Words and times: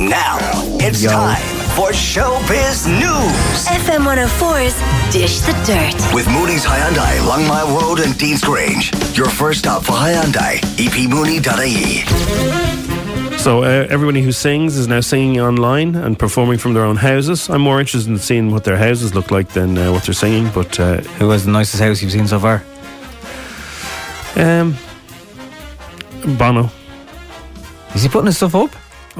Now 0.00 0.38
it's 0.80 1.02
time 1.04 1.42
for 1.76 1.90
Showbiz 1.90 2.86
News 2.86 3.66
FM 3.66 4.04
104's 4.06 5.12
Dish 5.12 5.40
the 5.40 5.52
Dirt. 5.66 5.94
with 6.14 6.26
Mooney's 6.28 6.64
Hyundai, 6.64 7.26
Long 7.26 7.46
Mile 7.46 7.66
Road 7.78 8.00
and 8.00 8.16
Dean's 8.16 8.40
Grange. 8.42 8.92
Your 9.16 9.28
first 9.28 9.58
stop 9.60 9.82
for 9.84 9.92
Hyundai, 9.92 10.58
epmooney.ie. 10.78 12.06
So 13.38 13.62
uh, 13.64 13.86
everybody 13.90 14.22
who 14.22 14.32
sings 14.32 14.76
is 14.78 14.86
now 14.88 15.00
singing 15.00 15.40
online 15.40 15.96
and 15.96 16.18
performing 16.18 16.58
from 16.58 16.72
their 16.74 16.84
own 16.84 16.96
houses. 16.96 17.50
I'm 17.50 17.60
more 17.62 17.80
interested 17.80 18.10
in 18.10 18.18
seeing 18.18 18.50
what 18.52 18.64
their 18.64 18.76
houses 18.78 19.14
look 19.14 19.30
like 19.30 19.48
than 19.50 19.76
uh, 19.76 19.92
what 19.92 20.04
they're 20.04 20.14
singing. 20.14 20.50
But 20.54 20.78
uh, 20.80 20.98
Who 21.18 21.30
has 21.30 21.44
the 21.44 21.50
nicest 21.50 21.82
house 21.82 22.00
you've 22.00 22.12
seen 22.12 22.26
so 22.28 22.38
far? 22.38 22.62
um, 24.36 24.76
Bono. 26.38 26.70
Is 27.94 28.02
he 28.04 28.08
putting 28.08 28.26
his 28.26 28.36
stuff 28.36 28.54
up? 28.54 28.70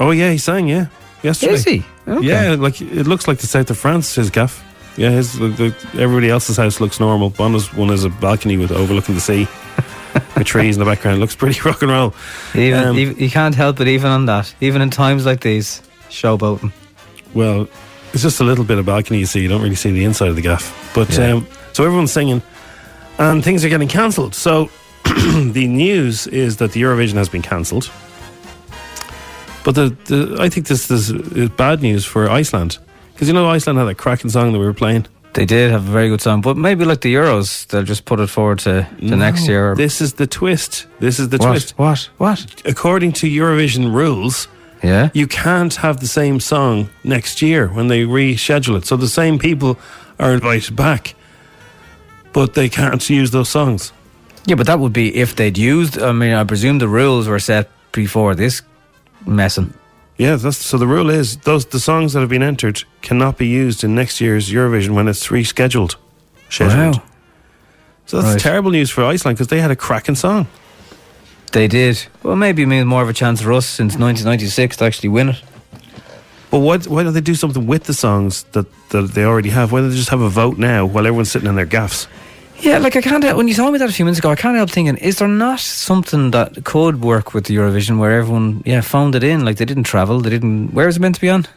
Oh 0.01 0.11
yeah, 0.11 0.31
he 0.31 0.37
sang. 0.37 0.67
Yeah, 0.67 0.87
yesterday. 1.23 1.53
Is 1.53 1.63
he? 1.63 1.85
Okay. 2.07 2.25
Yeah, 2.27 2.55
like 2.57 2.81
it 2.81 3.05
looks 3.07 3.27
like 3.27 3.37
the 3.37 3.47
south 3.47 3.69
of 3.69 3.77
France. 3.77 4.15
His 4.15 4.29
gaff. 4.29 4.63
Yeah, 4.97 5.11
his 5.11 5.37
the, 5.39 5.47
the, 5.49 5.75
everybody 6.01 6.29
else's 6.29 6.57
house 6.57 6.81
looks 6.81 6.99
normal. 6.99 7.29
Bono's 7.29 7.73
one 7.73 7.89
has 7.89 8.03
a 8.03 8.09
balcony 8.09 8.57
with 8.57 8.71
overlooking 8.71 9.15
the 9.15 9.21
sea, 9.21 9.47
with 10.35 10.45
trees 10.47 10.75
in 10.75 10.79
the 10.83 10.89
background. 10.89 11.19
Looks 11.19 11.35
pretty 11.35 11.61
rock 11.65 11.81
and 11.81 11.91
roll. 11.91 12.13
Even, 12.55 12.83
Um, 12.83 12.97
even- 12.97 13.17
you 13.17 13.29
can't 13.29 13.55
help 13.55 13.79
it, 13.79 13.87
even 13.87 14.09
on 14.11 14.25
that. 14.25 14.53
Even 14.59 14.81
in 14.81 14.89
times 14.89 15.25
like 15.25 15.41
these, 15.41 15.81
showboating. 16.09 16.73
Well, 17.33 17.67
it's 18.11 18.23
just 18.23 18.41
a 18.41 18.43
little 18.43 18.65
bit 18.65 18.77
of 18.79 18.85
balcony 18.85 19.19
you 19.19 19.25
see. 19.25 19.39
You 19.41 19.47
don't 19.47 19.61
really 19.61 19.75
see 19.75 19.91
the 19.91 20.03
inside 20.03 20.27
of 20.29 20.35
the 20.35 20.41
gaff. 20.41 20.91
But 20.93 21.09
Yeah. 21.17 21.33
um, 21.35 21.47
so 21.73 21.85
everyone's 21.85 22.11
singing, 22.11 22.41
and 23.19 23.41
things 23.43 23.63
are 23.63 23.69
getting 23.69 23.87
cancelled. 23.87 24.35
So 24.35 24.69
the 25.05 25.67
news 25.67 26.27
is 26.27 26.57
that 26.57 26.73
the 26.73 26.81
Eurovision 26.81 27.13
has 27.13 27.29
been 27.29 27.41
cancelled. 27.43 27.89
But 29.63 29.75
the, 29.75 29.95
the 30.05 30.37
I 30.39 30.49
think 30.49 30.67
this, 30.67 30.87
this 30.87 31.09
is 31.09 31.49
bad 31.49 31.81
news 31.81 32.05
for 32.05 32.29
Iceland 32.29 32.77
because 33.13 33.27
you 33.27 33.33
know 33.33 33.47
Iceland 33.49 33.77
had 33.79 33.87
a 33.87 33.95
cracking 33.95 34.29
song 34.31 34.51
that 34.53 34.59
we 34.59 34.65
were 34.65 34.73
playing. 34.73 35.05
They 35.33 35.45
did 35.45 35.71
have 35.71 35.87
a 35.87 35.91
very 35.91 36.09
good 36.09 36.19
song, 36.21 36.41
but 36.41 36.57
maybe 36.57 36.83
like 36.83 37.01
the 37.01 37.13
Euros, 37.13 37.65
they'll 37.67 37.83
just 37.83 38.03
put 38.03 38.19
it 38.19 38.27
forward 38.27 38.59
to, 38.59 38.85
to 38.99 39.15
next 39.15 39.47
year. 39.47 39.75
This 39.75 40.01
is 40.01 40.13
the 40.15 40.27
twist. 40.27 40.87
This 40.99 41.19
is 41.19 41.29
the 41.29 41.37
what? 41.37 41.47
twist. 41.47 41.77
What? 41.77 42.09
What? 42.17 42.61
According 42.65 43.13
to 43.13 43.27
Eurovision 43.27 43.93
rules, 43.93 44.49
Yeah. 44.83 45.09
you 45.13 45.27
can't 45.27 45.73
have 45.75 46.01
the 46.01 46.07
same 46.07 46.41
song 46.41 46.89
next 47.03 47.41
year 47.41 47.67
when 47.69 47.87
they 47.87 48.03
reschedule 48.03 48.75
it. 48.77 48.85
So 48.85 48.97
the 48.97 49.07
same 49.07 49.39
people 49.39 49.77
are 50.19 50.33
invited 50.33 50.75
back, 50.75 51.15
but 52.33 52.53
they 52.53 52.67
can't 52.67 53.09
use 53.09 53.31
those 53.31 53.47
songs. 53.49 53.93
Yeah, 54.45 54.55
but 54.55 54.65
that 54.67 54.79
would 54.79 54.93
be 54.93 55.15
if 55.15 55.35
they'd 55.35 55.57
used. 55.57 55.97
I 55.97 56.11
mean, 56.11 56.33
I 56.33 56.43
presume 56.43 56.79
the 56.79 56.89
rules 56.89 57.27
were 57.29 57.39
set 57.39 57.69
before 57.93 58.35
this 58.35 58.63
messing. 59.25 59.73
Yeah, 60.17 60.35
that's 60.35 60.57
so. 60.57 60.77
The 60.77 60.87
rule 60.87 61.09
is 61.09 61.37
those 61.37 61.65
the 61.65 61.79
songs 61.79 62.13
that 62.13 62.19
have 62.19 62.29
been 62.29 62.43
entered 62.43 62.83
cannot 63.01 63.37
be 63.37 63.47
used 63.47 63.83
in 63.83 63.95
next 63.95 64.21
year's 64.21 64.51
Eurovision 64.51 64.91
when 64.91 65.07
it's 65.07 65.27
rescheduled. 65.27 65.95
Scheduled. 66.49 66.97
Wow. 66.97 67.03
So 68.05 68.21
that's 68.21 68.33
Right. 68.33 68.39
terrible 68.41 68.71
news 68.71 68.89
for 68.91 69.03
Iceland 69.05 69.37
because 69.37 69.47
they 69.47 69.61
had 69.61 69.71
a 69.71 69.75
cracking 69.75 70.15
song. 70.15 70.47
They 71.53 71.67
did. 71.67 72.05
Well, 72.23 72.35
maybe 72.35 72.65
more 72.65 73.01
of 73.01 73.09
a 73.09 73.13
chance 73.13 73.41
for 73.41 73.51
us 73.53 73.65
since 73.65 73.93
1996 73.97 74.77
to 74.77 74.85
actually 74.85 75.09
win 75.09 75.29
it. 75.29 75.41
But 76.49 76.59
what, 76.59 76.87
why 76.87 77.03
don't 77.03 77.13
they 77.13 77.21
do 77.21 77.35
something 77.35 77.65
with 77.65 77.85
the 77.85 77.93
songs 77.93 78.43
that, 78.51 78.65
that 78.89 79.13
they 79.13 79.23
already 79.23 79.49
have? 79.49 79.71
Why 79.71 79.79
don't 79.79 79.89
they 79.89 79.95
just 79.95 80.09
have 80.09 80.21
a 80.21 80.29
vote 80.29 80.57
now 80.57 80.85
while 80.85 81.07
everyone's 81.07 81.31
sitting 81.31 81.47
in 81.47 81.55
their 81.55 81.65
gaffs? 81.65 82.07
Yeah, 82.61 82.77
like 82.77 82.95
I 82.95 83.01
can't 83.01 83.23
help, 83.23 83.37
when 83.37 83.47
you 83.47 83.55
told 83.55 83.73
me 83.73 83.79
that 83.79 83.89
a 83.89 83.93
few 83.93 84.05
minutes 84.05 84.19
ago, 84.19 84.29
I 84.29 84.35
can't 84.35 84.55
help 84.55 84.69
thinking, 84.69 84.97
is 84.97 85.17
there 85.17 85.27
not 85.27 85.59
something 85.59 86.31
that 86.31 86.63
could 86.63 87.01
work 87.01 87.33
with 87.33 87.45
the 87.45 87.55
Eurovision 87.55 87.97
where 87.97 88.11
everyone, 88.11 88.61
yeah, 88.65 88.81
found 88.81 89.15
it 89.15 89.23
in? 89.23 89.43
Like 89.43 89.57
they 89.57 89.65
didn't 89.65 89.83
travel, 89.85 90.19
they 90.19 90.29
didn't. 90.29 90.71
Where 90.71 90.85
was 90.85 90.97
it 90.97 90.99
meant 90.99 91.15
to 91.15 91.21
be 91.21 91.29
on? 91.29 91.47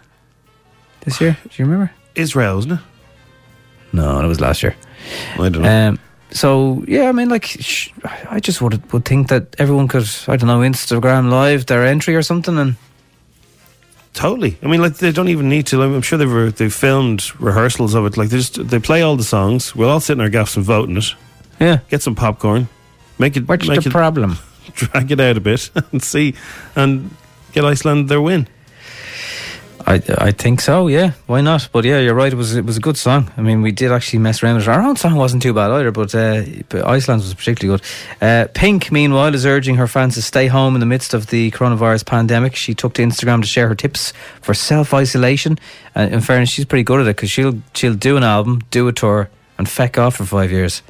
This 1.00 1.20
year? 1.20 1.36
Do 1.42 1.50
you 1.62 1.66
remember? 1.66 1.92
Israel, 2.14 2.58
isn't 2.58 2.72
it? 2.72 2.80
No, 3.92 4.24
it 4.24 4.26
was 4.26 4.40
last 4.40 4.62
year. 4.62 4.74
I 5.38 5.48
don't 5.50 5.62
know. 5.62 5.88
Um, 5.88 5.98
so 6.30 6.82
yeah, 6.88 7.08
I 7.08 7.12
mean, 7.12 7.28
like, 7.28 7.44
sh- 7.44 7.90
I 8.30 8.40
just 8.40 8.62
would 8.62 8.92
would 8.92 9.04
think 9.04 9.28
that 9.28 9.54
everyone 9.58 9.88
could, 9.88 10.08
I 10.26 10.36
don't 10.36 10.48
know, 10.48 10.60
Instagram 10.60 11.30
live 11.30 11.66
their 11.66 11.84
entry 11.84 12.16
or 12.16 12.22
something, 12.22 12.56
and 12.58 12.76
Totally. 14.14 14.56
I 14.62 14.68
mean, 14.68 14.80
like 14.80 14.94
they 14.96 15.10
don't 15.12 15.28
even 15.28 15.48
need 15.48 15.66
to. 15.66 15.82
I'm 15.82 16.00
sure 16.00 16.16
they've 16.16 16.30
re- 16.32 16.50
they've 16.50 16.72
filmed 16.72 17.32
rehearsals 17.40 17.94
of 17.94 18.06
it. 18.06 18.16
Like 18.16 18.28
they 18.30 18.36
just 18.38 18.68
they 18.68 18.78
play 18.78 19.02
all 19.02 19.16
the 19.16 19.24
songs. 19.24 19.74
We'll 19.74 19.90
all 19.90 20.00
sit 20.00 20.12
in 20.14 20.20
our 20.20 20.28
gaffs 20.30 20.56
and 20.56 20.64
vote 20.64 20.88
in 20.88 20.96
it. 20.96 21.14
yeah. 21.60 21.80
Get 21.90 22.00
some 22.00 22.14
popcorn. 22.14 22.68
Make 23.18 23.36
it. 23.36 23.48
What's 23.48 23.66
make 23.66 23.82
the 23.82 23.88
it, 23.88 23.92
problem? 23.92 24.38
drag 24.74 25.10
it 25.10 25.20
out 25.20 25.36
a 25.36 25.40
bit 25.40 25.68
and 25.92 26.02
see, 26.02 26.34
and 26.76 27.10
get 27.52 27.64
Iceland 27.64 28.08
their 28.08 28.20
win. 28.20 28.46
I 29.86 30.00
I 30.18 30.30
think 30.32 30.60
so. 30.60 30.88
Yeah, 30.88 31.12
why 31.26 31.40
not? 31.40 31.68
But 31.70 31.84
yeah, 31.84 31.98
you're 31.98 32.14
right. 32.14 32.32
It 32.32 32.36
was 32.36 32.54
it 32.54 32.64
was 32.64 32.76
a 32.76 32.80
good 32.80 32.96
song. 32.96 33.30
I 33.36 33.42
mean, 33.42 33.60
we 33.62 33.70
did 33.70 33.92
actually 33.92 34.20
mess 34.20 34.42
around 34.42 34.56
with 34.56 34.64
it. 34.64 34.70
Our 34.70 34.82
own 34.82 34.96
song 34.96 35.16
wasn't 35.16 35.42
too 35.42 35.52
bad 35.52 35.70
either, 35.70 35.90
but 35.90 36.14
uh, 36.14 36.42
but 36.68 36.86
Iceland's 36.86 37.24
was 37.24 37.34
particularly 37.34 37.78
good. 37.78 37.86
Uh, 38.20 38.48
Pink, 38.54 38.90
meanwhile, 38.90 39.34
is 39.34 39.44
urging 39.44 39.76
her 39.76 39.86
fans 39.86 40.14
to 40.14 40.22
stay 40.22 40.46
home 40.46 40.74
in 40.74 40.80
the 40.80 40.86
midst 40.86 41.12
of 41.12 41.26
the 41.26 41.50
coronavirus 41.50 42.06
pandemic. 42.06 42.56
She 42.56 42.74
took 42.74 42.94
to 42.94 43.02
Instagram 43.02 43.42
to 43.42 43.46
share 43.46 43.68
her 43.68 43.74
tips 43.74 44.12
for 44.40 44.54
self 44.54 44.94
isolation. 44.94 45.58
Uh, 45.94 46.08
in 46.10 46.20
fairness, 46.20 46.50
she's 46.50 46.64
pretty 46.64 46.84
good 46.84 47.00
at 47.00 47.06
it 47.06 47.16
because 47.16 47.30
she'll 47.30 47.60
she'll 47.74 47.94
do 47.94 48.16
an 48.16 48.24
album, 48.24 48.62
do 48.70 48.88
a 48.88 48.92
tour, 48.92 49.28
and 49.58 49.68
feck 49.68 49.98
off 49.98 50.16
for 50.16 50.24
five 50.24 50.50
years. 50.50 50.82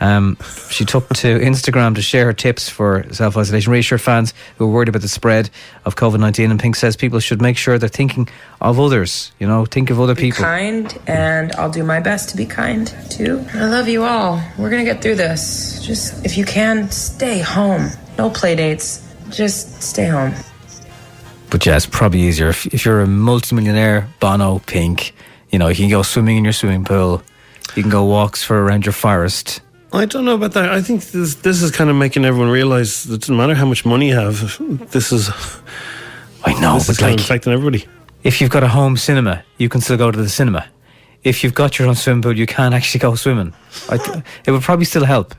Um, 0.00 0.36
she 0.70 0.84
took 0.84 1.08
to 1.08 1.38
Instagram 1.40 1.94
to 1.96 2.02
share 2.02 2.26
her 2.26 2.32
tips 2.32 2.68
for 2.68 3.04
self 3.12 3.36
isolation, 3.36 3.72
reassure 3.72 3.98
fans 3.98 4.32
who 4.56 4.66
are 4.66 4.72
worried 4.72 4.88
about 4.88 5.02
the 5.02 5.08
spread 5.08 5.50
of 5.84 5.96
COVID 5.96 6.20
19. 6.20 6.50
And 6.50 6.60
Pink 6.60 6.76
says 6.76 6.96
people 6.96 7.20
should 7.20 7.42
make 7.42 7.56
sure 7.56 7.78
they're 7.78 7.88
thinking 7.88 8.28
of 8.60 8.78
others, 8.78 9.32
you 9.38 9.46
know, 9.46 9.64
think 9.64 9.90
of 9.90 10.00
other 10.00 10.14
be 10.14 10.22
people. 10.22 10.44
kind, 10.44 10.96
and 11.06 11.52
I'll 11.52 11.70
do 11.70 11.82
my 11.82 12.00
best 12.00 12.28
to 12.30 12.36
be 12.36 12.46
kind 12.46 12.92
too. 13.10 13.44
I 13.54 13.66
love 13.66 13.88
you 13.88 14.04
all. 14.04 14.42
We're 14.56 14.70
gonna 14.70 14.84
get 14.84 15.02
through 15.02 15.16
this. 15.16 15.84
Just 15.84 16.24
if 16.24 16.38
you 16.38 16.44
can, 16.44 16.90
stay 16.90 17.40
home. 17.40 17.90
No 18.16 18.30
play 18.30 18.54
dates. 18.54 19.04
Just 19.30 19.82
stay 19.82 20.06
home. 20.06 20.32
But 21.50 21.64
yeah, 21.64 21.76
it's 21.76 21.86
probably 21.86 22.20
easier 22.20 22.48
if, 22.48 22.66
if 22.66 22.84
you're 22.84 23.00
a 23.00 23.06
multimillionaire, 23.06 24.08
Bono, 24.20 24.58
Pink, 24.60 25.14
you 25.50 25.58
know, 25.58 25.68
you 25.68 25.76
can 25.76 25.88
go 25.88 26.02
swimming 26.02 26.36
in 26.36 26.44
your 26.44 26.52
swimming 26.52 26.84
pool, 26.84 27.22
you 27.74 27.82
can 27.82 27.90
go 27.90 28.04
walks 28.04 28.42
for 28.42 28.62
around 28.62 28.84
your 28.84 28.92
forest. 28.92 29.62
I 29.92 30.04
don't 30.04 30.24
know 30.24 30.34
about 30.34 30.52
that. 30.52 30.68
I 30.70 30.82
think 30.82 31.02
this 31.06 31.36
this 31.36 31.62
is 31.62 31.70
kind 31.70 31.88
of 31.90 31.96
making 31.96 32.24
everyone 32.24 32.50
realize 32.50 33.04
that 33.04 33.14
it 33.14 33.20
doesn't 33.22 33.36
matter 33.36 33.54
how 33.54 33.64
much 33.66 33.84
money 33.86 34.08
you 34.08 34.14
have. 34.16 34.58
This 34.90 35.12
is 35.12 35.30
I 36.44 36.52
know, 36.60 36.74
this 36.74 36.88
is 36.90 36.96
but 36.96 37.00
kind 37.00 37.12
like, 37.12 37.20
of 37.20 37.24
affecting 37.24 37.52
everybody. 37.52 37.86
if 38.22 38.40
you've 38.40 38.50
got 38.50 38.62
a 38.62 38.68
home 38.68 38.96
cinema, 38.96 39.42
you 39.56 39.68
can 39.68 39.80
still 39.80 39.96
go 39.96 40.10
to 40.10 40.18
the 40.18 40.28
cinema. 40.28 40.66
If 41.24 41.42
you've 41.42 41.54
got 41.54 41.78
your 41.78 41.88
own 41.88 41.94
swimming 41.96 42.22
pool, 42.22 42.36
you 42.36 42.46
can't 42.46 42.74
actually 42.74 43.00
go 43.00 43.14
swimming. 43.14 43.54
I 43.88 44.22
it 44.46 44.50
would 44.50 44.62
probably 44.62 44.84
still 44.84 45.04
help. 45.04 45.34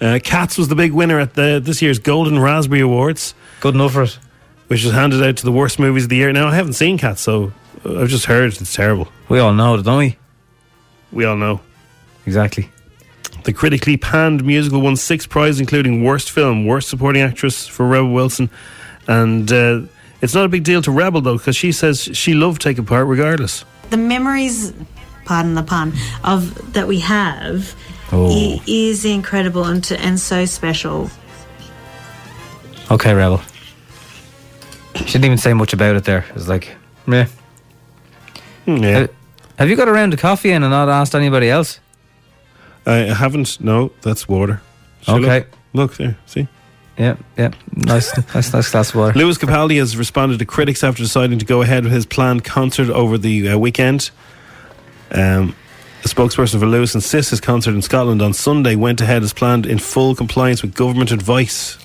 Uh, 0.00 0.18
Cats 0.22 0.58
was 0.58 0.68
the 0.68 0.74
big 0.74 0.92
winner 0.92 1.18
at 1.20 1.34
the 1.34 1.60
this 1.62 1.80
year's 1.80 1.98
Golden 1.98 2.38
Raspberry 2.38 2.80
Awards, 2.80 3.34
Good 3.60 3.74
enough 3.74 3.92
for 3.92 4.02
it. 4.02 4.18
which 4.68 4.84
was 4.84 4.92
handed 4.92 5.22
out 5.22 5.36
to 5.38 5.44
the 5.44 5.52
worst 5.52 5.78
movies 5.78 6.04
of 6.04 6.10
the 6.10 6.16
year. 6.16 6.32
Now 6.32 6.48
I 6.48 6.54
haven't 6.54 6.72
seen 6.74 6.98
Cats, 6.98 7.20
so 7.22 7.52
uh, 7.86 8.00
I've 8.00 8.08
just 8.08 8.26
heard 8.26 8.52
it's 8.52 8.74
terrible. 8.74 9.08
We 9.28 9.38
all 9.38 9.54
know 9.54 9.74
it, 9.74 9.82
don't 9.84 9.98
we? 9.98 10.18
We 11.12 11.24
all 11.24 11.36
know. 11.36 11.60
Exactly. 12.26 12.70
The 13.44 13.52
critically 13.52 13.96
panned 13.96 14.44
musical 14.44 14.80
won 14.80 14.96
six 14.96 15.26
prizes, 15.26 15.58
including 15.60 16.04
Worst 16.04 16.30
Film, 16.30 16.64
Worst 16.66 16.88
Supporting 16.88 17.22
Actress 17.22 17.66
for 17.66 17.86
Rebel 17.86 18.12
Wilson. 18.12 18.50
And 19.08 19.50
uh, 19.52 19.80
it's 20.20 20.34
not 20.34 20.44
a 20.44 20.48
big 20.48 20.62
deal 20.62 20.80
to 20.82 20.92
Rebel, 20.92 21.20
though, 21.20 21.38
because 21.38 21.56
she 21.56 21.72
says 21.72 22.02
she 22.12 22.34
loved 22.34 22.62
taking 22.62 22.84
part 22.84 23.06
regardless. 23.08 23.64
The 23.90 23.96
memories, 23.96 24.72
pardon 25.24 25.54
the 25.54 25.62
pun, 25.64 25.92
of 26.22 26.72
that 26.74 26.86
we 26.86 27.00
have 27.00 27.74
Oh. 28.12 28.60
is 28.66 29.04
incredible 29.04 29.64
and, 29.64 29.82
to, 29.84 29.98
and 30.00 30.20
so 30.20 30.44
special. 30.44 31.10
Okay, 32.90 33.14
Rebel. 33.14 33.40
She 34.94 35.04
didn't 35.12 35.24
even 35.24 35.38
say 35.38 35.54
much 35.54 35.72
about 35.72 35.96
it 35.96 36.04
there. 36.04 36.24
It 36.28 36.34
was 36.34 36.48
like, 36.48 36.76
meh. 37.06 37.26
Hmm, 38.66 38.76
Yeah. 38.76 38.90
Have, 38.98 39.10
have 39.58 39.70
you 39.70 39.76
got 39.76 39.88
around 39.88 39.94
round 39.96 40.14
of 40.14 40.20
coffee 40.20 40.52
in 40.52 40.62
and 40.62 40.70
not 40.70 40.88
asked 40.88 41.14
anybody 41.14 41.48
else? 41.48 41.80
I 42.86 42.96
haven't. 43.14 43.60
No, 43.60 43.92
that's 44.02 44.28
water. 44.28 44.60
Okay. 45.08 45.40
Look, 45.40 45.48
look 45.72 45.96
there. 45.96 46.16
See? 46.26 46.48
Yeah, 46.98 47.16
yeah. 47.38 47.52
Nice, 47.74 48.16
nice, 48.34 48.52
nice 48.52 48.70
glass 48.70 48.90
of 48.90 48.96
water. 48.96 49.18
Lewis 49.18 49.38
Capaldi 49.38 49.78
has 49.78 49.96
responded 49.96 50.38
to 50.38 50.44
critics 50.44 50.84
after 50.84 51.02
deciding 51.02 51.38
to 51.38 51.44
go 51.44 51.62
ahead 51.62 51.84
with 51.84 51.92
his 51.92 52.06
planned 52.06 52.44
concert 52.44 52.90
over 52.90 53.16
the 53.16 53.48
uh, 53.50 53.58
weekend. 53.58 54.10
Um, 55.10 55.56
the 56.02 56.08
spokesperson 56.08 56.58
for 56.58 56.66
Lewis 56.66 56.94
insists 56.94 57.30
his 57.30 57.40
concert 57.40 57.74
in 57.74 57.82
Scotland 57.82 58.20
on 58.20 58.32
Sunday 58.32 58.76
went 58.76 59.00
ahead 59.00 59.22
as 59.22 59.32
planned 59.32 59.66
in 59.66 59.78
full 59.78 60.14
compliance 60.14 60.60
with 60.60 60.74
government 60.74 61.12
advice. 61.12 61.78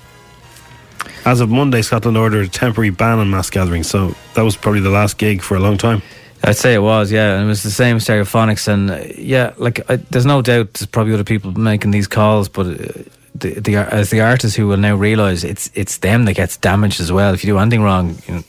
As 1.24 1.40
of 1.40 1.50
Monday, 1.50 1.82
Scotland 1.82 2.18
ordered 2.18 2.46
a 2.46 2.50
temporary 2.50 2.90
ban 2.90 3.20
on 3.20 3.30
mass 3.30 3.50
gatherings, 3.50 3.88
so 3.88 4.16
that 4.34 4.42
was 4.42 4.56
probably 4.56 4.82
the 4.82 4.90
last 4.90 5.18
gig 5.18 5.42
for 5.42 5.56
a 5.56 5.60
long 5.60 5.78
time. 5.78 6.02
I'd 6.44 6.56
say 6.56 6.74
it 6.76 6.82
was, 6.82 7.12
yeah, 7.12 7.34
and 7.36 7.44
it 7.46 7.48
was 7.48 7.64
the 7.64 7.72
same 7.72 7.98
stereophonics, 7.98 8.68
and 8.68 8.92
uh, 8.92 9.00
yeah, 9.18 9.54
like 9.58 9.90
I, 9.90 9.98
there's 9.98 10.26
no 10.26 10.42
doubt 10.42 10.74
there's 10.74 10.86
probably 10.86 11.14
other 11.14 11.24
people 11.24 11.52
making 11.52 11.92
these 11.92 12.08
calls, 12.08 12.48
but 12.48 12.68
uh, 12.68 12.88
the, 13.36 13.60
the 13.60 13.76
as 13.76 14.10
the 14.12 14.22
artists 14.22 14.56
who 14.56 14.68
will 14.68 14.78
now 14.78 14.96
realise 14.96 15.44
it's 15.44 15.70
it's 15.74 15.98
them 15.98 16.26
that 16.26 16.34
gets 16.34 16.56
damaged 16.58 17.00
as 17.02 17.12
well. 17.12 17.34
If 17.34 17.44
you 17.44 17.52
do 17.54 17.58
anything 17.60 17.82
wrong, 17.84 18.18
you 18.28 18.36
know, 18.36 18.44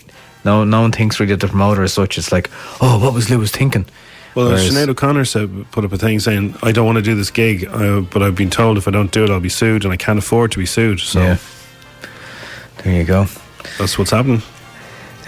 no 0.45 0.65
no 0.65 0.81
one 0.83 0.93
thinks 0.93 1.19
really 1.19 1.33
of 1.33 1.41
the 1.41 1.49
promoter 1.49 1.83
as 1.83 1.93
such. 1.93 2.19
It's 2.19 2.31
like, 2.31 2.51
oh, 2.81 2.99
what 3.03 3.15
was 3.15 3.31
Lewis 3.31 3.51
thinking? 3.51 3.87
Well, 4.35 4.49
Whereas- 4.51 4.71
Sinead 4.71 4.89
O'Connor 4.89 5.25
said, 5.25 5.67
put 5.73 5.85
up 5.85 5.93
a 5.93 5.99
thing 5.99 6.21
saying, 6.21 6.55
I 6.63 6.71
don't 6.71 6.87
want 6.87 6.97
to 6.97 7.03
do 7.03 7.15
this 7.17 7.31
gig, 7.31 7.67
uh, 7.67 8.03
but 8.03 8.23
I've 8.23 8.37
been 8.37 8.51
told 8.51 8.77
if 8.79 8.87
I 8.87 8.91
don't 8.93 9.11
do 9.11 9.25
it, 9.25 9.31
I'll 9.31 9.41
be 9.41 9.49
sued, 9.49 9.85
and 9.85 9.93
I 9.93 9.97
can't 9.97 10.19
afford 10.19 10.53
to 10.53 10.59
be 10.59 10.67
sued. 10.67 11.01
So 11.01 11.21
Yeah. 11.21 11.37
There 12.85 12.95
you 12.95 13.05
go. 13.05 13.27
that's 13.79 13.99
what's 13.99 14.13
happening. 14.13 14.43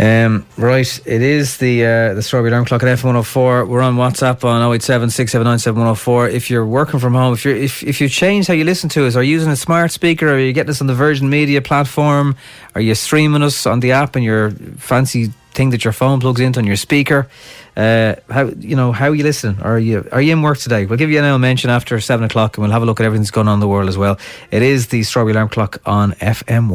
Um, 0.00 0.46
right, 0.56 1.00
it 1.04 1.20
is 1.20 1.58
the 1.58 1.84
uh, 1.84 2.14
the 2.14 2.22
Strawberry 2.22 2.48
Alarm 2.48 2.64
Clock 2.64 2.82
at 2.84 2.98
F104. 2.98 3.68
We're 3.68 3.82
on 3.82 3.96
WhatsApp 3.96 4.42
on 4.44 4.72
087 4.72 6.34
If 6.34 6.48
you're 6.48 6.64
working 6.64 6.98
from 6.98 7.12
home, 7.12 7.34
if 7.34 7.44
you're 7.44 7.54
if, 7.54 7.82
if 7.82 8.00
you 8.00 8.08
changed 8.08 8.48
how 8.48 8.54
you 8.54 8.64
listen 8.64 8.88
to 8.90 9.06
us, 9.06 9.14
are 9.14 9.22
you 9.22 9.32
using 9.32 9.50
a 9.50 9.56
smart 9.56 9.92
speaker, 9.92 10.32
are 10.32 10.38
you 10.38 10.54
getting 10.54 10.70
us 10.70 10.80
on 10.80 10.86
the 10.86 10.94
Virgin 10.94 11.28
Media 11.28 11.60
platform, 11.60 12.34
are 12.74 12.80
you 12.80 12.94
streaming 12.94 13.42
us 13.42 13.66
on 13.66 13.80
the 13.80 13.92
app 13.92 14.16
and 14.16 14.24
your 14.24 14.52
fancy 14.78 15.34
thing 15.52 15.68
that 15.70 15.84
your 15.84 15.92
phone 15.92 16.18
plugs 16.18 16.40
into 16.40 16.60
on 16.60 16.66
your 16.66 16.76
speaker? 16.76 17.28
Uh, 17.76 18.14
how 18.30 18.46
you 18.58 18.76
know 18.76 18.92
how 18.92 19.12
you 19.12 19.22
listening? 19.22 19.60
Are 19.60 19.78
you 19.78 20.08
are 20.12 20.22
you 20.22 20.32
in 20.32 20.40
work 20.40 20.56
today? 20.56 20.86
We'll 20.86 20.96
give 20.96 21.10
you 21.10 21.22
an 21.22 21.40
mention 21.42 21.68
after 21.68 22.00
seven 22.00 22.24
o'clock, 22.24 22.56
and 22.56 22.62
we'll 22.62 22.72
have 22.72 22.82
a 22.82 22.86
look 22.86 23.00
at 23.00 23.04
everything 23.04 23.24
that's 23.24 23.30
going 23.30 23.48
on 23.48 23.54
in 23.54 23.60
the 23.60 23.68
world 23.68 23.90
as 23.90 23.98
well. 23.98 24.18
It 24.50 24.62
is 24.62 24.86
the 24.86 25.02
Strawberry 25.02 25.32
Alarm 25.32 25.50
Clock 25.50 25.76
on 25.84 26.12
FM 26.12 26.70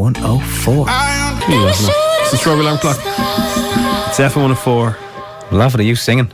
104. 1.47 1.93
It's 2.21 2.31
the 2.31 2.37
Strawberry 2.37 2.65
Alarm 2.65 2.79
Clock. 2.79 2.97
It's 2.97 4.17
F104. 4.19 5.51
Laughing 5.51 5.79
at 5.81 5.85
you 5.85 5.95
singing, 5.95 6.31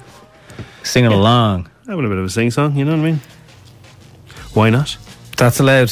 singing 0.84 1.12
along. 1.12 1.70
Having 1.86 2.06
a 2.06 2.10
bit 2.10 2.18
of 2.18 2.26
a 2.26 2.30
sing 2.30 2.50
song, 2.50 2.76
you 2.78 2.86
know 2.86 2.92
what 2.92 3.00
I 3.02 3.04
mean? 3.12 3.20
Why 4.54 4.70
not? 4.70 4.96
That's 5.38 5.60
allowed. 5.60 5.92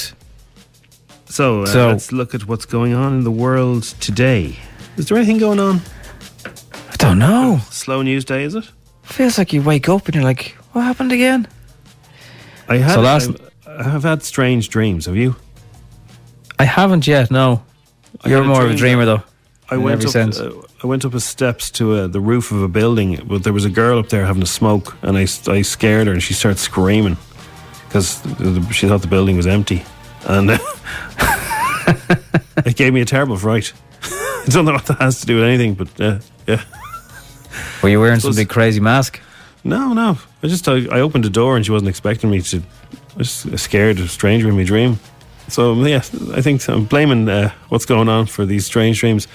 So, 1.25 1.63
uh, 1.63 1.65
So- 1.65 1.87
let's 1.89 2.11
look 2.13 2.33
at 2.33 2.47
what's 2.47 2.65
going 2.65 2.93
on 2.93 3.13
in 3.13 3.23
the 3.25 3.31
world 3.31 3.83
today. 3.99 4.57
Is 4.95 5.07
there 5.07 5.17
anything 5.17 5.37
going 5.37 5.59
on? 5.59 5.81
I 6.45 6.95
don't 6.97 7.19
know. 7.19 7.59
Slow 7.71 8.01
news 8.01 8.23
day, 8.23 8.43
is 8.43 8.55
it? 8.55 8.71
Feels 9.03 9.37
like 9.37 9.51
you 9.51 9.61
wake 9.61 9.89
up 9.89 10.05
and 10.05 10.15
you're 10.15 10.23
like, 10.23 10.55
what 10.71 10.83
happened 10.83 11.11
again? 11.11 11.45
I 12.69 12.77
had, 12.77 12.93
So 12.93 13.01
last- 13.01 13.31
I, 13.67 13.83
have 13.83 14.03
had 14.03 14.23
strange 14.23 14.69
dreams. 14.69 15.07
Have 15.07 15.17
you? 15.17 15.35
I 16.57 16.63
haven't 16.65 17.05
yet. 17.07 17.31
No, 17.31 17.63
I 18.21 18.29
you're 18.29 18.43
more 18.43 18.63
of 18.63 18.71
a 18.71 18.75
dreamer 18.75 19.05
though. 19.05 19.23
I 19.71 19.77
went 19.77 20.03
up. 20.03 20.15
Uh, 20.15 20.51
I 20.83 20.87
went 20.87 21.05
up 21.05 21.13
a 21.13 21.19
steps 21.19 21.69
to 21.71 21.93
uh, 21.93 22.07
the 22.07 22.19
roof 22.19 22.51
of 22.51 22.63
a 22.63 22.67
building, 22.67 23.21
but 23.27 23.43
there 23.43 23.53
was 23.53 23.65
a 23.65 23.69
girl 23.69 23.99
up 23.99 24.09
there 24.09 24.25
having 24.25 24.41
a 24.41 24.47
smoke, 24.47 24.97
and 25.03 25.17
I, 25.17 25.27
I 25.47 25.61
scared 25.61 26.07
her, 26.07 26.13
and 26.13 26.23
she 26.23 26.33
started 26.33 26.57
screaming 26.57 27.17
because 27.87 28.21
she 28.71 28.87
thought 28.87 29.01
the 29.01 29.07
building 29.07 29.37
was 29.37 29.45
empty, 29.45 29.83
and 30.25 30.51
uh, 30.51 30.57
it 32.65 32.75
gave 32.75 32.93
me 32.93 33.01
a 33.01 33.05
terrible 33.05 33.37
fright. 33.37 33.73
I 34.03 34.45
don't 34.47 34.65
know 34.65 34.73
what 34.73 34.85
that 34.87 34.99
has 34.99 35.19
to 35.19 35.27
do 35.27 35.35
with 35.35 35.43
anything, 35.43 35.75
but 35.75 36.01
uh, 36.01 36.19
yeah. 36.47 36.63
Were 37.83 37.89
you 37.89 37.99
wearing 37.99 38.19
some 38.19 38.35
big 38.35 38.49
crazy 38.49 38.79
mask? 38.79 39.19
No, 39.63 39.93
no. 39.93 40.17
I 40.41 40.47
just 40.47 40.67
I, 40.67 40.85
I 40.85 41.01
opened 41.01 41.25
the 41.25 41.29
door 41.29 41.55
and 41.55 41.65
she 41.65 41.71
wasn't 41.71 41.89
expecting 41.89 42.29
me 42.29 42.41
to. 42.41 42.57
I 42.59 43.17
was 43.17 43.45
scared, 43.57 43.99
a 43.99 44.07
stranger 44.07 44.49
in 44.49 44.55
my 44.55 44.63
dream. 44.63 44.99
So 45.49 45.73
yeah, 45.85 45.97
I 46.33 46.41
think 46.41 46.67
I'm 46.69 46.85
blaming 46.85 47.27
uh, 47.29 47.51
what's 47.69 47.85
going 47.85 48.09
on 48.09 48.25
for 48.27 48.45
these 48.45 48.65
strange 48.65 48.99
dreams. 48.99 49.27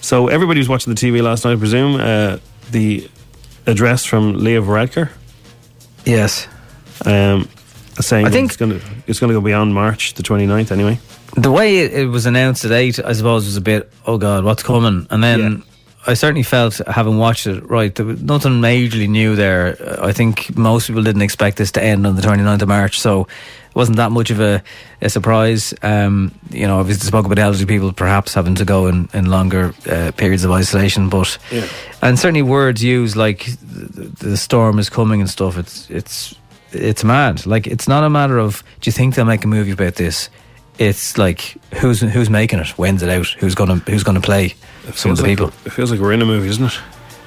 So 0.00 0.28
everybody 0.28 0.58
was 0.58 0.68
watching 0.68 0.94
the 0.94 1.00
TV 1.00 1.22
last 1.22 1.44
night, 1.44 1.52
I 1.52 1.56
presume. 1.56 1.96
Uh, 2.00 2.38
the 2.70 3.08
address 3.66 4.04
from 4.04 4.34
Leo 4.38 4.62
Varadkar, 4.62 5.10
Yes. 6.04 6.48
um, 7.06 7.48
saying 8.00 8.26
I 8.26 8.30
think- 8.30 8.50
it's 8.50 8.56
going 8.56 8.78
to 8.78 8.86
it's 9.06 9.20
going 9.20 9.28
to 9.28 9.34
go 9.34 9.40
beyond 9.40 9.74
March 9.74 10.14
the 10.14 10.22
29th 10.22 10.72
anyway. 10.72 10.98
The 11.36 11.50
way 11.50 11.78
it, 11.78 11.94
it 11.94 12.06
was 12.06 12.26
announced 12.26 12.64
at 12.64 12.72
eight, 12.72 12.98
I 13.02 13.12
suppose, 13.14 13.46
was 13.46 13.56
a 13.56 13.60
bit, 13.62 13.90
oh 14.06 14.18
god, 14.18 14.44
what's 14.44 14.62
coming? 14.62 15.06
And 15.10 15.22
then 15.24 15.38
Yeah. 15.40 15.56
I 16.08 16.14
certainly 16.14 16.42
felt, 16.42 16.78
having 16.88 17.16
watched 17.16 17.46
it, 17.46 17.62
right, 17.70 17.94
there 17.94 18.04
was 18.04 18.20
nothing 18.20 18.60
majorly 18.60 19.08
new 19.08 19.36
there. 19.36 19.76
I 20.02 20.12
think 20.12 20.54
most 20.58 20.88
people 20.88 21.02
didn't 21.04 21.22
expect 21.22 21.58
this 21.58 21.70
to 21.72 21.82
end 21.82 22.06
on 22.06 22.16
the 22.16 22.22
29th 22.22 22.62
of 22.62 22.68
March, 22.68 22.98
so 23.00 23.28
it 23.72 23.76
wasn't 23.76 23.96
that 23.96 24.10
much 24.12 24.30
of 24.30 24.38
a, 24.40 24.62
a 25.00 25.08
surprise. 25.08 25.72
Um, 25.82 26.32
you 26.50 26.66
know, 26.66 26.78
obviously 26.78 27.06
spoke 27.06 27.24
about 27.24 27.38
elderly 27.38 27.64
people 27.66 27.92
perhaps 27.92 28.34
having 28.34 28.54
to 28.56 28.64
go 28.66 28.86
in, 28.86 29.08
in 29.14 29.26
longer 29.26 29.74
uh, 29.90 30.12
periods 30.16 30.44
of 30.44 30.50
isolation, 30.50 31.08
but 31.08 31.38
Yeah. 31.50 31.66
and 32.02 32.18
certainly 32.18 32.42
words 32.42 32.84
used 32.84 33.16
like 33.16 33.46
the, 33.62 34.10
the 34.28 34.36
storm 34.36 34.78
is 34.78 34.90
coming 34.90 35.20
and 35.20 35.30
stuff. 35.30 35.56
It's 35.56 35.88
it's 35.90 36.34
it's 36.72 37.02
mad. 37.04 37.46
Like 37.46 37.66
it's 37.66 37.88
not 37.88 38.04
a 38.04 38.10
matter 38.10 38.38
of 38.38 38.62
do 38.80 38.88
you 38.88 38.92
think 38.92 39.14
they'll 39.14 39.24
make 39.24 39.44
a 39.44 39.48
movie 39.48 39.72
about 39.72 39.94
this? 39.94 40.28
It's 40.78 41.16
like 41.18 41.56
who's 41.74 42.00
who's 42.00 42.28
making 42.30 42.58
it? 42.60 42.68
When's 42.78 43.02
it 43.02 43.08
out? 43.10 43.26
Who's 43.40 43.54
gonna 43.54 43.76
who's 43.76 44.02
gonna 44.04 44.20
play 44.20 44.54
some 44.94 45.10
of 45.12 45.16
the 45.16 45.22
like- 45.22 45.32
people? 45.32 45.48
It 45.64 45.72
feels 45.72 45.90
like 45.90 46.00
we're 46.00 46.12
in 46.12 46.22
a 46.22 46.26
movie, 46.26 46.46
doesn't 46.48 46.64
it? 46.66 46.78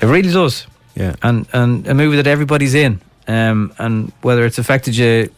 It 0.02 0.06
really 0.06 0.32
does. 0.32 0.68
Yeah. 0.96 1.16
And 1.24 1.48
and 1.54 1.88
a 1.88 1.94
movie 1.94 2.18
that 2.18 2.28
everybody's 2.28 2.74
in. 2.76 3.02
Um, 3.28 3.74
and 3.80 4.12
whether 4.22 4.46
it's 4.46 4.60
affected 4.60 4.96
you 4.96 5.30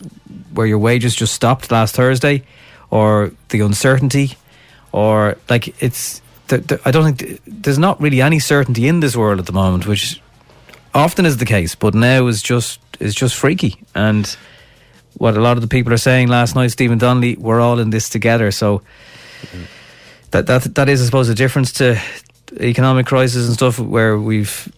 where 0.53 0.67
your 0.67 0.79
wages 0.79 1.15
just 1.15 1.33
stopped 1.33 1.71
last 1.71 1.95
Thursday, 1.95 2.43
or 2.89 3.31
the 3.49 3.61
uncertainty, 3.61 4.37
or 4.91 5.37
like 5.49 5.81
it's. 5.81 6.21
th- 6.47 6.65
th- 6.67 6.81
I 6.85 6.91
don't 6.91 7.03
think 7.03 7.19
th- 7.19 7.41
there's 7.45 7.79
not 7.79 7.99
really 8.01 8.21
any 8.21 8.39
certainty 8.39 8.87
in 8.87 8.99
this 8.99 9.15
world 9.15 9.39
at 9.39 9.45
the 9.45 9.53
moment, 9.53 9.85
which 9.87 10.21
often 10.93 11.25
is 11.25 11.37
the 11.37 11.45
case, 11.45 11.75
but 11.75 11.93
now 11.93 12.27
is 12.27 12.41
just 12.41 12.79
is 12.99 13.13
just 13.13 13.35
freaky. 13.35 13.75
And 13.93 14.25
what 15.15 15.37
a 15.37 15.41
lot 15.41 15.57
of 15.57 15.61
the 15.61 15.67
people 15.67 15.93
are 15.93 15.97
saying 15.97 16.29
last 16.29 16.55
night, 16.55 16.71
Stephen 16.71 16.97
Donnelly, 16.97 17.35
we're 17.35 17.59
all 17.59 17.79
in 17.79 17.89
this 17.89 18.09
together. 18.09 18.51
So 18.51 18.81
that 20.31 20.47
that 20.47 20.75
that 20.75 20.89
is, 20.89 21.01
I 21.01 21.05
suppose, 21.05 21.29
a 21.29 21.35
difference 21.35 21.71
to 21.73 21.99
economic 22.59 23.05
crisis 23.05 23.45
and 23.45 23.53
stuff 23.53 23.79
where 23.79 24.17
we've 24.17 24.71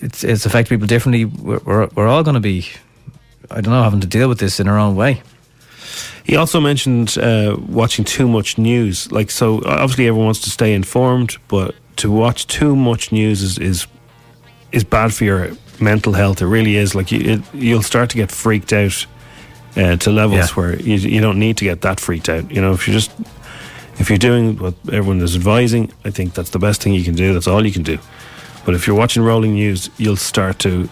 it's 0.00 0.24
it's 0.24 0.46
affected 0.46 0.70
people 0.70 0.86
differently. 0.86 1.24
We're 1.24 1.60
we're, 1.64 1.88
we're 1.94 2.08
all 2.08 2.22
going 2.22 2.34
to 2.34 2.40
be, 2.40 2.66
I 3.50 3.60
don't 3.60 3.72
know, 3.72 3.82
having 3.82 4.00
to 4.00 4.06
deal 4.06 4.28
with 4.28 4.38
this 4.38 4.60
in 4.60 4.68
our 4.68 4.78
own 4.78 4.96
way. 4.96 5.22
He 6.24 6.36
also 6.36 6.60
mentioned 6.60 7.16
uh, 7.18 7.56
watching 7.68 8.04
too 8.04 8.26
much 8.28 8.58
news. 8.58 9.10
Like, 9.12 9.30
so 9.30 9.62
obviously 9.64 10.08
everyone 10.08 10.26
wants 10.26 10.40
to 10.40 10.50
stay 10.50 10.74
informed, 10.74 11.36
but 11.48 11.74
to 11.96 12.10
watch 12.10 12.46
too 12.46 12.74
much 12.74 13.12
news 13.12 13.42
is 13.42 13.58
is, 13.58 13.86
is 14.72 14.84
bad 14.84 15.14
for 15.14 15.24
your 15.24 15.50
mental 15.80 16.12
health. 16.14 16.42
It 16.42 16.46
really 16.46 16.76
is. 16.76 16.94
Like, 16.94 17.12
you, 17.12 17.20
it, 17.34 17.40
you'll 17.54 17.82
start 17.82 18.10
to 18.10 18.16
get 18.16 18.32
freaked 18.32 18.72
out 18.72 19.06
uh, 19.76 19.96
to 19.98 20.10
levels 20.10 20.48
Yeah. 20.48 20.54
where 20.54 20.76
you, 20.80 20.94
you 20.96 21.20
don't 21.20 21.38
need 21.38 21.56
to 21.58 21.64
get 21.64 21.82
that 21.82 22.00
freaked 22.00 22.28
out. 22.28 22.50
You 22.50 22.60
know, 22.60 22.72
if 22.72 22.88
you're 22.88 22.94
just 23.00 23.12
if 23.98 24.10
you're 24.10 24.18
doing 24.18 24.58
what 24.58 24.74
everyone 24.92 25.20
is 25.22 25.36
advising, 25.36 25.92
I 26.04 26.10
think 26.10 26.34
that's 26.34 26.50
the 26.50 26.58
best 26.58 26.82
thing 26.82 26.92
you 26.92 27.04
can 27.04 27.14
do. 27.14 27.32
That's 27.32 27.46
all 27.46 27.64
you 27.64 27.72
can 27.72 27.82
do. 27.84 27.98
But 28.64 28.74
if 28.74 28.86
you're 28.86 28.96
watching 28.96 29.22
rolling 29.22 29.54
news, 29.54 29.90
you'll 29.96 30.16
start 30.16 30.58
to 30.60 30.88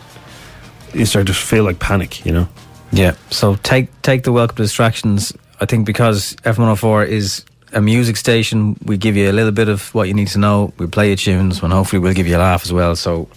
you 0.94 1.06
start 1.06 1.26
to 1.26 1.34
feel 1.34 1.64
like 1.64 1.78
panic. 1.78 2.24
You 2.24 2.32
know. 2.32 2.48
Yeah. 2.92 3.14
So 3.30 3.56
take 3.56 3.88
take 4.02 4.22
the 4.22 4.32
welcome 4.32 4.56
distractions. 4.56 5.32
I 5.60 5.66
think 5.66 5.86
because 5.86 6.34
F104 6.44 7.08
is 7.08 7.44
a 7.72 7.80
music 7.80 8.16
station, 8.16 8.76
we 8.84 8.96
give 8.96 9.16
you 9.16 9.30
a 9.30 9.32
little 9.32 9.52
bit 9.52 9.68
of 9.68 9.92
what 9.94 10.08
you 10.08 10.14
need 10.14 10.28
to 10.28 10.38
know. 10.38 10.72
We 10.78 10.86
play 10.86 11.08
your 11.08 11.16
tunes, 11.16 11.62
and 11.62 11.72
hopefully 11.72 12.00
we'll 12.00 12.14
give 12.14 12.26
you 12.26 12.36
a 12.36 12.38
laugh 12.38 12.64
as 12.64 12.72
well. 12.72 12.96
So 12.96 13.28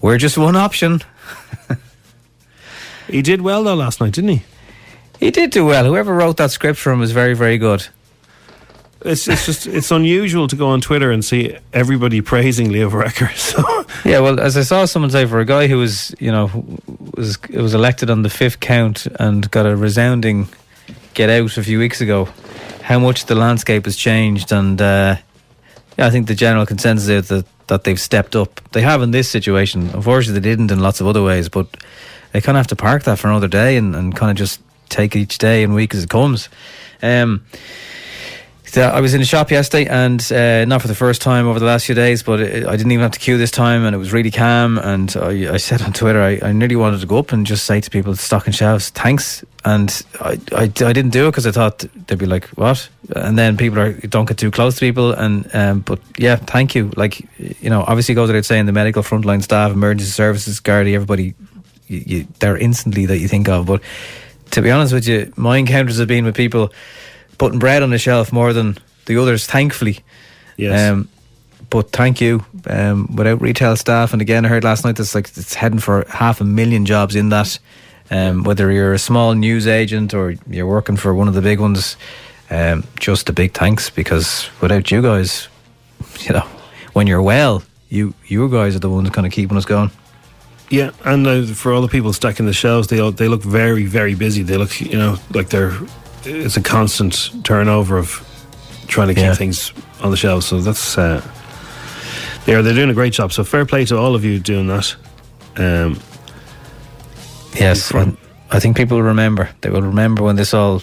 we're 0.00 0.18
just 0.18 0.38
one 0.38 0.56
option. 0.56 1.02
He 3.10 3.22
did 3.22 3.42
well 3.42 3.64
though 3.64 3.74
last 3.74 4.00
night, 4.00 4.12
didn't 4.12 4.30
he? 4.30 4.42
He 5.18 5.30
did 5.30 5.50
do 5.50 5.66
well. 5.66 5.84
Whoever 5.84 6.14
wrote 6.14 6.36
that 6.36 6.50
script 6.50 6.78
for 6.78 6.92
him 6.92 7.00
was 7.00 7.12
very, 7.12 7.34
very 7.34 7.58
good. 7.58 7.88
It's, 9.02 9.26
it's 9.28 9.46
just 9.46 9.66
it's 9.66 9.90
unusual 9.90 10.46
to 10.48 10.56
go 10.56 10.68
on 10.68 10.80
Twitter 10.80 11.10
and 11.10 11.24
see 11.24 11.56
everybody 11.72 12.20
praising 12.20 12.70
Leo 12.70 12.90
Varadkar. 12.90 13.30
So 13.36 13.62
Yeah, 14.08 14.20
well, 14.20 14.38
as 14.38 14.56
I 14.56 14.62
saw 14.62 14.84
someone 14.84 15.10
say, 15.10 15.26
for 15.26 15.40
a 15.40 15.44
guy 15.44 15.66
who 15.66 15.78
was, 15.78 16.14
you 16.18 16.30
know, 16.30 16.50
was 17.14 17.38
was 17.48 17.74
elected 17.74 18.10
on 18.10 18.22
the 18.22 18.30
fifth 18.30 18.60
count 18.60 19.06
and 19.18 19.50
got 19.50 19.66
a 19.66 19.74
resounding 19.74 20.48
get 21.14 21.30
out 21.30 21.56
a 21.56 21.62
few 21.62 21.78
weeks 21.78 22.00
ago, 22.00 22.28
how 22.82 22.98
much 22.98 23.26
the 23.26 23.34
landscape 23.34 23.84
has 23.84 23.96
changed, 23.96 24.52
and 24.52 24.80
uh, 24.80 25.16
yeah, 25.98 26.06
I 26.06 26.10
think 26.10 26.26
the 26.26 26.34
general 26.34 26.66
consensus 26.66 27.08
is 27.08 27.28
that 27.28 27.46
that 27.68 27.84
they've 27.84 28.00
stepped 28.00 28.36
up. 28.36 28.60
They 28.72 28.82
have 28.82 29.00
in 29.00 29.12
this 29.12 29.28
situation. 29.28 29.90
Unfortunately, 29.94 30.40
they 30.40 30.48
didn't 30.50 30.70
in 30.70 30.80
lots 30.80 31.00
of 31.00 31.06
other 31.06 31.22
ways, 31.22 31.48
but 31.48 31.68
they 32.32 32.40
kind 32.40 32.56
of 32.56 32.60
have 32.60 32.66
to 32.68 32.76
park 32.76 33.04
that 33.04 33.18
for 33.18 33.28
another 33.28 33.48
day 33.48 33.76
and, 33.76 33.94
and 33.94 34.14
kind 34.14 34.30
of 34.30 34.36
just 34.36 34.60
take 34.88 35.16
each 35.16 35.38
day 35.38 35.62
and 35.62 35.74
week 35.74 35.94
as 35.94 36.04
it 36.04 36.10
comes. 36.10 36.48
Um, 37.02 37.44
I 38.76 39.00
was 39.00 39.14
in 39.14 39.20
the 39.20 39.26
shop 39.26 39.50
yesterday, 39.50 39.88
and 39.88 40.20
uh, 40.32 40.64
not 40.64 40.82
for 40.82 40.88
the 40.88 40.94
first 40.94 41.22
time 41.22 41.46
over 41.46 41.58
the 41.58 41.66
last 41.66 41.86
few 41.86 41.94
days, 41.94 42.22
but 42.22 42.40
it, 42.40 42.66
I 42.66 42.76
didn't 42.76 42.92
even 42.92 43.02
have 43.02 43.12
to 43.12 43.18
queue 43.18 43.38
this 43.38 43.50
time, 43.50 43.84
and 43.84 43.94
it 43.94 43.98
was 43.98 44.12
really 44.12 44.30
calm. 44.30 44.78
And 44.78 45.14
I, 45.16 45.54
I 45.54 45.56
said 45.56 45.82
on 45.82 45.92
Twitter, 45.92 46.20
I, 46.20 46.38
I 46.42 46.52
nearly 46.52 46.76
wanted 46.76 47.00
to 47.00 47.06
go 47.06 47.18
up 47.18 47.32
and 47.32 47.46
just 47.46 47.64
say 47.64 47.80
to 47.80 47.90
people 47.90 48.14
stocking 48.16 48.52
shelves, 48.52 48.90
thanks. 48.90 49.44
And 49.64 50.04
I, 50.20 50.40
I, 50.52 50.62
I 50.62 50.92
didn't 50.92 51.10
do 51.10 51.26
it 51.26 51.32
because 51.32 51.46
I 51.46 51.52
thought 51.52 51.78
they'd 52.06 52.18
be 52.18 52.26
like, 52.26 52.46
what? 52.48 52.88
And 53.14 53.38
then 53.38 53.56
people 53.56 53.78
are 53.78 53.92
don't 53.92 54.26
get 54.26 54.38
too 54.38 54.50
close 54.50 54.74
to 54.76 54.80
people. 54.80 55.12
And 55.12 55.54
um, 55.54 55.80
but 55.80 56.00
yeah, 56.18 56.36
thank 56.36 56.74
you. 56.74 56.90
Like 56.96 57.26
you 57.38 57.70
know, 57.70 57.82
obviously 57.82 58.14
goes 58.14 58.28
without 58.28 58.44
saying 58.44 58.66
the 58.66 58.72
medical 58.72 59.02
frontline 59.02 59.42
staff, 59.42 59.72
emergency 59.72 60.10
services, 60.10 60.60
Gardaí, 60.60 60.94
everybody, 60.94 61.34
you, 61.88 62.02
you, 62.06 62.26
they're 62.38 62.56
instantly 62.56 63.06
that 63.06 63.18
you 63.18 63.28
think 63.28 63.48
of. 63.48 63.66
But 63.66 63.82
to 64.52 64.62
be 64.62 64.70
honest 64.70 64.92
with 64.92 65.06
you, 65.06 65.32
my 65.36 65.58
encounters 65.58 65.98
have 65.98 66.08
been 66.08 66.24
with 66.24 66.36
people 66.36 66.72
putting 67.40 67.58
bread 67.58 67.82
on 67.82 67.88
the 67.88 67.98
shelf 67.98 68.34
more 68.34 68.52
than 68.52 68.76
the 69.06 69.16
others, 69.16 69.46
thankfully. 69.46 70.00
Yes. 70.58 70.90
Um, 70.90 71.08
but 71.70 71.90
thank 71.90 72.20
you. 72.20 72.44
Um, 72.66 73.16
without 73.16 73.40
retail 73.40 73.76
staff, 73.76 74.12
and 74.12 74.20
again, 74.20 74.44
I 74.44 74.48
heard 74.48 74.62
last 74.62 74.84
night 74.84 74.96
that's 74.96 75.14
like 75.14 75.26
it's 75.26 75.54
heading 75.54 75.78
for 75.78 76.04
half 76.10 76.42
a 76.42 76.44
million 76.44 76.84
jobs 76.84 77.16
in 77.16 77.30
that. 77.30 77.58
Um, 78.10 78.42
whether 78.42 78.70
you're 78.70 78.92
a 78.92 78.98
small 78.98 79.34
news 79.34 79.66
agent 79.66 80.12
or 80.12 80.34
you're 80.50 80.66
working 80.66 80.96
for 80.96 81.14
one 81.14 81.28
of 81.28 81.34
the 81.34 81.40
big 81.40 81.60
ones, 81.60 81.96
um, 82.50 82.84
just 82.98 83.30
a 83.30 83.32
big 83.32 83.54
thanks 83.54 83.88
because 83.88 84.50
without 84.60 84.90
you 84.90 85.00
guys, 85.00 85.48
you 86.20 86.34
know, 86.34 86.46
when 86.92 87.06
you're 87.06 87.22
well, 87.22 87.62
you 87.88 88.12
you 88.26 88.50
guys 88.50 88.76
are 88.76 88.80
the 88.80 88.90
ones 88.90 89.08
kind 89.10 89.26
of 89.26 89.32
keeping 89.32 89.56
us 89.56 89.64
going. 89.64 89.90
Yeah, 90.68 90.90
and 91.06 91.26
uh, 91.26 91.46
for 91.46 91.72
all 91.72 91.80
the 91.80 91.88
people 91.88 92.12
stacking 92.12 92.44
the 92.44 92.52
shelves, 92.52 92.88
they 92.88 92.98
all, 92.98 93.12
they 93.12 93.28
look 93.28 93.42
very 93.42 93.86
very 93.86 94.14
busy. 94.14 94.42
They 94.42 94.58
look 94.58 94.78
you 94.78 94.98
know 94.98 95.16
like 95.32 95.48
they're 95.48 95.72
it's 96.24 96.56
a 96.56 96.62
constant 96.62 97.30
turnover 97.44 97.98
of 97.98 98.26
trying 98.88 99.08
to 99.08 99.14
keep 99.14 99.24
Yeah. 99.24 99.34
things 99.34 99.72
on 100.02 100.10
the 100.10 100.16
shelves. 100.16 100.46
So 100.46 100.60
that's 100.60 100.96
uh, 100.98 101.20
they're 102.46 102.62
they're 102.62 102.74
doing 102.74 102.90
a 102.90 102.94
great 102.94 103.12
job. 103.12 103.32
So 103.32 103.44
fair 103.44 103.64
play 103.66 103.84
to 103.86 103.96
all 103.98 104.14
of 104.14 104.24
you 104.24 104.38
doing 104.38 104.66
that. 104.68 104.94
Um, 105.56 105.98
Yes, 107.58 107.88
From- 107.90 108.16
I 108.52 108.60
think 108.60 108.76
people 108.76 108.96
will 108.96 109.04
remember. 109.04 109.48
They 109.60 109.70
will 109.70 109.82
remember 109.82 110.22
when 110.22 110.36
this 110.36 110.54
all 110.54 110.82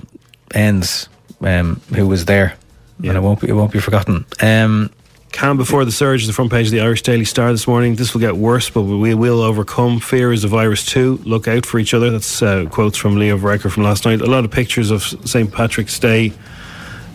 ends. 0.54 1.08
Um, 1.42 1.80
who 1.96 2.08
was 2.08 2.26
there? 2.26 2.56
Yeah. 3.00 3.12
And 3.12 3.18
it 3.18 3.22
won't 3.22 3.40
be. 3.40 3.48
It 3.50 3.54
won't 3.54 3.72
be 3.72 3.80
forgotten. 3.80 4.26
Um, 4.42 4.90
Calm 5.32 5.58
before 5.58 5.86
the 5.86 5.92
surge 5.92 6.22
is 6.22 6.28
the 6.28 6.34
front 6.34 6.52
page 6.52 6.68
of 6.68 6.72
the 6.72 6.82
Irish 6.82 7.04
Daily 7.04 7.26
Star 7.26 7.52
this 7.52 7.68
morning. 7.68 7.96
This 7.96 8.14
will 8.14 8.22
get 8.22 8.38
worse, 8.38 8.70
but 8.70 8.82
we 8.84 9.14
will 9.14 9.42
overcome. 9.42 10.00
Fear 10.00 10.34
is 10.34 10.44
a 10.44 10.48
virus 10.48 10.86
too. 10.86 11.20
Look 11.26 11.48
out 11.48 11.66
for 11.66 11.80
each 11.80 11.94
other. 11.94 12.10
That's 12.10 12.42
uh, 12.42 12.66
quotes 12.72 12.98
from 12.98 13.18
Leo 13.18 13.38
Varadkar 13.38 13.72
from 13.72 13.84
last 13.84 14.06
night. 14.06 14.22
A 14.22 14.26
lot 14.26 14.46
of 14.46 14.52
pictures 14.52 14.90
of 14.90 15.04
St. 15.04 15.52
Patrick's 15.52 16.00
Day, 16.00 16.34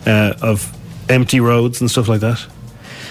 uh, 0.05 0.35
of 0.41 0.71
empty 1.09 1.39
roads 1.39 1.81
and 1.81 1.91
stuff 1.91 2.07
like 2.07 2.21
that 2.21 2.45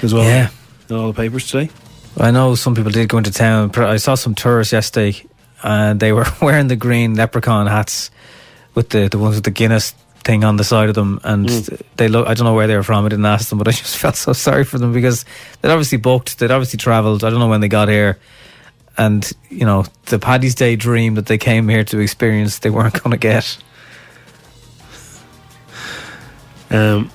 as 0.03 0.15
well. 0.15 0.25
Yeah. 0.25 0.51
In 0.89 0.97
all 0.97 1.13
the 1.13 1.21
papers 1.21 1.47
today. 1.51 1.71
I 2.17 2.31
know 2.31 2.55
some 2.55 2.75
people 2.75 2.91
did 2.91 3.09
go 3.09 3.19
into 3.19 3.33
town. 3.33 3.71
I 3.77 3.97
saw 3.97 4.15
some 4.15 4.35
tourists 4.35 4.73
yesterday, 4.73 5.19
and 5.63 5.99
they 5.99 6.13
were 6.13 6.27
wearing 6.43 6.69
the 6.69 6.77
green 6.77 7.17
leprechaun 7.17 7.67
hats 7.67 8.11
with 8.75 8.91
the 8.91 9.09
the 9.09 9.19
ones 9.19 9.35
with 9.35 9.45
the 9.45 9.51
Guinness 9.51 9.95
thing 10.25 10.45
on 10.45 10.57
the 10.57 10.65
side 10.65 10.89
of 10.89 10.95
them, 10.95 11.21
and 11.25 11.49
they 11.97 12.09
look. 12.09 12.27
I 12.27 12.35
don't 12.35 12.45
know 12.45 12.55
where 12.55 12.67
they 12.67 12.77
were 12.77 12.83
from. 12.83 13.05
I 13.05 13.09
didn't 13.09 13.27
ask 13.27 13.49
them, 13.49 13.59
but 13.59 13.69
I 13.69 13.71
just 13.83 13.97
felt 13.97 14.17
so 14.17 14.33
sorry 14.33 14.65
for 14.65 14.79
them 14.79 14.93
because 14.93 15.25
they'd 15.61 15.71
obviously 15.71 15.99
booked. 15.99 16.39
They'd 16.39 16.51
obviously 16.51 16.79
travelled. 16.79 17.25
I 17.25 17.31
don't 17.31 17.39
know 17.41 17.49
when 17.49 17.61
they 17.61 17.69
got 17.69 17.89
here. 17.89 18.19
And 18.99 19.31
you 19.49 19.65
know 19.65 19.85
the 20.07 20.19
Paddy's 20.19 20.55
Day 20.55 20.77
dream 20.77 21.15
that 21.15 21.25
they 21.27 21.39
came 21.39 21.69
here 21.69 21.83
to 21.85 21.99
experience, 21.99 22.59
they 22.59 22.69
weren't 22.71 23.03
going 23.03 23.13
to 23.13 23.17
get. 23.17 23.57
Um, 26.71 27.11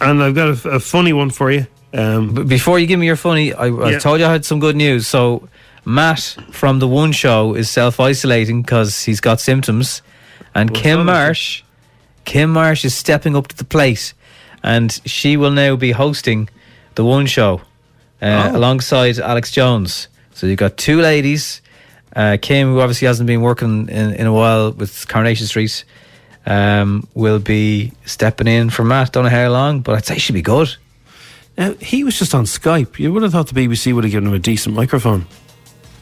and 0.00 0.22
I've 0.22 0.34
got 0.34 0.64
a, 0.64 0.68
a 0.70 0.80
funny 0.80 1.12
one 1.12 1.30
for 1.30 1.50
you. 1.50 1.66
Um, 1.94 2.34
But 2.34 2.48
before 2.48 2.78
you 2.78 2.86
give 2.86 2.98
me 2.98 3.06
your 3.06 3.16
funny, 3.16 3.52
I, 3.52 3.66
I 3.66 3.98
told 3.98 4.20
you 4.20 4.26
I 4.26 4.32
had 4.32 4.44
some 4.44 4.60
good 4.60 4.76
news. 4.76 5.06
So 5.06 5.48
Matt 5.84 6.36
from 6.50 6.78
the 6.78 6.88
One 6.88 7.12
Show 7.12 7.54
is 7.54 7.68
self 7.70 8.00
isolating 8.00 8.62
because 8.62 9.02
he's 9.02 9.20
got 9.20 9.40
symptoms, 9.40 10.02
and 10.54 10.70
What's 10.70 10.82
Kym? 10.82 11.04
Marsh, 11.04 11.62
Kym 12.24 12.50
Marsh 12.50 12.84
is 12.84 12.94
stepping 12.94 13.36
up 13.36 13.48
to 13.48 13.56
the 13.56 13.64
plate, 13.64 14.14
and 14.62 15.00
she 15.04 15.36
will 15.36 15.50
now 15.50 15.76
be 15.76 15.92
hosting 15.92 16.48
the 16.94 17.04
One 17.04 17.26
Show 17.26 17.60
uh, 18.20 18.50
Oh. 18.52 18.56
alongside 18.56 19.18
Alex 19.18 19.50
Jones. 19.50 20.08
So 20.34 20.46
you've 20.46 20.58
got 20.58 20.76
two 20.76 21.00
ladies. 21.00 21.60
Uh, 22.14 22.36
Kym, 22.40 22.64
who 22.64 22.80
obviously 22.80 23.06
hasn't 23.06 23.26
been 23.26 23.40
working 23.40 23.88
in, 23.88 24.14
in 24.14 24.26
a 24.26 24.32
while 24.32 24.72
with 24.72 25.08
Coronation 25.08 25.46
Street, 25.46 25.84
um, 26.46 27.06
will 27.14 27.38
be 27.38 27.92
stepping 28.04 28.46
in 28.46 28.68
for 28.70 28.84
Matt. 28.84 29.12
Don't 29.12 29.24
know 29.24 29.30
how 29.30 29.48
long, 29.50 29.80
but 29.80 29.94
I'd 29.96 30.04
say 30.04 30.18
she'd 30.18 30.32
be 30.34 30.42
good. 30.42 30.74
Now, 31.56 31.72
he 31.74 32.04
was 32.04 32.18
just 32.18 32.34
on 32.34 32.44
Skype. 32.44 32.98
You 32.98 33.12
would 33.12 33.22
have 33.22 33.32
thought 33.32 33.48
the 33.48 33.66
BBC 33.66 33.94
would 33.94 34.04
have 34.04 34.10
given 34.10 34.28
him 34.28 34.34
a 34.34 34.38
decent 34.38 34.74
microphone. 34.74 35.26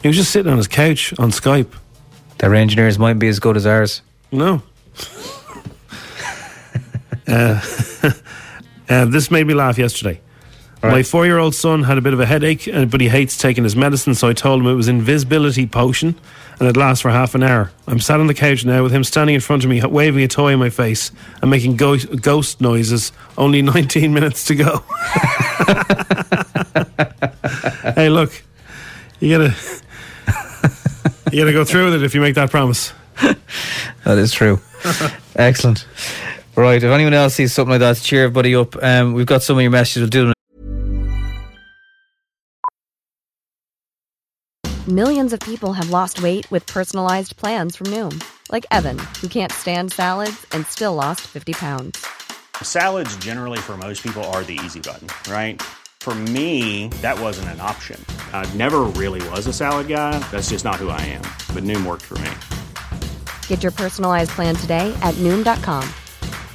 He 0.01 0.07
was 0.07 0.17
just 0.17 0.31
sitting 0.31 0.51
on 0.51 0.57
his 0.57 0.67
couch 0.67 1.13
on 1.19 1.31
Skype. 1.31 1.71
Their 2.39 2.55
engineers 2.55 2.97
might 2.97 3.19
be 3.19 3.27
as 3.27 3.39
good 3.39 3.55
as 3.57 3.65
ours. 3.65 4.01
No. 4.31 4.61
uh, 7.31 7.61
uh, 8.89 9.05
this 9.05 9.31
made 9.31 9.47
me 9.47 9.53
laugh 9.53 9.77
yesterday. 9.77 10.19
My 10.83 11.03
four 11.03 11.27
year 11.27 11.37
old 11.37 11.53
son 11.53 11.83
had 11.83 11.99
a 11.99 12.01
bit 12.01 12.13
of 12.13 12.19
a 12.19 12.25
headache, 12.25 12.67
uh, 12.67 12.85
but 12.85 13.01
he 13.01 13.09
hates 13.09 13.37
taking 13.37 13.63
his 13.63 13.75
medicine, 13.75 14.15
so 14.15 14.29
I 14.29 14.33
told 14.33 14.61
him 14.61 14.67
it 14.67 14.73
was 14.73 14.87
invisibility 14.87 15.67
potion 15.67 16.15
and 16.59 16.67
it 16.67 16.75
lasts 16.75 17.01
for 17.01 17.11
half 17.11 17.35
an 17.35 17.43
hour. 17.43 17.71
I'm 17.87 17.99
sat 17.99 18.19
on 18.19 18.25
the 18.27 18.33
couch 18.33 18.65
now 18.65 18.81
with 18.81 18.91
him 18.91 19.03
standing 19.03 19.35
in 19.35 19.41
front 19.41 19.63
of 19.63 19.69
me, 19.69 19.81
waving 19.83 20.23
a 20.23 20.27
toy 20.27 20.53
in 20.53 20.59
my 20.59 20.69
face 20.69 21.11
and 21.41 21.51
making 21.51 21.75
go- 21.75 21.97
ghost 21.97 22.61
noises. 22.61 23.11
Only 23.37 23.61
19 23.63 24.13
minutes 24.13 24.45
to 24.45 24.55
go. 24.55 24.83
hey, 27.95 28.09
look, 28.09 28.31
you 29.19 29.37
gotta, 29.37 29.55
you 31.31 31.39
gotta 31.41 31.53
go 31.53 31.63
through 31.63 31.85
with 31.85 31.95
it 31.95 32.03
if 32.03 32.15
you 32.15 32.21
make 32.21 32.35
that 32.35 32.49
promise. 32.49 32.93
That 34.03 34.17
is 34.17 34.31
true. 34.31 34.59
Excellent. 35.35 35.85
Right, 36.55 36.83
if 36.83 36.91
anyone 36.91 37.13
else 37.13 37.35
sees 37.35 37.53
something 37.53 37.71
like 37.71 37.79
that, 37.79 37.97
cheer 37.97 38.25
everybody 38.25 38.55
up. 38.55 38.81
Um, 38.83 39.13
we've 39.13 39.25
got 39.25 39.41
some 39.41 39.57
of 39.57 39.61
your 39.61 39.71
messages. 39.71 40.01
We'll 40.01 40.09
do 40.09 40.25
them. 40.25 40.33
Millions 44.87 45.31
of 45.31 45.39
people 45.39 45.73
have 45.73 45.91
lost 45.91 46.21
weight 46.21 46.49
with 46.51 46.65
personalized 46.65 47.37
plans 47.37 47.75
from 47.75 47.87
Noom, 47.87 48.21
like 48.51 48.65
Evan, 48.71 48.99
who 49.21 49.27
can't 49.27 49.51
stand 49.51 49.93
salads 49.93 50.45
and 50.51 50.65
still 50.65 50.95
lost 50.95 51.21
50 51.21 51.53
pounds. 51.53 52.05
Salads, 52.61 53.15
generally, 53.17 53.59
for 53.59 53.77
most 53.77 54.03
people, 54.03 54.23
are 54.25 54.43
the 54.43 54.59
easy 54.65 54.79
button, 54.79 55.07
right? 55.31 55.61
For 56.01 56.15
me, 56.15 56.87
that 57.01 57.17
wasn't 57.19 57.49
an 57.49 57.61
option. 57.61 58.03
I 58.33 58.51
never 58.55 58.79
really 58.97 59.27
was 59.29 59.45
a 59.45 59.53
salad 59.53 59.87
guy. 59.87 60.17
That's 60.31 60.49
just 60.49 60.65
not 60.65 60.75
who 60.77 60.89
I 60.89 60.99
am. 61.01 61.21
But 61.53 61.63
Noom 61.63 61.85
worked 61.85 62.01
for 62.01 62.17
me. 62.17 62.31
Get 63.47 63.61
your 63.61 63.71
personalized 63.71 64.31
plan 64.31 64.55
today 64.55 64.91
at 65.03 65.13
Noom.com. 65.15 65.87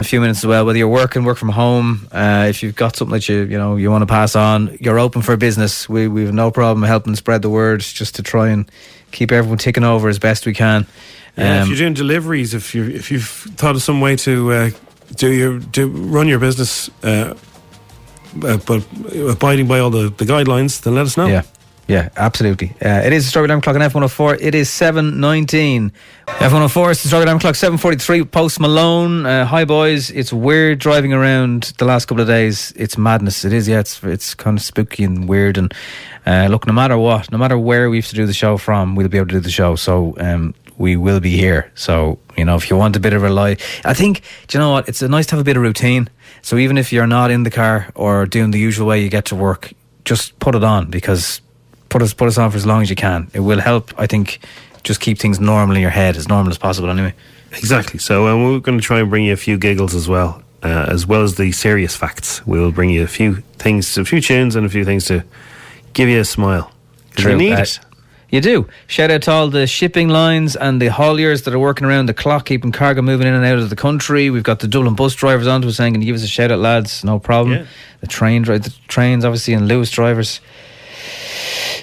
A 0.00 0.04
few 0.04 0.20
minutes 0.20 0.40
as 0.40 0.46
well. 0.46 0.64
Whether 0.64 0.78
you're 0.78 0.88
working, 0.88 1.24
work 1.24 1.38
from 1.38 1.50
home, 1.50 2.08
uh, 2.10 2.46
if 2.48 2.62
you've 2.62 2.74
got 2.74 2.96
something 2.96 3.12
that 3.12 3.28
you 3.28 3.42
you 3.42 3.58
know 3.58 3.76
you 3.76 3.90
want 3.90 4.02
to 4.02 4.06
pass 4.06 4.34
on, 4.34 4.76
you're 4.80 4.98
open 4.98 5.22
for 5.22 5.36
business. 5.36 5.88
We 5.88 6.08
we've 6.08 6.32
no 6.32 6.50
problem 6.50 6.82
helping 6.82 7.14
spread 7.16 7.42
the 7.42 7.50
word, 7.50 7.80
just 7.80 8.16
to 8.16 8.22
try 8.22 8.48
and 8.48 8.70
keep 9.12 9.30
everyone 9.32 9.58
ticking 9.58 9.84
over 9.84 10.08
as 10.08 10.18
best 10.18 10.46
we 10.46 10.54
can. 10.54 10.86
Yeah, 11.36 11.56
if 11.56 11.62
Um, 11.62 11.68
you're 11.68 11.78
doing 11.78 11.94
deliveries, 11.94 12.54
if 12.54 12.74
you 12.74 12.84
if 12.88 13.10
you've 13.10 13.28
thought 13.56 13.76
of 13.76 13.82
some 13.82 14.00
way 14.00 14.16
to 14.16 14.52
uh, 14.52 14.70
do 15.16 15.30
your 15.30 15.58
do 15.58 15.88
run 15.88 16.28
your 16.28 16.38
business, 16.40 16.90
uh, 17.04 17.34
uh, 18.42 18.56
but 18.66 18.84
abiding 19.14 19.68
by 19.68 19.80
all 19.80 19.90
the, 19.90 20.08
the 20.16 20.24
guidelines, 20.24 20.80
then 20.82 20.94
let 20.94 21.06
us 21.06 21.16
know. 21.16 21.26
Yeah. 21.26 21.42
Yeah, 21.90 22.08
absolutely. 22.16 22.70
Uh, 22.80 23.02
it 23.04 23.12
is 23.12 23.24
the 23.24 23.30
Strawberry 23.30 23.48
Alarm 23.48 23.62
Clock 23.62 23.74
on 23.74 23.82
F104. 23.82 24.38
It 24.40 24.54
is 24.54 24.68
7.19. 24.68 25.90
F104 26.24 26.90
is 26.92 27.02
the 27.02 27.08
Strawberry 27.08 27.24
Alarm 27.24 27.40
Clock, 27.40 27.56
7.43. 27.56 28.30
Post 28.30 28.60
Malone. 28.60 29.26
Uh, 29.26 29.44
hi, 29.44 29.64
boys. 29.64 30.08
It's 30.12 30.32
weird 30.32 30.78
driving 30.78 31.12
around 31.12 31.72
the 31.78 31.84
last 31.84 32.04
couple 32.04 32.22
of 32.22 32.28
days. 32.28 32.72
It's 32.76 32.96
madness. 32.96 33.44
It 33.44 33.52
is, 33.52 33.66
yeah. 33.66 33.80
It's, 33.80 34.04
it's 34.04 34.36
kind 34.36 34.56
of 34.56 34.62
spooky 34.62 35.02
and 35.02 35.28
weird. 35.28 35.58
And 35.58 35.74
uh, 36.26 36.46
look, 36.48 36.64
no 36.64 36.72
matter 36.72 36.96
what, 36.96 37.32
no 37.32 37.38
matter 37.38 37.58
where 37.58 37.90
we 37.90 37.96
have 37.96 38.06
to 38.06 38.14
do 38.14 38.24
the 38.24 38.34
show 38.34 38.56
from, 38.56 38.94
we'll 38.94 39.08
be 39.08 39.18
able 39.18 39.26
to 39.26 39.34
do 39.34 39.40
the 39.40 39.50
show. 39.50 39.74
So 39.74 40.14
um, 40.20 40.54
we 40.78 40.94
will 40.94 41.18
be 41.18 41.36
here. 41.36 41.72
So, 41.74 42.20
you 42.36 42.44
know, 42.44 42.54
if 42.54 42.70
you 42.70 42.76
want 42.76 42.94
a 42.94 43.00
bit 43.00 43.14
of 43.14 43.24
a 43.24 43.30
lie, 43.30 43.56
I 43.84 43.94
think, 43.94 44.22
do 44.46 44.56
you 44.56 44.62
know 44.62 44.70
what? 44.70 44.88
It's 44.88 45.02
nice 45.02 45.26
to 45.26 45.32
have 45.32 45.40
a 45.40 45.44
bit 45.44 45.56
of 45.56 45.62
routine. 45.64 46.08
So 46.42 46.56
even 46.56 46.78
if 46.78 46.92
you're 46.92 47.08
not 47.08 47.32
in 47.32 47.42
the 47.42 47.50
car 47.50 47.90
or 47.96 48.26
doing 48.26 48.52
the 48.52 48.60
usual 48.60 48.86
way 48.86 49.02
you 49.02 49.08
get 49.08 49.24
to 49.24 49.34
work, 49.34 49.72
just 50.04 50.38
put 50.38 50.54
it 50.54 50.62
on 50.62 50.88
because 50.88 51.40
put 51.90 52.00
us 52.02 52.14
put 52.14 52.28
us 52.28 52.38
on 52.38 52.50
for 52.50 52.56
as 52.56 52.64
long 52.64 52.80
as 52.82 52.88
you 52.88 52.96
can. 52.96 53.30
It 53.34 53.40
will 53.40 53.60
help, 53.60 53.92
I 53.98 54.06
think, 54.06 54.38
just 54.82 55.00
keep 55.00 55.18
things 55.18 55.38
normal 55.38 55.76
in 55.76 55.82
your 55.82 55.90
head, 55.90 56.16
as 56.16 56.26
normal 56.28 56.50
as 56.50 56.56
possible 56.58 56.88
anyway. 56.90 57.12
Exactly. 57.52 57.98
So 57.98 58.26
uh, 58.28 58.36
we're 58.36 58.60
going 58.60 58.78
to 58.78 58.84
try 58.84 59.00
and 59.00 59.10
bring 59.10 59.24
you 59.24 59.32
a 59.34 59.36
few 59.36 59.58
giggles 59.58 59.94
as 59.94 60.08
well, 60.08 60.42
uh, 60.62 60.86
as 60.88 61.06
well 61.06 61.22
as 61.22 61.34
the 61.34 61.52
serious 61.52 61.94
facts. 61.96 62.46
We'll 62.46 62.72
bring 62.72 62.90
you 62.90 63.02
a 63.02 63.08
few 63.08 63.42
things, 63.58 63.98
a 63.98 64.04
few 64.04 64.20
tunes, 64.20 64.56
and 64.56 64.64
a 64.64 64.70
few 64.70 64.84
things 64.84 65.04
to 65.06 65.24
give 65.92 66.08
you 66.08 66.20
a 66.20 66.24
smile. 66.24 66.72
'Cause 67.16 67.24
You 67.26 67.36
need 67.36 67.52
Uh, 67.54 67.62
it. 67.62 67.80
You 68.30 68.40
do. 68.40 68.68
Shout 68.86 69.10
out 69.10 69.22
to 69.22 69.32
all 69.32 69.48
the 69.50 69.66
shipping 69.66 70.08
lines 70.08 70.54
and 70.54 70.80
the 70.80 70.86
hauliers 70.86 71.42
that 71.42 71.52
are 71.52 71.58
working 71.58 71.84
around 71.84 72.06
the 72.06 72.14
clock, 72.14 72.44
keeping 72.46 72.70
cargo 72.70 73.02
moving 73.02 73.26
in 73.26 73.34
and 73.34 73.44
out 73.44 73.58
of 73.58 73.68
the 73.70 73.74
country. 73.76 74.30
We've 74.30 74.44
got 74.44 74.60
the 74.60 74.68
Dublin 74.68 74.94
bus 74.94 75.16
drivers 75.16 75.48
on 75.48 75.62
to 75.62 75.68
us 75.68 75.74
saying, 75.76 75.94
Can 75.94 76.02
you 76.02 76.06
give 76.06 76.14
us 76.14 76.22
a 76.22 76.28
shout 76.28 76.52
out, 76.52 76.60
lads? 76.60 77.02
No 77.02 77.18
problem. 77.18 77.56
Yeah. 77.58 77.64
The 78.02 78.06
train 78.06 78.44
the 78.44 78.72
trains, 78.86 79.24
obviously, 79.24 79.54
and 79.54 79.68
Luas 79.68 79.90
drivers. 79.90 80.40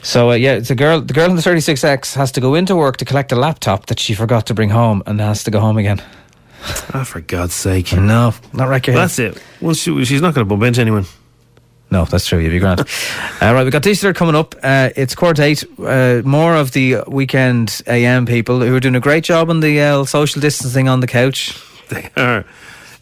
So 0.04 0.32
uh, 0.32 0.34
yeah, 0.36 0.54
it's 0.54 0.70
a 0.70 0.76
girl. 0.76 1.02
The 1.02 1.14
girl 1.14 1.30
in 1.30 1.36
the 1.36 1.42
36X 1.42 2.16
has 2.16 2.32
to 2.34 2.42
go 2.42 2.56
into 2.56 2.76
work 2.76 2.98
to 2.98 3.06
collect 3.06 3.32
a 3.32 3.36
laptop 3.36 3.88
that 3.88 4.00
she 4.00 4.14
forgot 4.14 4.46
to 4.48 4.54
bring 4.54 4.70
home, 4.70 5.04
and 5.06 5.20
has 5.20 5.44
to 5.46 5.52
go 5.52 5.60
home 5.60 5.78
again. 5.78 6.02
Ah, 6.94 7.04
for 7.04 7.22
God's 7.22 7.54
sake. 7.54 7.94
No, 7.94 8.34
not 8.54 8.68
wreck 8.68 8.88
your 8.88 8.96
head. 8.96 9.04
That's 9.04 9.20
it. 9.20 9.44
Well, 9.62 9.74
she, 9.74 10.04
she's 10.06 10.22
not 10.22 10.34
going 10.34 10.46
to 10.46 10.50
bump 10.50 10.64
into 10.64 10.82
anyone. 10.82 11.06
No, 11.90 12.04
that's 12.06 12.28
true. 12.28 12.40
You'd 12.40 12.50
be 12.50 12.60
grand. 12.60 12.82
uh, 12.82 12.86
right, 13.42 13.64
we've 13.64 13.72
got 13.72 13.88
Easter 13.88 14.14
coming 14.14 14.36
up. 14.36 14.56
Uh, 14.62 14.90
it's 14.96 15.16
quarter 15.16 15.44
eight. 15.44 15.64
Uh, 15.80 16.22
more 16.26 16.56
of 16.56 16.72
the 16.72 16.98
weekend 17.08 17.82
AM 17.88 18.26
people 18.26 18.60
who 18.60 18.76
are 18.76 18.80
doing 18.80 18.96
a 18.96 19.00
great 19.00 19.24
job 19.24 19.50
on 19.50 19.62
the 19.62 19.80
uh, 19.80 20.06
social 20.06 20.42
distancing 20.42 20.90
on 20.90 21.00
the 21.00 21.08
couch. 21.08 21.58
They 21.90 22.10
are. 22.18 22.44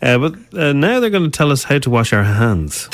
Uh, 0.01 0.17
but 0.19 0.35
uh, 0.53 0.73
now 0.73 0.99
they're 0.99 1.09
going 1.09 1.23
to 1.23 1.35
tell 1.35 1.51
us 1.51 1.63
how 1.63 1.79
to 1.79 1.89
wash 1.89 2.13
our 2.13 2.23
hands. 2.23 2.87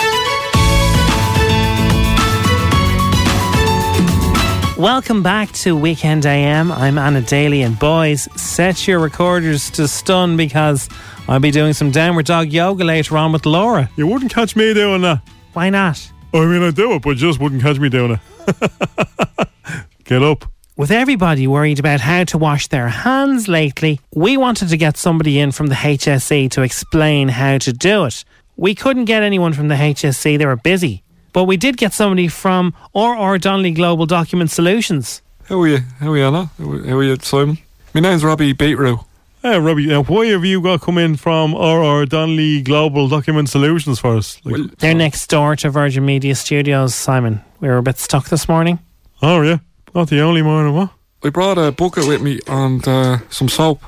Welcome 4.82 5.22
back 5.22 5.52
to 5.52 5.78
Weekend 5.78 6.26
AM. 6.26 6.72
I'm 6.72 6.98
Anna 6.98 7.22
Daly, 7.22 7.62
and 7.62 7.78
boys, 7.78 8.28
set 8.36 8.88
your 8.88 8.98
recorders 8.98 9.70
to 9.70 9.88
stun 9.88 10.38
because 10.38 10.90
I'll 11.28 11.40
be 11.40 11.52
doing 11.52 11.74
some 11.74 11.92
downward 11.92 12.26
dog 12.26 12.52
yoga 12.52 12.84
later 12.84 13.16
on 13.16 13.32
with 13.32 13.46
Laura. 13.46 13.92
You 13.96 14.08
wouldn't 14.08 14.34
catch 14.34 14.56
me 14.56 14.74
doing 14.74 15.04
that. 15.04 15.22
Why 15.54 15.70
not? 15.70 16.12
I 16.34 16.48
mean, 16.48 16.64
I 16.64 16.72
do 16.72 16.94
it, 16.94 17.04
but 17.04 17.16
just 17.16 17.40
wouldn't 17.40 17.62
catch 17.62 17.78
me 17.78 17.90
doing 17.90 18.20
it. 18.48 19.50
Get 20.06 20.24
up. 20.24 20.52
With 20.78 20.90
everybody 20.90 21.46
worried 21.46 21.78
about 21.78 22.02
how 22.02 22.24
to 22.24 22.40
wash 22.40 22.68
their 22.70 22.88
hands 22.88 23.48
lately, 23.48 24.00
we 24.16 24.36
wanted 24.36 24.70
to 24.70 24.78
get 24.78 24.98
somebody 24.98 25.38
in 25.38 25.52
from 25.52 25.68
the 25.68 25.76
HSE 25.76 26.50
to 26.50 26.64
explain 26.64 27.28
how 27.28 27.60
to 27.60 27.72
do 27.72 28.06
it. 28.06 28.26
We 28.56 28.74
couldn't 28.74 29.06
get 29.06 29.22
anyone 29.22 29.54
from 29.54 29.68
the 29.68 29.76
HSE, 29.76 30.40
they 30.40 30.46
were 30.48 30.56
busy. 30.56 31.04
But 31.34 31.46
we 31.46 31.58
did 31.58 31.78
get 31.78 31.94
somebody 31.94 32.28
from 32.28 32.74
R.R. 32.94 33.38
Donnelley 33.38 33.72
Global 33.72 34.06
Document 34.06 34.52
Solutions. 34.52 35.22
How 35.46 35.62
are 35.62 35.68
you? 35.68 35.80
How 36.00 36.12
are 36.12 36.18
you, 36.18 36.24
Anna? 36.26 36.46
How 36.58 36.98
are 36.98 37.04
you, 37.04 37.16
Simon? 37.22 37.58
My 37.94 38.02
name's 38.02 38.24
Robbie 38.24 38.54
Beetroot. 38.54 39.00
Hey, 39.42 39.60
Robbie, 39.60 39.88
now 39.88 40.04
why 40.04 40.28
have 40.28 40.46
you 40.46 40.62
got 40.62 40.82
come 40.82 40.98
in 41.00 41.16
from 41.16 41.56
R.R. 41.56 42.06
Donnelley 42.06 42.62
Global 42.62 43.08
Document 43.08 43.50
Solutions 43.50 44.00
for 44.00 44.18
us? 44.18 44.40
Like, 44.46 44.78
They're 44.78 44.94
next 44.94 45.28
door 45.28 45.56
to 45.58 45.70
Virgin 45.70 46.06
Media 46.06 46.36
Studios, 46.36 46.94
Simon. 46.94 47.42
We 47.60 47.68
were 47.68 47.78
a 47.78 47.84
bit 47.84 47.98
stuck 47.98 48.30
this 48.30 48.48
morning. 48.48 48.80
oh, 49.22 49.42
yeah. 49.42 49.58
Not 49.96 50.10
the 50.10 50.22
only 50.22 50.42
morning, 50.42 50.74
what? 50.76 50.92
I 51.24 51.30
brought 51.30 51.58
a 51.58 51.72
bucket 51.72 52.08
with 52.08 52.22
me 52.22 52.40
and 52.48 52.88
uh, 52.88 53.18
some 53.30 53.50
soap. 53.50 53.82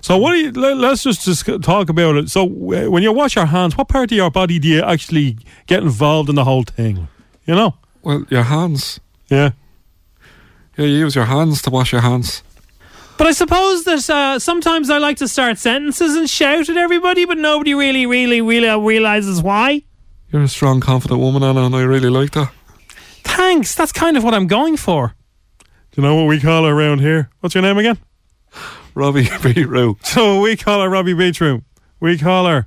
So 0.00 0.16
what 0.18 0.32
do 0.32 0.38
you? 0.38 0.52
Let, 0.52 0.76
let's 0.76 1.02
just, 1.02 1.24
just 1.24 1.46
talk 1.62 1.88
about 1.88 2.16
it. 2.16 2.30
So 2.30 2.44
uh, 2.44 2.90
when 2.90 3.02
you 3.02 3.12
wash 3.12 3.36
your 3.36 3.46
hands, 3.46 3.76
what 3.76 3.88
part 3.88 4.10
of 4.12 4.16
your 4.16 4.30
body 4.30 4.58
do 4.58 4.68
you 4.68 4.82
actually 4.82 5.38
get 5.66 5.82
involved 5.82 6.28
in 6.28 6.34
the 6.34 6.44
whole 6.44 6.64
thing? 6.64 7.08
You 7.46 7.54
know? 7.54 7.74
Well, 8.02 8.24
your 8.30 8.42
hands. 8.42 9.00
Yeah. 9.28 9.52
Yeah, 10.76 10.86
you 10.86 10.98
use 10.98 11.14
your 11.14 11.26
hands 11.26 11.62
to 11.62 11.70
wash 11.70 11.92
your 11.92 12.00
hands. 12.00 12.42
But 13.16 13.28
I 13.28 13.32
suppose 13.32 13.84
that 13.84 14.10
uh, 14.10 14.38
sometimes 14.40 14.90
I 14.90 14.98
like 14.98 15.18
to 15.18 15.28
start 15.28 15.58
sentences 15.58 16.16
and 16.16 16.28
shout 16.28 16.68
at 16.68 16.76
everybody, 16.76 17.24
but 17.24 17.38
nobody 17.38 17.72
really, 17.72 18.06
really, 18.06 18.40
really 18.40 18.68
realizes 18.80 19.40
why. 19.40 19.82
You're 20.32 20.42
a 20.42 20.48
strong, 20.48 20.80
confident 20.80 21.20
woman, 21.20 21.44
Anna, 21.44 21.64
and 21.64 21.76
I 21.76 21.82
really 21.82 22.10
like 22.10 22.32
that. 22.32 22.50
Thanks. 23.22 23.74
That's 23.76 23.92
kind 23.92 24.16
of 24.16 24.24
what 24.24 24.34
I'm 24.34 24.48
going 24.48 24.76
for. 24.76 25.14
Do 25.92 26.02
you 26.02 26.08
know 26.08 26.16
what 26.16 26.26
we 26.26 26.40
call 26.40 26.64
her 26.64 26.72
around 26.72 27.02
here? 27.02 27.30
What's 27.38 27.54
your 27.54 27.62
name 27.62 27.78
again? 27.78 27.98
Robbie 28.94 29.28
Beetroot. 29.42 30.04
So 30.06 30.40
we 30.40 30.56
call 30.56 30.82
her 30.82 30.88
Robbie 30.88 31.14
Beetroot. 31.14 31.62
We 32.00 32.18
call 32.18 32.46
her 32.46 32.66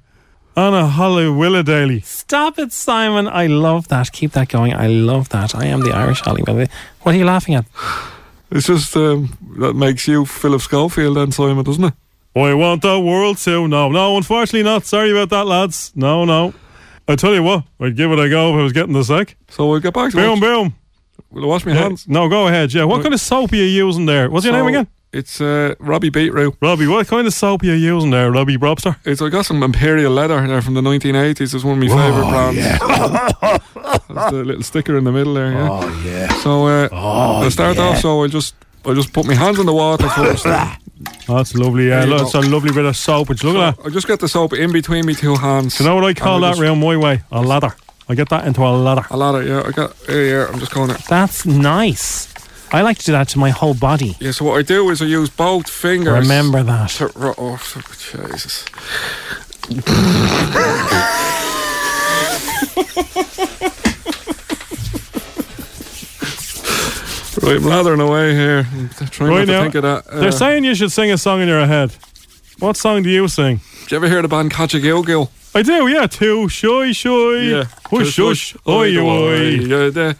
Anna 0.55 0.87
Holly 0.87 1.25
Willadaily. 1.25 2.03
Stop 2.03 2.57
it, 2.59 2.71
Simon. 2.71 3.27
I 3.27 3.47
love 3.47 3.87
that. 3.89 4.11
Keep 4.11 4.31
that 4.33 4.49
going. 4.49 4.73
I 4.73 4.87
love 4.87 5.29
that. 5.29 5.55
I 5.55 5.65
am 5.65 5.81
the 5.81 5.91
Irish 5.91 6.21
Holly. 6.21 6.41
by 6.43 6.53
the 6.53 6.59
way. 6.59 6.67
What 7.01 7.15
are 7.15 7.17
you 7.17 7.25
laughing 7.25 7.55
at? 7.55 7.65
It's 8.49 8.67
just 8.67 8.95
um, 8.95 9.37
that 9.57 9.73
makes 9.73 10.07
you 10.07 10.23
Philip 10.25 10.61
Schofield 10.61 11.17
then, 11.17 11.33
Simon, 11.33 11.65
doesn't 11.65 11.83
it? 11.83 11.93
I 12.33 12.53
want 12.53 12.81
the 12.81 12.97
world 12.97 13.37
to. 13.39 13.67
No, 13.67 13.89
no, 13.91 14.15
unfortunately 14.15 14.63
not. 14.63 14.85
Sorry 14.85 15.11
about 15.11 15.29
that, 15.31 15.45
lads. 15.45 15.91
No, 15.95 16.23
no. 16.23 16.53
I 17.09 17.17
tell 17.17 17.33
you 17.33 17.43
what, 17.43 17.65
I'd 17.81 17.97
give 17.97 18.09
it 18.09 18.19
a 18.19 18.29
go 18.29 18.53
if 18.53 18.59
I 18.61 18.63
was 18.63 18.71
getting 18.71 18.93
the 18.93 19.03
sack. 19.03 19.35
So 19.49 19.67
we'll 19.69 19.81
get 19.81 19.93
back 19.93 20.11
to 20.11 20.15
Boom, 20.17 20.37
it. 20.37 20.41
boom. 20.41 20.75
Will 21.29 21.43
I 21.43 21.47
wash 21.47 21.65
my 21.65 21.73
Yeah, 21.73 21.79
hands? 21.79 22.07
No, 22.07 22.29
go 22.29 22.47
ahead. 22.47 22.73
Yeah. 22.73 22.85
What 22.85 22.95
Right. 22.97 23.03
kind 23.03 23.13
of 23.15 23.19
soap 23.19 23.51
are 23.51 23.57
you 23.57 23.63
using 23.63 24.05
there? 24.05 24.29
What's 24.29 24.45
your 24.45 24.53
So, 24.53 24.59
name 24.59 24.67
again? 24.67 24.87
It's 25.13 25.39
uh, 25.39 25.73
Robbie 25.79 26.09
Beetroot. 26.09 26.55
Robbie, 26.61 26.85
what 26.87 27.07
kind 27.07 27.25
of 27.25 27.33
soap 27.33 27.63
are 27.63 27.65
you 27.67 27.73
using 27.73 28.09
there, 28.11 28.29
Robbie 28.31 28.57
Brobster? 28.57 28.97
It's 29.05 29.21
I 29.21 29.29
got 29.29 29.45
some 29.45 29.63
Imperial 29.63 30.11
leather 30.11 30.45
there 30.45 30.61
from 30.61 30.73
the 30.73 30.81
1980s. 30.81 31.53
It's 31.55 31.63
one 31.63 31.81
of 31.81 31.89
my 31.89 31.95
favourite 31.95 32.29
brands. 32.29 33.63
That's 34.09 34.31
the 34.31 34.43
little 34.43 34.63
sticker 34.63 34.97
in 34.97 35.05
the 35.05 35.11
middle 35.11 35.33
there. 35.33 35.51
Yeah. 35.53 35.69
Oh, 35.71 36.03
yeah. 36.05 36.27
So 36.39 36.67
uh, 36.67 36.89
Oh, 36.91 37.43
I'll 37.43 37.51
start 37.51 37.77
yeah. 37.77 37.83
off. 37.83 37.99
So 37.99 38.23
I 38.23 38.27
just 38.27 38.53
I 38.85 38.93
just 38.93 39.13
put 39.13 39.25
my 39.25 39.33
hands 39.33 39.59
in 39.59 39.65
the 39.65 39.73
water 39.73 40.09
first. 40.09 40.45
Oh, 40.45 40.75
that's 41.27 41.55
lovely. 41.55 41.87
Yeah, 41.87 42.03
look, 42.05 42.23
it's 42.23 42.33
a 42.33 42.41
lovely 42.41 42.73
bit 42.73 42.85
of 42.85 42.95
soap. 42.97 43.29
Look 43.29 43.43
at 43.43 43.77
that. 43.77 43.85
I 43.85 43.89
just 43.89 44.07
get 44.07 44.19
the 44.19 44.27
soap 44.27 44.53
in 44.53 44.71
between 44.73 45.05
me 45.05 45.13
two 45.13 45.35
hands. 45.35 45.77
Do 45.77 45.83
you 45.83 45.89
know 45.89 45.95
what 45.95 46.03
I 46.05 46.13
call 46.13 46.35
And 46.35 46.43
that 46.43 46.49
just- 46.51 46.61
round 46.61 46.81
my 46.81 46.97
way? 46.97 47.21
A 47.31 47.41
ladder. 47.41 47.73
I 48.09 48.15
get 48.15 48.29
that 48.29 48.45
into 48.47 48.61
a 48.63 48.71
ladder. 48.71 49.05
A 49.09 49.17
ladder, 49.17 49.43
yeah. 49.43 49.63
I 49.65 49.71
got 49.71 49.93
here, 50.05 50.23
here. 50.23 50.45
I'm 50.47 50.59
just 50.59 50.71
calling 50.71 50.91
it. 50.91 51.01
That's 51.09 51.45
nice. 51.45 52.33
I 52.71 52.81
like 52.81 52.97
to 52.99 53.05
do 53.05 53.11
that 53.13 53.29
to 53.29 53.39
my 53.39 53.49
whole 53.49 53.73
body. 53.73 54.17
Yeah. 54.19 54.31
So 54.31 54.45
what 54.45 54.57
I 54.57 54.61
do 54.61 54.89
is 54.89 55.01
I 55.01 55.05
use 55.05 55.29
both 55.29 55.69
fingers. 55.69 56.27
Remember 56.27 56.63
that. 56.63 56.89
To, 56.89 57.11
oh, 57.15 57.57
Jesus. 58.11 58.65
right, 67.41 67.57
I'm 67.57 67.63
lathering 67.63 68.01
away 68.01 68.33
here. 68.33 68.67
Trying 69.11 69.31
Right 69.31 69.47
now, 69.47 69.63
think 69.63 69.75
of 69.75 69.83
that. 69.83 70.07
Uh, 70.07 70.19
they're 70.19 70.31
saying 70.31 70.63
you 70.63 70.75
should 70.75 70.91
sing 70.91 71.11
a 71.11 71.17
song 71.17 71.41
in 71.41 71.47
your 71.47 71.65
head. 71.65 71.95
What 72.59 72.75
song 72.75 73.03
do 73.03 73.09
you 73.09 73.27
sing? 73.27 73.61
Did 73.83 73.91
you 73.91 73.97
ever 73.97 74.09
hear 74.09 74.21
the 74.21 74.27
band 74.27 74.51
Catcha 74.51 74.81
Gil 74.81 75.03
Gil? 75.03 75.31
I 75.55 75.61
do, 75.61 75.87
yeah. 75.87 76.07
Too 76.07 76.49
shy, 76.49 76.91
shy. 76.91 77.09
Yeah. 77.37 77.63
Hush, 77.85 78.17
hush, 78.17 78.55
oi, 78.67 78.97
oi. 78.97 79.49
Yeah, 79.49 80.13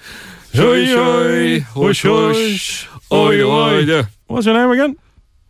the 0.57 0.67
Oi, 0.67 1.57
oi, 1.57 1.59
hush, 1.61 2.03
hush, 2.03 2.89
oi, 3.11 3.41
oi. 3.43 4.03
What's 4.27 4.45
your 4.45 4.55
name 4.55 4.71
again? 4.71 4.97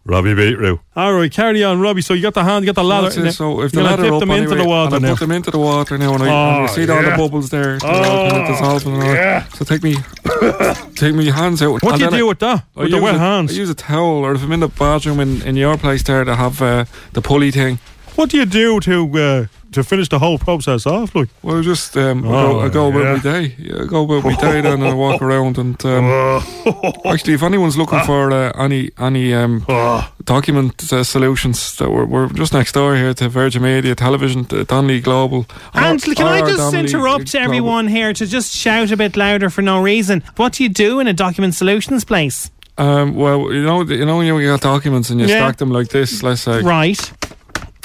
Robbie 0.06 0.36
Beetroot. 0.36 0.80
All 0.96 1.14
right, 1.14 1.30
carry 1.30 1.62
on, 1.66 1.82
Robbie. 1.82 2.02
So 2.02 2.14
you 2.14 2.22
got 2.22 2.34
the 2.34 2.44
hand, 2.44 2.64
you 2.64 2.72
got 2.72 2.80
the 2.82 2.84
ladder. 2.88 3.10
That's 3.10 3.18
it. 3.18 3.32
So 3.34 3.62
if 3.62 3.74
the 3.74 3.84
ladder 3.84 4.04
dip 4.04 4.14
up 4.14 4.20
them 4.22 4.32
into 4.32 4.52
anyway, 4.52 4.64
the 4.64 4.70
water 4.70 4.96
and 4.96 5.06
I 5.06 5.10
now. 5.10 5.14
put 5.16 5.20
them 5.20 5.32
into 5.34 5.52
the 5.52 5.60
water 5.60 5.98
now, 5.98 6.14
and, 6.14 6.24
I, 6.24 6.28
and 6.28 6.58
Oh, 6.58 6.62
you 6.62 6.68
see 6.88 6.90
all 6.90 7.02
the 7.04 7.18
bubbles 7.18 7.50
there. 7.50 7.78
they're 7.78 7.92
all 8.06 8.30
kind 8.30 8.42
of 8.44 8.48
dissolving 8.48 8.94
and 8.94 9.04
all. 9.04 9.14
yeah. 9.14 9.44
So 9.50 9.66
take 9.66 9.84
me, 9.84 9.96
take 10.96 11.14
me 11.14 11.26
hands 11.26 11.62
out. 11.62 11.84
What 11.84 11.98
do 11.98 12.04
you 12.06 12.10
do 12.10 12.26
I- 12.26 12.30
with 12.30 12.40
that? 12.40 12.64
I 12.78 12.80
With 12.84 12.92
the 12.92 13.02
wet 13.02 13.16
a- 13.16 13.20
hands? 13.20 13.52
I 13.52 13.56
use 13.56 13.70
a 13.70 13.76
towel, 13.76 14.24
or 14.24 14.32
if 14.34 14.44
I'm 14.44 14.52
in 14.54 14.62
the 14.62 14.70
bathroom 14.70 15.20
in, 15.20 15.42
in 15.42 15.58
your 15.58 15.78
place 15.78 16.04
there, 16.04 16.24
to 16.24 16.36
have 16.38 16.62
uh, 16.62 16.86
the 17.12 17.22
pulley 17.22 17.52
thing. 17.52 17.80
What 18.18 18.30
do 18.32 18.38
you 18.38 18.46
do 18.46 18.80
to 18.80 19.20
uh, 19.20 19.46
to 19.74 19.84
finish 19.84 20.10
the 20.10 20.18
whole 20.18 20.38
process 20.40 20.86
off? 20.88 21.14
Like, 21.16 21.30
Well, 21.44 21.62
just 21.62 21.96
um, 21.98 22.26
I 22.26 22.30
Oh, 22.30 22.54
go, 22.54 22.60
I 22.62 22.70
go 22.70 22.88
about 22.90 23.04
yeah. 23.04 23.14
my 23.14 23.20
day. 23.20 23.56
I 23.82 23.86
go 23.86 24.04
about 24.06 24.24
my 24.24 24.36
day, 24.36 24.62
then 24.62 24.82
I 24.82 24.94
walk 24.94 25.22
around 25.22 25.58
and 25.58 25.86
um, 25.86 26.06
actually, 27.06 27.34
if 27.36 27.44
anyone's 27.44 27.78
looking 27.78 28.00
for 28.06 28.32
uh, 28.32 28.52
any 28.66 28.90
any 28.98 29.34
um, 29.36 29.64
document 30.24 30.92
uh, 30.92 31.04
solutions, 31.04 31.76
that 31.78 31.92
we're, 31.92 32.06
we're 32.06 32.28
just 32.30 32.54
next 32.54 32.72
door 32.74 32.96
here 32.96 33.14
to 33.14 33.30
Virgin 33.30 33.62
Media 33.62 33.94
Television, 33.96 34.46
to 34.46 34.64
Donnelley 34.64 35.00
Global. 35.02 35.46
Ansley, 35.74 36.16
can 36.16 36.26
I 36.28 36.40
just 36.40 36.58
Donnelley 36.58 36.80
interrupt 36.80 37.32
Global. 37.32 37.46
everyone 37.46 37.88
here 37.88 38.14
to 38.14 38.26
just 38.26 38.56
shout 38.56 38.92
a 38.92 38.98
bit 38.98 39.16
louder 39.16 39.50
for 39.52 39.62
no 39.62 39.80
reason? 39.82 40.24
What 40.38 40.54
do 40.54 40.64
you 40.64 40.70
do 40.70 41.00
in 41.00 41.08
a 41.08 41.14
document 41.14 41.54
solutions 41.56 42.04
place? 42.06 42.50
Um, 42.80 43.16
well, 43.16 43.52
you 43.52 43.64
know, 43.64 43.82
you 43.84 44.06
know 44.06 44.18
when 44.18 44.28
you 44.28 44.48
got 44.52 44.62
documents 44.62 45.10
and 45.10 45.20
you 45.20 45.26
Yeah. 45.28 45.38
stack 45.48 45.58
them 45.58 45.72
like 45.72 45.88
this, 45.90 46.22
let's 46.24 46.42
say. 46.42 46.62
Right. 46.62 47.12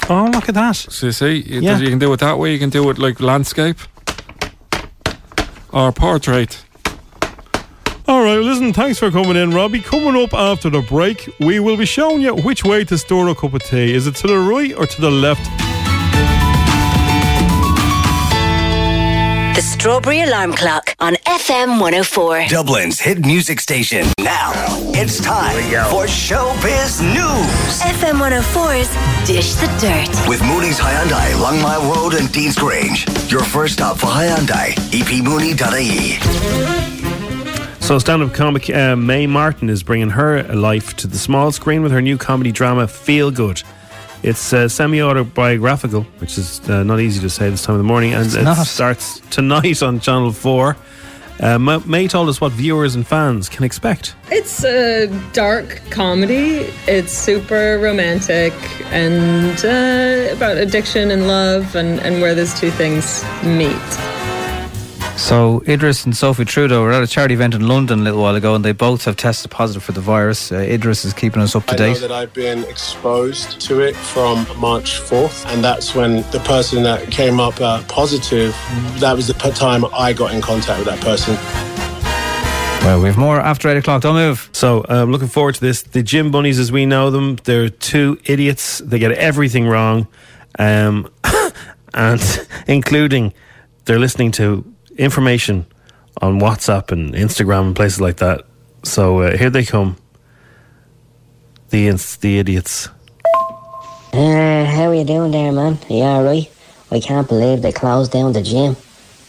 Oh, 0.09 0.29
look 0.33 0.49
at 0.49 0.55
that. 0.55 0.75
So 0.75 1.05
you 1.07 1.11
see, 1.13 1.43
you, 1.45 1.61
Yeah. 1.61 1.77
you 1.79 1.89
can 1.89 1.99
do 1.99 2.11
it 2.13 2.19
that 2.19 2.37
way. 2.37 2.51
You 2.53 2.59
can 2.59 2.69
do 2.69 2.89
it 2.89 2.97
like 2.97 3.19
landscape 3.21 3.77
or 5.71 5.91
portrait. 5.91 6.63
all 8.07 8.21
right, 8.23 8.37
listen. 8.39 8.73
Thanks 8.73 8.99
for 8.99 9.09
coming 9.11 9.37
in, 9.37 9.51
Robbie. 9.51 9.79
Coming 9.79 10.21
up 10.21 10.33
after 10.33 10.69
the 10.69 10.81
break, 10.81 11.29
we 11.39 11.59
will 11.59 11.77
be 11.77 11.85
showing 11.85 12.21
you 12.21 12.35
which 12.35 12.63
way 12.65 12.83
to 12.85 12.97
store 12.97 13.29
a 13.29 13.35
cup 13.35 13.53
of 13.53 13.63
tea. 13.63 13.93
Is 13.93 14.05
it 14.07 14.15
to 14.17 14.27
the 14.27 14.37
right 14.37 14.73
or 14.77 14.85
to 14.85 15.01
the 15.01 15.09
left? 15.09 15.41
The 19.55 19.61
Strawberry 19.61 20.21
Alarm 20.21 20.53
Clock 20.53 20.95
on 20.99 21.13
FM 21.27 21.79
104. 21.79 22.47
Dublin's 22.47 22.99
hit 22.99 23.19
music 23.23 23.59
station. 23.59 24.07
Now 24.17 24.51
it's 24.95 25.21
time 25.21 25.55
for 25.91 26.05
Showbiz 26.07 27.01
News. 27.01 27.81
FM 27.81 28.17
104's 28.19 28.89
Dish 29.27 29.53
the 29.55 29.67
Dirt. 29.79 30.09
With 30.27 30.41
Mooney's 30.41 30.79
Hyundai, 30.79 31.39
Long 31.39 31.61
Mile 31.61 31.83
Road 31.93 32.15
and 32.15 32.31
Dean's 32.31 32.55
Grange. 32.57 33.05
Your 33.31 33.43
first 33.43 33.73
stop 33.73 33.97
for 33.97 34.07
Hyundai. 34.07 34.73
Epmooney.ie. 34.91 36.19
So, 37.79 37.99
stand 37.99 38.23
up 38.23 38.33
comic 38.33 38.71
uh, 38.71 38.95
Mae 38.95 39.27
Martin 39.27 39.69
is 39.69 39.83
bringing 39.83 40.09
her 40.11 40.41
life 40.55 40.95
to 40.97 41.05
the 41.05 41.17
small 41.19 41.51
screen 41.51 41.83
with 41.83 41.91
her 41.91 42.01
new 42.01 42.17
comedy 42.17 42.51
drama 42.51 42.87
Feel 42.87 43.29
Good. 43.29 43.61
It's 44.23 44.53
uh, 44.53 44.69
semi 44.69 45.01
autobiographical, 45.01 46.03
which 46.19 46.37
is 46.37 46.61
uh, 46.69 46.83
not 46.83 46.99
easy 47.01 47.19
to 47.21 47.29
say 47.29 47.49
this 47.49 47.63
time 47.63 47.75
of 47.75 47.79
the 47.79 47.83
morning, 47.87 48.13
and 48.13 48.25
It's 48.25 48.35
it 48.35 48.43
not. 48.43 48.65
starts 48.65 49.19
tonight 49.29 49.83
on 49.83 49.99
Channel 49.99 50.31
4. 50.31 50.77
Uh, 51.39 51.57
Mae 51.59 52.07
told 52.07 52.29
us 52.29 52.39
what 52.39 52.51
viewers 52.53 52.95
and 52.95 53.05
fans 53.05 53.49
can 53.49 53.63
expect. 53.65 54.15
It's 54.31 54.63
a 54.63 55.07
dark 55.33 55.81
comedy. 55.89 56.71
It's 56.87 57.11
super 57.11 57.79
romantic 57.81 58.53
and 58.93 59.57
uh, 59.65 60.33
about 60.35 60.57
addiction 60.57 61.11
and 61.11 61.27
love 61.27 61.75
and, 61.75 61.99
and 62.01 62.21
where 62.21 62.33
those 62.35 62.57
two 62.57 62.71
things 62.71 63.25
meet. 63.43 63.73
So 65.15 65.63
Idris 65.67 66.05
and 66.05 66.15
Sophie 66.15 66.43
Trudeau 66.43 66.81
were 66.81 66.91
at 66.91 67.03
a 67.03 67.07
charity 67.07 67.35
event 67.35 67.53
in 67.53 67.67
London 67.67 67.99
a 67.99 68.03
little 68.03 68.21
while 68.21 68.35
ago, 68.35 68.55
and 68.55 68.65
they 68.65 68.71
both 68.71 69.05
have 69.05 69.15
tested 69.15 69.51
positive 69.51 69.83
for 69.83 69.91
the 69.91 70.01
virus. 70.01 70.51
Uh, 70.51 70.57
Idris 70.57 71.05
is 71.05 71.13
keeping 71.13 71.41
us 71.41 71.55
up 71.55 71.65
to 71.67 71.75
I 71.75 71.77
know 71.77 71.93
date. 71.93 72.01
that 72.01 72.11
I've 72.11 72.33
been 72.33 72.63
exposed 72.65 73.61
to 73.61 73.79
it 73.79 73.95
from 73.95 74.45
March 74.59 74.99
4th, 74.99 75.45
and 75.53 75.63
that's 75.63 75.95
when 75.95 76.17
the 76.31 76.41
person 76.43 76.83
that 76.83 77.09
came 77.11 77.39
up 77.39 77.61
uh, 77.61 77.83
positive, 77.87 78.51
that 78.99 79.15
was 79.15 79.27
the 79.27 79.33
time 79.33 79.85
I 79.93 80.13
got 80.13 80.33
in 80.33 80.41
contact 80.41 80.79
with 80.79 80.87
that 80.87 81.01
person. 81.01 81.35
Well, 82.85 82.99
we 82.99 83.07
have 83.07 83.17
more 83.17 83.39
after 83.39 83.69
eight 83.69 83.77
o'clock. 83.77 84.01
Don't 84.01 84.15
move. 84.15 84.49
So, 84.51 84.83
I'm 84.89 85.09
looking 85.11 85.29
forward 85.29 85.55
to 85.55 85.61
this. 85.61 85.83
The 85.83 86.03
Gym 86.03 86.31
Bunnies, 86.31 86.59
as 86.59 86.69
we 86.71 86.85
know 86.85 87.11
them, 87.11 87.37
they're 87.45 87.69
two 87.69 88.19
idiots. 88.25 88.79
They 88.79 88.99
get 88.99 89.11
everything 89.13 89.67
wrong, 89.67 90.07
um, 90.59 91.09
and 91.93 92.47
including 92.67 93.33
they're 93.85 93.99
listening 93.99 94.31
to 94.33 94.72
information 94.97 95.65
on 96.21 96.39
WhatsApp 96.39 96.91
and 96.91 97.13
Instagram 97.13 97.67
and 97.67 97.75
places 97.75 98.01
like 98.01 98.17
that. 98.17 98.45
So, 98.83 99.19
uh, 99.19 99.37
here 99.37 99.49
they 99.49 99.65
come. 99.65 99.97
The, 101.69 101.87
ins- 101.87 102.17
the 102.17 102.39
idiots. 102.39 102.89
Uh, 104.13 104.65
how 104.65 104.89
are 104.89 104.95
you 104.95 105.05
doing 105.05 105.31
there, 105.31 105.51
man? 105.51 105.79
Are 105.89 105.93
you 105.93 106.03
alright? 106.03 106.51
I 106.91 106.99
can't 106.99 107.27
believe 107.27 107.61
they 107.61 107.71
closed 107.71 108.11
down 108.11 108.33
the 108.33 108.43
gym. 108.43 108.75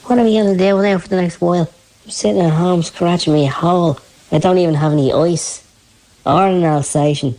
What 0.05 0.19
are 0.19 0.25
we 0.25 0.33
going 0.35 0.53
to 0.53 0.59
do 0.59 0.83
now 0.83 0.99
for 0.99 1.09
the 1.09 1.17
next 1.17 1.41
while? 1.41 1.71
I'm 2.05 2.11
sitting 2.11 2.43
at 2.43 2.53
home 2.53 2.83
scratching 2.83 3.33
me 3.33 3.47
a 3.47 3.51
hole. 3.51 3.99
I 4.31 4.39
don't 4.39 4.59
even 4.59 4.75
have 4.75 4.93
any 4.93 5.13
ice 5.13 5.67
or 6.27 6.47
an 6.47 6.63
Alsatian. 6.63 7.39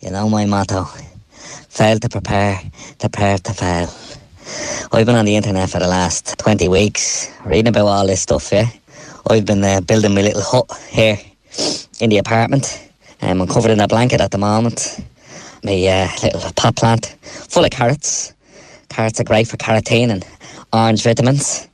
You 0.00 0.10
know 0.10 0.28
my 0.28 0.44
motto 0.44 0.86
fail 1.74 1.98
to 1.98 2.08
prepare, 2.08 2.60
prepare 2.98 3.38
to 3.38 3.52
fail. 3.52 4.03
I've 4.92 5.06
been 5.06 5.16
on 5.16 5.24
the 5.24 5.36
internet 5.36 5.70
for 5.70 5.78
the 5.78 5.88
last 5.88 6.38
20 6.38 6.68
weeks 6.68 7.32
reading 7.44 7.68
about 7.68 7.86
all 7.86 8.06
this 8.06 8.22
stuff, 8.22 8.50
yeah. 8.52 8.68
I've 9.28 9.46
been 9.46 9.64
uh, 9.64 9.80
building 9.80 10.14
my 10.14 10.22
little 10.22 10.42
hut 10.42 10.70
here 10.88 11.18
in 12.00 12.10
the 12.10 12.18
apartment. 12.18 12.80
Um, 13.22 13.40
I'm 13.40 13.48
covered 13.48 13.70
in 13.70 13.80
a 13.80 13.88
blanket 13.88 14.20
at 14.20 14.30
the 14.30 14.38
moment. 14.38 15.00
My 15.62 15.72
uh, 15.86 16.08
little 16.22 16.52
pot 16.52 16.76
plant 16.76 17.06
full 17.22 17.64
of 17.64 17.70
carrots. 17.70 18.34
Carrots 18.88 19.18
are 19.18 19.24
great 19.24 19.48
for 19.48 19.56
carotene 19.56 20.10
and 20.10 20.26
orange 20.72 21.02
vitamins. 21.02 21.68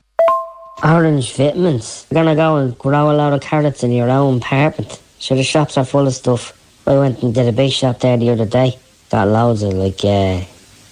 Orange 0.83 1.35
vitamins. 1.35 2.07
You're 2.09 2.23
gonna 2.23 2.35
go 2.35 2.57
and 2.57 2.77
grow 2.77 3.11
a 3.11 3.13
lot 3.13 3.33
of 3.33 3.41
carrots 3.41 3.83
in 3.83 3.91
your 3.91 4.09
own 4.09 4.37
apartment. 4.37 5.01
Sure, 5.19 5.37
the 5.37 5.43
shops 5.43 5.77
are 5.77 5.85
full 5.85 6.07
of 6.07 6.13
stuff. 6.13 6.57
I 6.87 6.97
went 6.97 7.21
and 7.21 7.35
did 7.35 7.47
a 7.47 7.51
big 7.51 7.71
shop 7.71 7.99
there 7.99 8.17
the 8.17 8.31
other 8.31 8.45
day. 8.45 8.79
Got 9.11 9.27
loads 9.27 9.61
of 9.61 9.73
like 9.73 10.03
uh, 10.03 10.41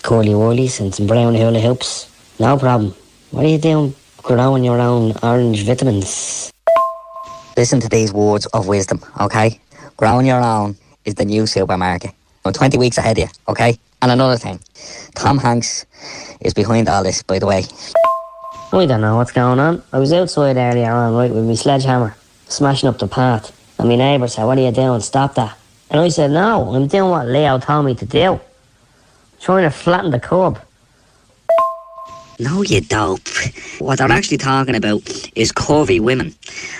curly 0.03 0.33
whirlies 0.33 0.79
and 0.79 0.93
some 0.93 1.07
brown 1.07 1.35
hula 1.35 1.59
hoops. 1.59 2.09
No 2.39 2.57
problem. 2.57 2.93
What 3.31 3.45
are 3.45 3.49
you 3.49 3.57
doing 3.57 3.95
growing 4.17 4.63
your 4.63 4.79
own 4.79 5.13
orange 5.23 5.63
vitamins? 5.63 6.51
Listen 7.57 7.79
to 7.81 7.89
these 7.89 8.13
words 8.13 8.45
of 8.47 8.67
wisdom, 8.67 9.03
okay? 9.19 9.59
Growing 9.97 10.25
your 10.25 10.41
own 10.41 10.77
is 11.05 11.15
the 11.15 11.25
new 11.25 11.45
supermarket. 11.45 12.11
I'm 12.45 12.53
20 12.53 12.77
weeks 12.77 12.97
ahead 12.97 13.17
of 13.17 13.23
you, 13.23 13.29
okay? 13.49 13.77
And 14.01 14.11
another 14.11 14.37
thing, 14.37 14.59
Tom 15.15 15.37
Hanks 15.37 15.85
is 16.39 16.53
behind 16.53 16.87
all 16.87 17.03
this, 17.03 17.21
by 17.21 17.39
the 17.39 17.45
way. 17.45 17.65
I 18.71 18.85
don't 18.85 19.01
know 19.01 19.17
what's 19.17 19.31
going 19.31 19.59
on. 19.59 19.83
I 19.91 19.99
was 19.99 20.13
outside 20.13 20.55
earlier 20.55 20.91
on, 20.91 21.15
right, 21.15 21.31
with 21.31 21.43
my 21.45 21.55
sledgehammer, 21.55 22.15
smashing 22.47 22.87
up 22.87 22.99
the 22.99 23.07
path. 23.07 23.51
And 23.77 23.89
my 23.89 23.95
neighbour 23.95 24.27
said, 24.27 24.45
What 24.45 24.57
are 24.57 24.61
you 24.61 24.71
doing? 24.71 25.01
Stop 25.01 25.35
that. 25.35 25.57
And 25.89 25.99
I 25.99 26.09
said, 26.09 26.31
No, 26.31 26.73
I'm 26.75 26.87
doing 26.87 27.09
what 27.09 27.27
Leo 27.27 27.57
told 27.59 27.85
me 27.85 27.95
to 27.95 28.05
do. 28.05 28.39
Trying 29.41 29.63
to 29.63 29.69
flatten 29.69 30.11
the 30.11 30.19
curb. 30.19 30.59
No, 32.39 32.61
you 32.61 32.81
dope. 32.81 33.27
What 33.79 33.97
they're 33.97 34.11
actually 34.11 34.37
talking 34.37 34.75
about 34.75 35.01
is 35.35 35.51
curvy 35.51 35.99
women. 35.99 36.33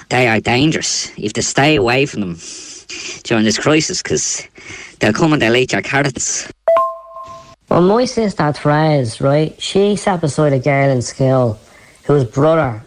They 0.09 0.27
are 0.27 0.39
dangerous. 0.39 1.15
You 1.17 1.23
have 1.23 1.33
to 1.33 1.41
stay 1.41 1.75
away 1.75 2.05
from 2.05 2.21
them 2.21 2.37
during 3.23 3.43
this 3.43 3.57
crisis 3.57 4.01
because 4.01 4.47
they'll 4.99 5.13
come 5.13 5.33
and 5.33 5.41
they'll 5.41 5.55
eat 5.55 5.73
your 5.73 5.81
carrots. 5.81 6.49
Well, 7.69 7.81
my 7.81 8.05
sister 8.05 8.51
Therese, 8.51 9.21
right, 9.21 9.61
she 9.61 9.95
sat 9.95 10.21
beside 10.21 10.53
a 10.53 10.59
girl 10.59 10.89
in 10.89 11.01
school 11.01 11.59
whose 12.05 12.23
brother 12.23 12.81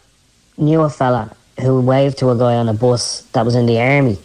knew 0.57 0.81
a 0.81 0.91
fella 0.91 1.35
who 1.61 1.81
waved 1.81 2.19
to 2.19 2.31
a 2.31 2.37
guy 2.37 2.57
on 2.57 2.69
a 2.69 2.75
bus 2.75 3.23
that 3.33 3.45
was 3.45 3.55
in 3.55 3.67
the 3.67 3.81
army. 3.81 4.19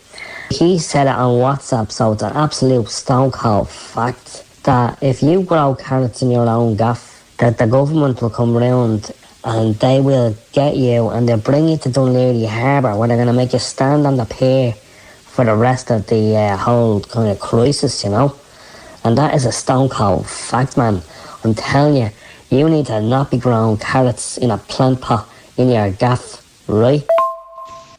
He 0.49 0.79
said 0.79 1.07
it 1.07 1.15
on 1.15 1.39
WhatsApp, 1.39 1.91
so 1.91 2.13
it's 2.13 2.23
an 2.23 2.33
absolute 2.33 2.87
stone 2.87 3.31
cold 3.31 3.69
fact 3.69 4.46
that 4.67 5.01
if 5.01 5.23
you 5.23 5.41
grow 5.43 5.73
carrots 5.75 6.21
in 6.21 6.29
your 6.29 6.47
own 6.47 6.75
gaff, 6.75 7.01
that 7.37 7.57
the 7.57 7.65
government 7.65 8.21
will 8.21 8.29
come 8.29 8.55
round 8.55 9.11
and 9.45 9.75
they 9.75 10.01
will 10.01 10.35
get 10.51 10.75
you 10.75 11.07
and 11.07 11.27
they'll 11.27 11.37
bring 11.37 11.69
you 11.69 11.77
to 11.77 11.89
Dún 11.89 12.11
Laoghaire 12.11 12.49
Harbour 12.49 12.97
where 12.97 13.07
they're 13.07 13.17
going 13.17 13.27
to 13.27 13.33
make 13.33 13.53
you 13.53 13.59
stand 13.59 14.05
on 14.05 14.17
the 14.17 14.25
pier 14.25 14.73
for 14.73 15.45
the 15.45 15.55
rest 15.55 15.89
of 15.89 16.05
the 16.07 16.35
uh, 16.35 16.57
whole 16.57 16.99
kind 16.99 17.29
of 17.29 17.39
crisis, 17.39 18.03
you 18.03 18.09
know. 18.09 18.35
And 19.05 19.17
that 19.17 19.35
is 19.35 19.45
a 19.45 19.53
stone 19.53 19.87
cold 19.87 20.27
fact, 20.27 20.75
man. 20.75 21.01
I'm 21.45 21.53
telling 21.53 21.95
you, 21.95 22.09
you 22.49 22.67
need 22.69 22.87
to 22.87 22.99
not 22.99 23.31
be 23.31 23.37
growing 23.37 23.77
carrots 23.77 24.37
in 24.37 24.51
a 24.51 24.57
plant 24.57 24.99
pot 24.99 25.29
in 25.55 25.69
your 25.69 25.91
gaff, 25.91 26.43
right? 26.67 27.07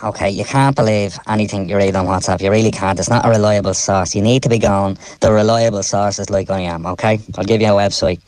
Okay, 0.00 0.30
you 0.30 0.44
can't 0.44 0.76
believe 0.76 1.18
anything 1.26 1.68
you 1.68 1.76
read 1.76 1.96
on 1.96 2.06
WhatsApp. 2.06 2.40
You 2.40 2.52
really 2.52 2.70
can't. 2.70 2.98
It's 3.00 3.10
not 3.10 3.26
a 3.26 3.30
reliable 3.30 3.74
source. 3.74 4.14
You 4.14 4.22
need 4.22 4.44
to 4.44 4.48
be 4.48 4.58
going 4.58 4.96
the 5.20 5.32
reliable 5.32 5.82
sources 5.82 6.30
like 6.30 6.50
I 6.50 6.60
am, 6.60 6.86
okay? 6.86 7.18
I'll 7.36 7.44
give 7.44 7.60
you 7.60 7.66
a 7.66 7.70
website. 7.70 8.20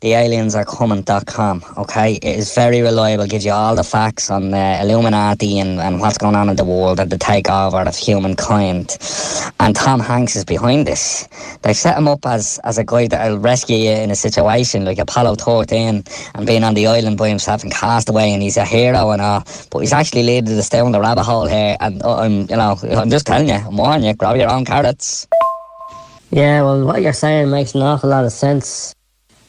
www.thealiensarecoming.com, 0.00 1.64
okay? 1.76 2.14
It 2.14 2.38
is 2.38 2.54
very 2.54 2.82
reliable. 2.82 3.26
Gives 3.26 3.44
you 3.44 3.52
all 3.52 3.74
the 3.74 3.82
facts 3.82 4.30
on 4.30 4.50
the 4.50 4.78
Illuminati 4.80 5.58
and, 5.58 5.80
and 5.80 6.00
what's 6.00 6.18
going 6.18 6.36
on 6.36 6.48
in 6.48 6.56
the 6.56 6.64
world 6.64 7.00
and 7.00 7.10
the 7.10 7.18
takeover 7.18 7.86
of 7.86 7.96
humankind. 7.96 8.96
And 9.60 9.74
Tom 9.74 10.00
Hanks 10.00 10.36
is 10.36 10.44
behind 10.44 10.86
this. 10.86 11.28
They 11.62 11.72
set 11.72 11.96
him 11.96 12.06
up 12.06 12.24
as, 12.26 12.60
as 12.64 12.78
a 12.78 12.84
guy 12.84 13.08
that'll 13.08 13.38
rescue 13.38 13.76
you 13.76 13.90
in 13.90 14.10
a 14.10 14.16
situation 14.16 14.84
like 14.84 14.98
Apollo 14.98 15.36
13 15.36 16.04
and 16.34 16.46
being 16.46 16.62
on 16.62 16.74
the 16.74 16.86
island 16.86 17.18
by 17.18 17.28
himself 17.28 17.62
and 17.62 17.72
cast 17.72 18.08
away 18.08 18.32
and 18.32 18.42
he's 18.42 18.56
a 18.56 18.64
hero 18.64 19.10
and 19.10 19.20
all. 19.20 19.42
But 19.70 19.80
he's 19.80 19.92
actually 19.92 20.22
leading 20.22 20.56
us 20.58 20.68
down 20.68 20.92
the 20.92 21.00
rabbit 21.00 21.24
hole 21.24 21.46
here 21.46 21.76
and 21.80 22.02
uh, 22.02 22.18
I'm, 22.18 22.42
you 22.42 22.56
know, 22.56 22.78
I'm 22.82 23.10
just 23.10 23.26
telling 23.26 23.48
you, 23.48 23.54
I'm 23.54 23.76
warning 23.76 24.06
you, 24.06 24.14
grab 24.14 24.36
your 24.36 24.50
own 24.50 24.64
carrots. 24.64 25.26
Yeah, 26.30 26.62
well, 26.62 26.84
what 26.84 27.02
you're 27.02 27.12
saying 27.14 27.50
makes 27.50 27.74
an 27.74 27.82
awful 27.82 28.10
lot 28.10 28.24
of 28.24 28.32
sense. 28.32 28.94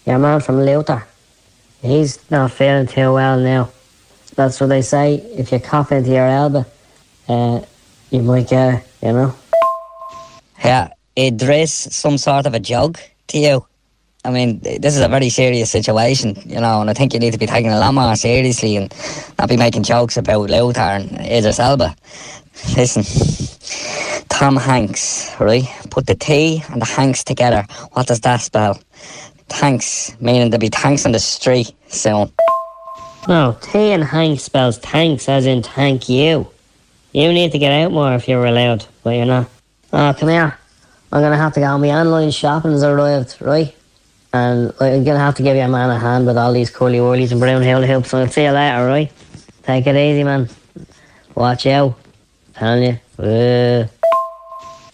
Your 0.06 0.20
man 0.20 0.40
from 0.40 0.62
Luther, 0.62 1.06
he's 1.82 2.20
not 2.32 2.52
feeling 2.52 2.88
too 2.88 3.14
well 3.14 3.40
now. 3.40 3.70
That's 4.36 4.60
what 4.60 4.68
they 4.68 4.82
say. 4.82 5.16
If 5.16 5.52
you 5.52 5.60
cough 5.60 5.92
into 5.92 6.12
your 6.12 6.28
elbow, 6.28 6.66
uh, 7.28 7.62
you 8.10 8.22
might 8.22 8.48
get, 8.48 8.88
you 9.02 9.12
know. 9.12 9.36
Yeah, 10.64 10.90
Idris, 11.18 11.74
some 11.74 12.18
sort 12.18 12.46
of 12.46 12.54
a 12.54 12.60
joke 12.60 13.00
to 13.28 13.38
you. 13.38 13.66
I 14.26 14.32
mean, 14.32 14.60
this 14.60 14.98
is 14.98 15.02
a 15.02 15.08
very 15.08 15.30
serious 15.30 15.72
situation, 15.72 16.36
you 16.46 16.60
know, 16.60 16.82
and 16.82 16.90
I 16.90 16.94
think 16.94 17.14
you 17.14 17.20
need 17.20 17.32
to 17.32 17.40
be 17.40 17.46
taking 17.46 17.72
a 17.72 17.80
lot 17.80 17.94
more 17.94 18.16
seriously 18.16 18.76
and 18.76 18.94
not 19.38 19.48
be 19.48 19.56
making 19.56 19.84
jokes 19.84 20.18
about 20.18 20.50
Luther 20.50 20.82
and 20.82 21.12
Idris 21.22 21.60
Elba. 21.60 21.96
Listen, 22.76 23.04
Tom 24.28 24.58
Hanks, 24.58 25.34
right? 25.40 25.64
Put 25.90 26.08
the 26.08 26.16
T 26.16 26.62
and 26.70 26.82
the 26.82 26.86
Hanks 26.86 27.24
together. 27.24 27.66
What 27.94 28.08
does 28.08 28.20
that 28.22 28.42
spell? 28.42 28.78
Thanks, 29.50 30.16
meaning 30.22 30.50
there'll 30.50 30.60
be 30.60 30.70
tanks 30.70 31.06
on 31.06 31.12
the 31.12 31.20
street 31.20 31.74
soon. 31.88 32.32
No, 33.28 33.58
T 33.62 33.92
and 33.92 34.04
Hank 34.04 34.40
spells 34.40 34.78
thanks 34.78 35.28
as 35.28 35.46
in 35.46 35.62
thank 35.64 36.08
you. 36.10 36.48
You 37.12 37.34
need 37.34 37.52
to 37.52 37.60
get 37.60 37.72
out 37.72 37.92
more 37.92 38.14
if 38.14 38.28
you're 38.28 38.46
allowed, 38.46 38.86
but 39.04 39.12
you're 39.12 39.26
not. 39.26 39.50
Oh, 39.92 40.14
come 40.18 40.30
here. 40.30 40.58
I'm 41.12 41.22
gonna 41.22 41.38
have 41.38 41.54
to 41.54 41.60
go. 41.60 41.78
My 41.78 41.90
online 41.90 42.32
shopping 42.32 42.72
has 42.72 42.84
arrived, 42.84 43.38
right? 43.42 43.76
And 44.32 44.72
I'm 44.80 45.04
gonna 45.04 45.20
have 45.20 45.36
to 45.36 45.44
give 45.44 45.58
your 45.58 45.68
man 45.68 45.90
a 45.90 45.98
hand 46.00 46.28
with 46.28 46.38
all 46.38 46.54
these 46.54 46.70
curly 46.70 47.00
whirlies 47.00 47.32
and 47.32 47.40
brown 47.40 47.64
hula 47.64 47.88
hoops. 47.88 48.12
So 48.12 48.20
I'll 48.20 48.28
see 48.28 48.44
you 48.44 48.52
later, 48.52 48.86
right? 48.86 49.12
Take 49.64 49.88
it 49.88 49.96
easy, 49.96 50.24
man. 50.24 50.48
Watch 51.36 51.66
out. 51.66 51.96
Telling 52.54 52.84
you. 52.84 53.24
Uh. 53.24 53.88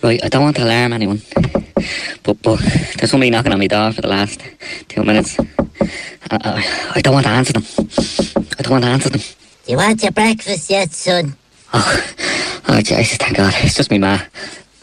Right, 0.02 0.24
I 0.24 0.30
don't 0.30 0.44
want 0.44 0.56
to 0.58 0.64
alarm 0.64 0.94
anyone, 0.94 1.22
but 2.26 2.42
but 2.42 2.60
there's 2.98 3.12
somebody 3.12 3.30
knocking 3.30 3.54
on 3.54 3.60
my 3.60 3.68
door 3.68 3.92
for 3.92 4.02
the 4.02 4.08
last 4.08 4.42
two 4.88 5.04
minutes. 5.04 5.40
I, 5.40 5.46
I, 6.32 6.92
I 6.96 7.02
don't 7.02 7.14
want 7.14 7.26
to 7.26 7.32
answer 7.32 7.54
them. 7.54 7.64
I 8.58 8.62
don't 8.62 8.72
want 8.72 8.84
to 8.84 8.90
answer 8.90 9.10
them. 9.10 9.22
You 9.68 9.78
want 9.78 10.02
your 10.02 10.12
breakfast 10.12 10.70
yet, 10.70 10.92
son? 10.92 11.36
Oh, 11.74 12.14
oh 12.70 12.82
Jesus, 12.82 13.18
thank 13.18 13.38
God. 13.38 13.54
It's 13.58 13.76
just 13.76 13.92
me, 13.92 14.00
ma. 14.00 14.20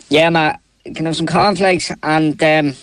Yeah, 0.09 0.31
ma. 0.31 0.55
Can 0.85 1.07
I 1.07 1.11
have 1.11 1.16
some 1.16 1.26
cornflakes 1.26 1.92
and 2.02 2.42
um, 2.42 2.74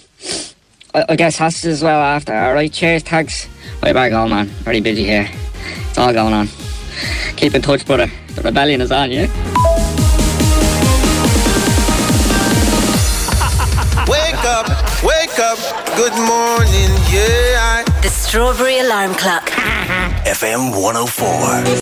I, 0.94 1.06
I 1.10 1.16
guess 1.16 1.38
sausages 1.38 1.66
as 1.66 1.84
well 1.84 2.02
after. 2.02 2.34
All 2.34 2.54
right, 2.54 2.72
cheers, 2.72 3.04
thanks. 3.04 3.48
Way 3.84 3.94
back 3.94 4.12
home, 4.12 4.32
man. 4.32 4.48
Very 4.66 4.82
busy 4.82 5.04
here. 5.04 5.30
It's 5.90 5.98
all 5.98 6.14
going 6.14 6.34
on. 6.34 6.48
Keep 7.36 7.56
in 7.56 7.62
touch, 7.62 7.86
brother. 7.86 8.12
The 8.36 8.42
rebellion 8.42 8.82
is 8.82 8.92
on, 8.92 9.12
yeah? 9.12 9.69
Up, 14.60 14.68
wake 15.04 15.40
up, 15.40 15.58
good 15.96 16.12
morning, 16.28 16.92
yeah. 17.10 17.84
The 18.02 18.10
Strawberry 18.10 18.80
Alarm 18.80 19.14
Clock. 19.14 19.50
FM 20.26 20.72
104. 20.72 21.82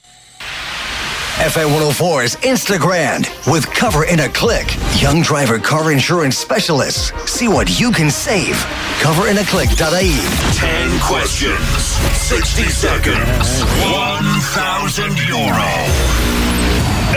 FM 1.38 1.70
104's 1.74 2.36
Instagram 2.38 3.26
with 3.52 3.66
Cover 3.74 4.06
in 4.06 4.20
a 4.20 4.30
Click. 4.30 4.68
Young 5.02 5.24
driver 5.24 5.58
car 5.58 5.92
insurance 5.92 6.38
specialists. 6.38 7.12
See 7.30 7.48
what 7.48 7.80
you 7.80 7.92
can 7.92 8.12
save. 8.12 8.56
Coverinaclick.ie. 9.02 10.18
10 10.58 11.00
questions, 11.00 11.84
60 12.30 12.64
seconds, 12.64 13.64
1,000 13.92 15.18
euro. 15.30 15.68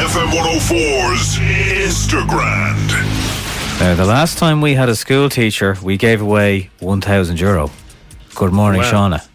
FM 0.08 0.30
104's 0.32 1.38
Instagram. 1.38 3.09
Now, 3.80 3.94
the 3.94 4.04
last 4.04 4.36
time 4.36 4.60
we 4.60 4.74
had 4.74 4.88
a 4.90 4.94
school 4.94 5.30
teacher, 5.30 5.76
we 5.82 5.96
gave 5.96 6.20
away 6.20 6.68
1,000 6.80 7.40
euro. 7.40 7.70
Good 8.34 8.52
morning, 8.52 8.82
Wow. 8.82 8.90
Shauna. 9.08 9.26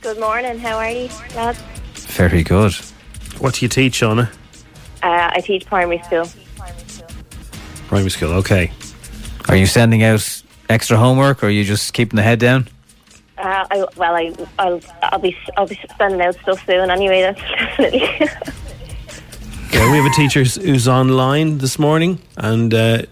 Good 0.00 0.18
morning. 0.18 0.58
How 0.58 0.76
are 0.78 0.90
you, 0.90 1.08
lads? 1.36 1.60
Very 2.16 2.42
good. 2.42 2.74
What 3.38 3.54
do 3.54 3.64
you 3.64 3.68
teach, 3.68 4.00
Shauna? 4.00 4.28
Uh, 5.02 5.30
I 5.32 5.40
teach 5.40 5.66
primary 5.66 6.02
school. 6.02 6.28
Primary 7.86 8.10
school, 8.10 8.32
okay. 8.32 8.72
Are 9.48 9.56
you 9.56 9.66
sending 9.66 10.02
out 10.02 10.42
extra 10.68 10.96
homework 10.96 11.42
or 11.42 11.46
are 11.46 11.50
you 11.50 11.62
just 11.64 11.92
keeping 11.92 12.16
the 12.16 12.22
head 12.22 12.40
down? 12.40 12.66
Uh, 13.38 13.64
I, 13.70 13.84
well, 13.96 14.14
I, 14.16 14.32
I'll, 14.58 14.80
I'll 15.02 15.18
be, 15.20 15.36
I'll 15.56 15.66
be 15.68 15.78
sending 15.96 16.20
out 16.20 16.34
stuff 16.42 16.64
soon. 16.66 16.90
Anyway, 16.90 17.20
that's 17.22 17.40
definitely. 17.78 18.00
Yeah, 19.72 19.90
we 19.90 19.96
have 19.98 20.06
a 20.06 20.14
teacher 20.14 20.40
who's- 20.40 20.56
who's 20.56 20.88
online 20.88 21.58
this 21.58 21.78
morning, 21.78 22.18
and 22.36 22.72
uh, 22.74 23.02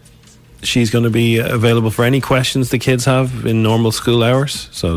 she's 0.62 0.90
going 0.90 1.04
to 1.04 1.10
be 1.10 1.38
available 1.38 1.90
for 1.90 2.04
any 2.04 2.20
questions 2.20 2.70
the 2.70 2.78
kids 2.78 3.04
have 3.04 3.46
in 3.46 3.62
normal 3.62 3.92
school 3.92 4.22
hours. 4.22 4.68
So 4.72 4.96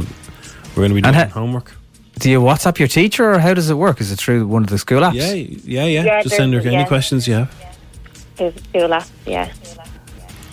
we're 0.70 0.76
going 0.76 0.90
to 0.90 0.96
be 0.96 1.02
doing 1.02 1.14
ha- 1.14 1.26
homework. 1.28 1.74
Do 2.20 2.30
you 2.30 2.40
WhatsApp 2.42 2.78
your 2.80 2.88
teacher 2.88 3.32
or 3.34 3.40
how 3.40 3.54
does 3.54 3.70
it 3.70 3.76
work? 3.76 4.00
Is 4.02 4.12
it 4.12 4.18
through 4.18 4.46
one 4.48 4.64
of 4.64 4.70
the 4.70 4.78
school 4.78 5.02
apps? 5.02 5.14
Yeah, 5.16 5.34
yeah, 5.34 5.86
yeah. 5.86 6.04
Yeah, 6.04 6.22
Just 6.24 6.36
send 6.36 6.54
her 6.54 6.60
there's- 6.60 6.74
any 6.74 6.84
yeah. 6.84 6.88
questions 6.88 7.28
you 7.28 7.34
have. 7.36 7.56
There's 8.38 8.56
a 8.56 8.60
school 8.64 8.94
app. 8.94 9.08
Yeah. 9.26 9.52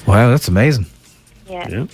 Wow, 0.07 0.31
that's 0.31 0.49
amazing. 0.49 0.87
Yeah. 1.49 1.87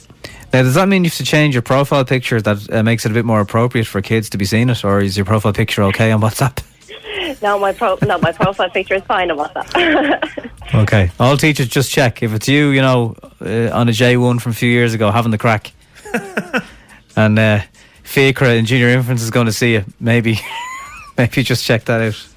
Now, 0.52 0.62
does 0.62 0.74
that 0.74 0.88
mean 0.88 1.05
you 1.05 1.11
have 1.11 1.16
to 1.18 1.24
change 1.24 1.55
your 1.55 1.62
profile 1.62 2.05
picture 2.05 2.40
that 2.40 2.72
uh, 2.72 2.83
makes 2.83 3.05
it 3.05 3.11
a 3.11 3.14
bit 3.14 3.24
more 3.24 3.40
appropriate 3.40 3.87
for 3.87 4.00
kids 4.00 4.31
to 4.31 4.38
be 4.38 4.44
seeing 4.44 4.68
it, 4.70 4.85
or 4.85 5.00
is 5.00 5.16
your 5.16 5.26
profile 5.26 5.52
picture 5.52 5.83
okay 5.85 6.12
on 6.12 6.20
WhatsApp? 6.20 6.62
No, 7.42 7.59
my 7.59 7.72
pro, 7.72 7.99
no, 8.03 8.18
my 8.18 8.33
profile 8.33 8.70
picture 8.70 8.94
is 8.94 9.03
fine 9.05 9.31
on 9.31 9.38
WhatsApp. 9.38 10.42
Okay. 10.75 11.12
All 11.20 11.37
teachers 11.37 11.68
just 11.68 11.92
check. 11.92 12.25
If 12.25 12.35
it's 12.35 12.49
you, 12.49 12.70
you 12.70 12.81
know, 12.83 13.14
uh, 13.40 13.70
on 13.72 13.88
a 13.88 13.92
J1 13.92 14.40
from 14.40 14.51
a 14.51 14.55
few 14.55 14.68
years 14.68 14.94
ago, 14.94 15.12
having 15.12 15.31
the 15.31 15.38
crack, 15.38 15.70
and 17.16 17.38
uh, 17.38 17.61
Fiacre 18.03 18.46
in 18.46 18.66
junior 18.66 18.88
infants 18.88 19.22
is 19.22 19.31
going 19.31 19.46
to 19.46 19.53
see 19.53 19.75
you, 19.75 19.85
maybe, 20.01 20.40
maybe 21.16 21.44
just 21.44 21.64
check 21.64 21.85
that 21.85 22.01
out. 22.01 22.29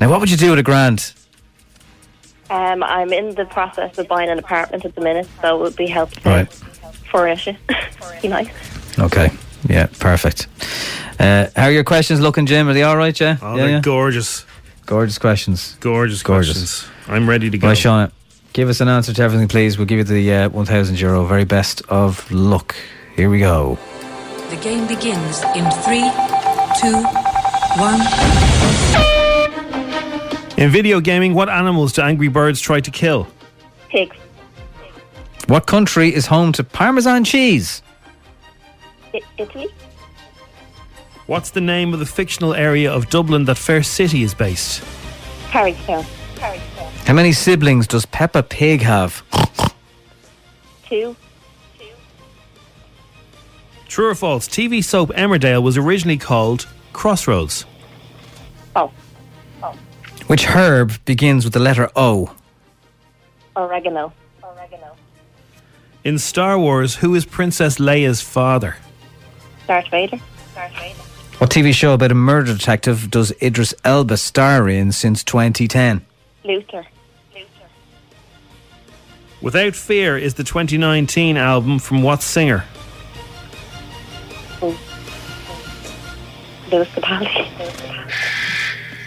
Now, 0.00 0.10
what 0.10 0.18
would 0.18 0.32
you 0.32 0.36
do 0.36 0.50
with 0.50 0.58
a 0.58 0.64
grand? 0.64 1.14
um, 2.50 2.82
I'm 2.82 3.12
in 3.12 3.36
the 3.36 3.44
process 3.44 3.96
of 3.98 4.08
buying 4.08 4.28
an 4.28 4.40
apartment 4.40 4.84
at 4.84 4.96
the 4.96 5.00
minute, 5.00 5.28
so 5.40 5.56
it 5.56 5.60
would 5.62 5.76
be 5.76 5.86
helpful 5.86 6.32
Right. 6.32 6.52
furnish 7.10 7.46
it. 7.46 7.56
be 8.20 8.26
nice. 8.28 8.50
Okay. 8.98 9.30
Yeah, 9.68 9.86
perfect. 9.98 10.48
Uh, 11.18 11.46
how 11.54 11.64
are 11.66 11.70
your 11.72 11.84
questions 11.84 12.20
looking, 12.20 12.46
Jim? 12.46 12.68
Are 12.68 12.72
they 12.74 12.82
all 12.82 12.96
right, 12.96 13.18
yeah? 13.18 13.36
Oh, 13.42 13.54
yeah, 13.54 13.62
they're 13.62 13.70
yeah? 13.70 13.80
gorgeous. 13.80 14.44
Gorgeous 14.86 15.18
questions. 15.18 15.76
Gorgeous, 15.80 16.22
Gorgeous. 16.22 16.82
questions. 16.82 16.90
I'm 17.08 17.28
ready 17.28 17.48
to 17.50 17.58
go. 17.58 17.68
Right, 17.68 17.76
Shauna, 17.76 18.10
give 18.52 18.68
us 18.68 18.80
an 18.80 18.88
answer 18.88 19.12
to 19.12 19.22
everything, 19.22 19.48
please. 19.48 19.78
We'll 19.78 19.86
give 19.86 19.98
you 19.98 20.04
the 20.04 20.32
uh, 20.32 20.48
1,000 20.50 20.98
euro. 21.00 21.24
Very 21.24 21.44
best 21.44 21.82
of 21.88 22.30
luck. 22.32 22.74
Here 23.14 23.30
we 23.30 23.38
go. 23.38 23.78
The 24.50 24.56
game 24.56 24.86
begins 24.88 25.42
in 25.54 25.70
three, 25.82 26.10
two, 26.80 27.02
one. 27.80 28.00
In 30.58 30.70
video 30.70 31.00
gaming, 31.00 31.34
what 31.34 31.48
animals 31.48 31.92
do 31.92 32.02
Angry 32.02 32.28
Birds 32.28 32.60
try 32.60 32.80
to 32.80 32.90
kill? 32.90 33.26
Pigs. 33.88 34.16
What 35.46 35.66
country 35.66 36.14
is 36.14 36.26
home 36.26 36.52
to 36.52 36.64
Parmesan 36.64 37.24
cheese? 37.24 37.82
I- 39.14 39.20
Italy. 39.38 39.68
What's 41.26 41.50
the 41.50 41.60
name 41.60 41.94
of 41.94 42.00
the 42.00 42.06
fictional 42.06 42.54
area 42.54 42.92
of 42.92 43.08
Dublin 43.08 43.44
that 43.44 43.56
Fair 43.56 43.82
City 43.82 44.22
is 44.22 44.34
based? 44.34 44.82
Carrickstown. 45.50 46.04
Carrickstown. 46.34 46.90
How 47.06 47.14
many 47.14 47.32
siblings 47.32 47.86
does 47.86 48.06
Peppa 48.06 48.42
Pig 48.42 48.82
have? 48.82 49.22
Two. 50.88 51.16
True 53.88 54.08
or 54.08 54.14
false? 54.14 54.48
TV 54.48 54.82
soap 54.82 55.10
Emmerdale 55.10 55.62
was 55.62 55.76
originally 55.76 56.16
called 56.16 56.66
Crossroads. 56.92 57.66
Oh. 58.74 58.90
Oh. 59.62 59.76
Which 60.28 60.44
herb 60.46 60.92
begins 61.04 61.44
with 61.44 61.52
the 61.52 61.60
letter 61.60 61.90
O? 61.94 62.34
Oregano. 63.54 64.12
Oregano. 64.42 64.96
In 66.04 66.18
Star 66.18 66.58
Wars, 66.58 66.96
who 66.96 67.14
is 67.14 67.26
Princess 67.26 67.78
Leia's 67.78 68.22
father? 68.22 68.76
Darth 69.72 69.88
Vader. 69.88 70.20
Darth 70.54 70.74
Vader. 70.74 71.00
What 71.38 71.48
TV 71.48 71.72
show 71.72 71.94
about 71.94 72.12
a 72.12 72.14
murder 72.14 72.52
detective 72.52 73.10
does 73.10 73.32
Idris 73.40 73.72
Elba 73.86 74.18
star 74.18 74.68
in 74.68 74.92
since 74.92 75.24
2010? 75.24 76.04
Luther. 76.44 76.86
Luther. 77.34 77.46
Without 79.40 79.74
Fear 79.74 80.18
is 80.18 80.34
the 80.34 80.44
2019 80.44 81.38
album 81.38 81.78
from 81.78 82.02
what 82.02 82.22
singer? 82.22 82.66
Oh. 84.60 84.78
Lewis 86.70 86.88
Capaldi. 86.88 87.48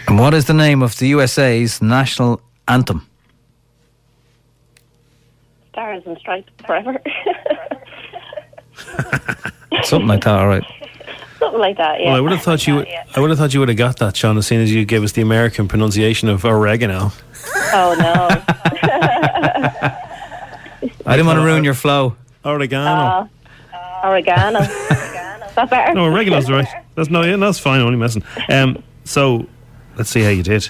And 0.08 0.18
what 0.18 0.34
is 0.34 0.46
the 0.46 0.54
name 0.54 0.82
of 0.82 0.98
the 0.98 1.06
USA's 1.10 1.80
national 1.80 2.40
anthem? 2.66 3.08
Stars 5.68 6.02
and 6.06 6.18
Stripes 6.18 6.50
Forever. 6.66 7.00
Something 9.82 10.08
like 10.08 10.24
that, 10.24 10.38
all 10.38 10.48
right. 10.48 10.64
Something 11.38 11.60
like 11.60 11.76
that, 11.76 12.00
yeah. 12.00 12.06
Well, 12.06 12.16
I 12.16 12.20
would 12.20 12.32
have 12.32 12.42
thought 12.42 12.66
you. 12.66 12.76
Would, 12.76 12.88
I 13.14 13.20
would 13.20 13.30
have 13.30 13.38
thought 13.38 13.52
you 13.52 13.60
would 13.60 13.68
have 13.68 13.78
got 13.78 13.98
that, 13.98 14.16
Sean, 14.16 14.38
as 14.38 14.46
soon 14.46 14.60
as 14.62 14.72
you 14.72 14.84
gave 14.84 15.02
us 15.02 15.12
the 15.12 15.22
American 15.22 15.68
pronunciation 15.68 16.28
of 16.28 16.44
oregano. 16.44 17.12
Oh, 17.72 17.94
no. 17.98 18.28
I 21.06 21.16
didn't 21.16 21.26
want 21.26 21.38
to 21.38 21.44
ruin 21.44 21.62
your 21.62 21.74
flow. 21.74 22.16
Oregano. 22.44 23.28
Uh, 23.72 24.00
oregano. 24.04 24.60
Is 24.60 24.68
that 25.54 25.70
better? 25.70 25.94
no, 25.94 26.04
oregano's 26.04 26.50
right. 26.50 26.66
That's 26.94 27.10
no, 27.10 27.22
yeah, 27.22 27.36
that's 27.36 27.58
fine. 27.58 27.80
Only 27.80 27.96
messing. 27.96 28.24
Um, 28.48 28.82
so 29.04 29.46
let's 29.96 30.10
see 30.10 30.22
how 30.22 30.30
you 30.30 30.42
did. 30.42 30.68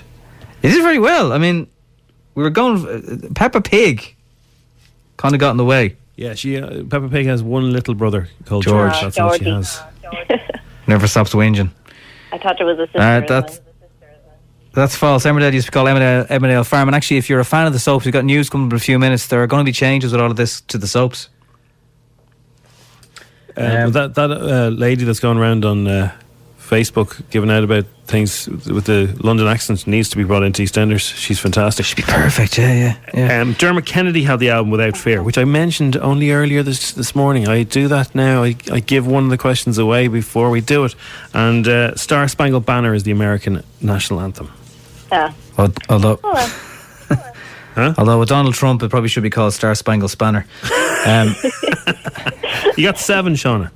You 0.62 0.70
did 0.70 0.82
very 0.82 0.98
well. 0.98 1.32
I 1.32 1.38
mean, 1.38 1.66
we 2.34 2.42
were 2.42 2.50
going. 2.50 2.86
Uh, 2.86 3.28
Peppa 3.34 3.60
Pig 3.60 4.14
kind 5.16 5.34
of 5.34 5.40
got 5.40 5.52
in 5.52 5.56
the 5.56 5.64
way. 5.64 5.96
Yeah, 6.16 6.34
she 6.34 6.56
uh, 6.56 6.84
Peppa 6.84 7.08
Pig 7.08 7.26
has 7.26 7.42
one 7.42 7.72
little 7.72 7.94
brother 7.94 8.28
called 8.46 8.64
George. 8.64 8.92
George. 8.92 9.02
That's 9.02 9.18
all 9.18 9.34
she 9.34 9.44
has. 9.44 9.80
Never 10.86 11.06
stops 11.06 11.34
whinging. 11.34 11.70
I 12.32 12.38
thought 12.38 12.60
it 12.60 12.64
was 12.64 12.78
a 12.78 12.86
sister. 12.86 13.00
Uh, 13.00 13.20
that's 13.20 13.60
that's 14.72 14.94
false. 14.94 15.24
Emmerdale 15.24 15.52
used 15.52 15.66
to 15.66 15.72
be 15.72 15.74
called 15.74 15.88
Emmerdale, 15.88 16.26
Emmerdale 16.28 16.66
Farm. 16.66 16.88
And 16.88 16.94
actually, 16.94 17.16
if 17.16 17.30
you're 17.30 17.40
a 17.40 17.44
fan 17.44 17.66
of 17.66 17.72
the 17.72 17.78
soaps, 17.78 18.04
we've 18.04 18.12
got 18.12 18.24
news 18.24 18.50
coming 18.50 18.70
in 18.70 18.76
a 18.76 18.78
few 18.78 18.98
minutes. 18.98 19.26
There 19.26 19.42
are 19.42 19.46
going 19.46 19.64
to 19.64 19.68
be 19.68 19.72
changes 19.72 20.12
with 20.12 20.20
all 20.20 20.30
of 20.30 20.36
this 20.36 20.60
to 20.62 20.78
the 20.78 20.86
soaps. 20.86 21.28
Uh, 23.56 23.88
but 23.90 23.92
that 23.92 24.14
that 24.14 24.30
uh, 24.30 24.68
lady 24.68 25.04
that's 25.04 25.20
going 25.20 25.38
around 25.38 25.64
on 25.64 25.86
uh, 25.86 26.14
Facebook 26.68 27.22
giving 27.30 27.50
out 27.50 27.62
about 27.64 27.84
things 28.06 28.48
with 28.48 28.84
the 28.86 29.16
London 29.22 29.46
accent 29.46 29.86
needs 29.86 30.08
to 30.10 30.16
be 30.16 30.24
brought 30.24 30.42
into 30.42 30.62
EastEnders. 30.62 31.14
She's 31.16 31.38
fantastic. 31.38 31.86
She'd 31.86 31.96
be 31.96 32.02
perfect. 32.02 32.58
Yeah, 32.58 32.72
yeah, 32.72 32.96
yeah. 33.14 33.40
Um, 33.40 33.52
Dermot 33.52 33.86
Kennedy 33.86 34.22
had 34.24 34.40
the 34.40 34.50
album 34.50 34.70
Without 34.70 34.96
Fear, 34.96 35.22
which 35.22 35.38
I 35.38 35.44
mentioned 35.44 35.96
only 35.96 36.30
earlier 36.32 36.62
this 36.64 36.92
this 36.92 37.14
morning. 37.14 37.46
I 37.48 37.62
do 37.62 37.86
that 37.88 38.14
now. 38.14 38.42
I, 38.42 38.56
I 38.72 38.80
give 38.80 39.06
one 39.06 39.24
of 39.24 39.30
the 39.30 39.38
questions 39.38 39.78
away 39.78 40.08
before 40.08 40.50
we 40.50 40.60
do 40.60 40.84
it. 40.84 40.94
And 41.32 41.66
uh, 41.68 41.94
Star 41.94 42.26
Spangled 42.28 42.66
Banner 42.66 42.94
is 42.94 43.04
the 43.04 43.12
American 43.12 43.62
national 43.80 44.20
anthem. 44.20 44.50
Yeah. 45.12 45.32
Al- 45.58 45.72
Although, 45.88 46.18
Oh, 46.24 47.94
although 47.98 48.18
with 48.20 48.28
Donald 48.28 48.54
Trump, 48.54 48.82
it 48.82 48.90
probably 48.90 49.08
should 49.08 49.22
be 49.22 49.30
called 49.30 49.52
Star 49.52 49.74
Spangled 49.74 50.10
Spanner. 50.10 50.46
Um, 51.06 51.34
you 52.76 52.84
got 52.86 52.98
seven, 52.98 53.34
Shauna. 53.34 53.70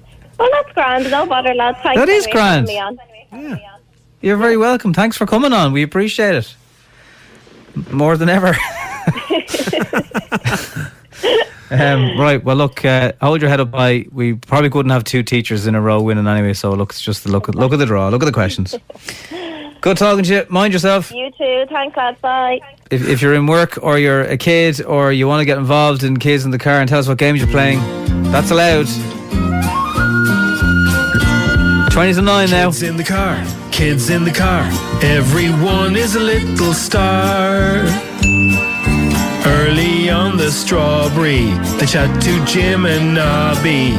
Grand. 0.80 1.10
No 1.10 1.26
bother, 1.26 1.52
lads. 1.54 1.78
Thanks 1.82 2.00
That 2.00 2.08
is 2.08 2.26
anyway 2.26 2.66
grand. 2.70 2.98
on. 3.32 3.60
you're 4.22 4.36
very 4.38 4.56
welcome. 4.56 4.94
Thanks 4.94 5.16
for 5.16 5.26
coming 5.26 5.52
on. 5.52 5.72
We 5.72 5.82
appreciate 5.82 6.34
it 6.34 6.54
more 7.90 8.16
than 8.16 8.28
ever. 8.28 8.56
Um, 11.72 12.18
right. 12.18 12.42
Well, 12.42 12.56
look. 12.56 12.84
Uh, 12.84 13.12
hold 13.22 13.40
your 13.40 13.48
head 13.48 13.60
up 13.60 13.72
high. 13.72 14.04
We 14.10 14.32
probably 14.34 14.70
couldn't 14.70 14.90
have 14.90 15.04
two 15.04 15.22
teachers 15.22 15.68
in 15.68 15.76
a 15.76 15.80
row 15.80 16.02
winning 16.02 16.26
anyway. 16.26 16.52
So 16.52 16.72
look, 16.72 16.90
it's 16.90 17.00
just 17.00 17.22
the 17.22 17.30
look. 17.30 17.48
At, 17.48 17.54
look 17.54 17.72
at 17.72 17.78
the 17.78 17.86
draw. 17.86 18.08
Look 18.08 18.22
at 18.24 18.26
the 18.26 18.32
questions. 18.32 18.74
Good 19.80 19.96
talking 19.96 20.24
to 20.24 20.34
you. 20.34 20.46
Mind 20.48 20.72
yourself. 20.72 21.12
You 21.12 21.30
too. 21.38 21.66
Thanks, 21.70 21.96
lads. 21.96 22.18
Bye. 22.20 22.58
If, 22.90 23.06
if 23.08 23.22
you're 23.22 23.34
in 23.34 23.46
work 23.46 23.78
or 23.82 23.98
you're 24.00 24.22
a 24.22 24.36
kid 24.36 24.82
or 24.84 25.12
you 25.12 25.28
want 25.28 25.42
to 25.42 25.44
get 25.44 25.58
involved 25.58 26.02
in 26.02 26.16
kids 26.18 26.44
in 26.44 26.50
the 26.50 26.58
car 26.58 26.80
and 26.80 26.88
tell 26.88 26.98
us 26.98 27.06
what 27.06 27.18
games 27.18 27.38
you're 27.38 27.48
playing, 27.48 27.78
that's 28.32 28.50
allowed. 28.50 28.88
Twenty 32.00 32.14
to 32.14 32.22
nine 32.22 32.48
now. 32.48 32.70
Kids 32.70 32.82
in 32.82 32.96
the 32.96 33.04
car, 33.04 33.44
kids 33.72 34.08
in 34.08 34.24
the 34.24 34.30
car. 34.30 34.66
Everyone 35.02 35.96
is 35.96 36.16
a 36.16 36.18
little 36.18 36.72
star. 36.72 37.84
Early 39.44 40.08
on 40.08 40.38
the 40.38 40.50
strawberry, 40.50 41.52
they 41.78 41.84
chat 41.84 42.08
to 42.22 42.44
Jim 42.46 42.86
and 42.86 43.14
Nobby. 43.14 43.92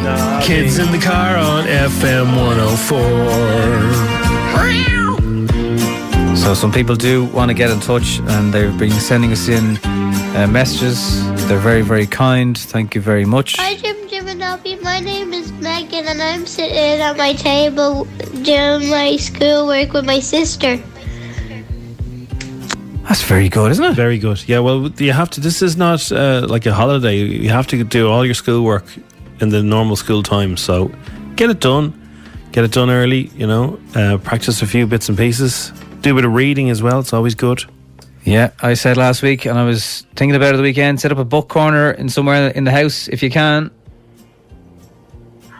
Kids 0.43 0.79
in 0.79 0.91
the 0.91 0.97
car 0.97 1.37
on 1.37 1.65
FM 1.65 2.35
104. 6.25 6.35
So 6.35 6.55
some 6.55 6.71
people 6.71 6.95
do 6.95 7.25
want 7.25 7.49
to 7.49 7.53
get 7.53 7.69
in 7.69 7.79
touch, 7.81 8.19
and 8.21 8.51
they've 8.51 8.75
been 8.79 8.99
sending 8.99 9.31
us 9.31 9.47
in 9.47 9.77
uh, 10.35 10.47
messages. 10.49 11.23
They're 11.47 11.59
very, 11.59 11.83
very 11.83 12.07
kind. 12.07 12.57
Thank 12.57 12.95
you 12.95 13.01
very 13.01 13.25
much. 13.25 13.59
Hi, 14.51 14.57
Jim 14.57 14.63
Jim 14.63 14.83
and 14.83 14.83
Nobby. 14.83 14.83
My 14.83 14.99
name 14.99 15.33
is 15.33 15.51
Megan, 15.53 16.07
and 16.07 16.21
I'm 16.21 16.45
sitting 16.45 17.01
at 17.01 17.15
my 17.15 17.31
table 17.31 18.03
doing 18.43 18.89
my 18.89 19.15
schoolwork 19.15 19.93
with 19.93 20.05
my 20.05 20.19
sister. 20.19 20.77
That's 23.07 23.23
very 23.23 23.47
good, 23.47 23.71
isn't 23.71 23.85
it? 23.85 23.93
Very 23.93 24.19
good. 24.19 24.43
Yeah. 24.49 24.59
Well, 24.59 24.89
you 24.97 25.13
have 25.13 25.29
to. 25.29 25.39
This 25.39 25.61
is 25.61 25.77
not 25.77 26.11
uh, 26.11 26.45
like 26.49 26.65
a 26.65 26.73
holiday. 26.73 27.15
You 27.15 27.49
have 27.49 27.65
to 27.67 27.81
do 27.85 28.09
all 28.09 28.25
your 28.25 28.33
schoolwork 28.33 28.83
in 29.39 29.49
the 29.49 29.63
normal 29.63 29.95
school 29.95 30.21
time. 30.21 30.57
So 30.57 30.91
get 31.37 31.49
it 31.49 31.61
done. 31.61 31.93
Get 32.51 32.65
it 32.65 32.73
done 32.73 32.89
early. 32.89 33.31
You 33.37 33.47
know, 33.47 33.79
uh, 33.95 34.17
practice 34.17 34.61
a 34.61 34.67
few 34.67 34.85
bits 34.85 35.07
and 35.07 35.17
pieces. 35.17 35.71
Do 36.01 36.11
a 36.11 36.15
bit 36.15 36.25
of 36.25 36.33
reading 36.33 36.69
as 36.69 36.83
well. 36.83 36.99
It's 36.99 37.13
always 37.13 37.35
good. 37.35 37.63
Yeah, 38.25 38.51
I 38.61 38.73
said 38.73 38.97
last 38.97 39.21
week, 39.21 39.45
and 39.45 39.57
I 39.57 39.63
was 39.63 40.05
thinking 40.17 40.35
about 40.35 40.55
it 40.55 40.57
the 40.57 40.63
weekend. 40.63 40.99
Set 40.99 41.13
up 41.13 41.19
a 41.19 41.23
book 41.23 41.47
corner 41.47 41.91
in 41.91 42.09
somewhere 42.09 42.49
in 42.49 42.65
the 42.65 42.71
house 42.71 43.07
if 43.07 43.23
you 43.23 43.29
can. 43.29 43.71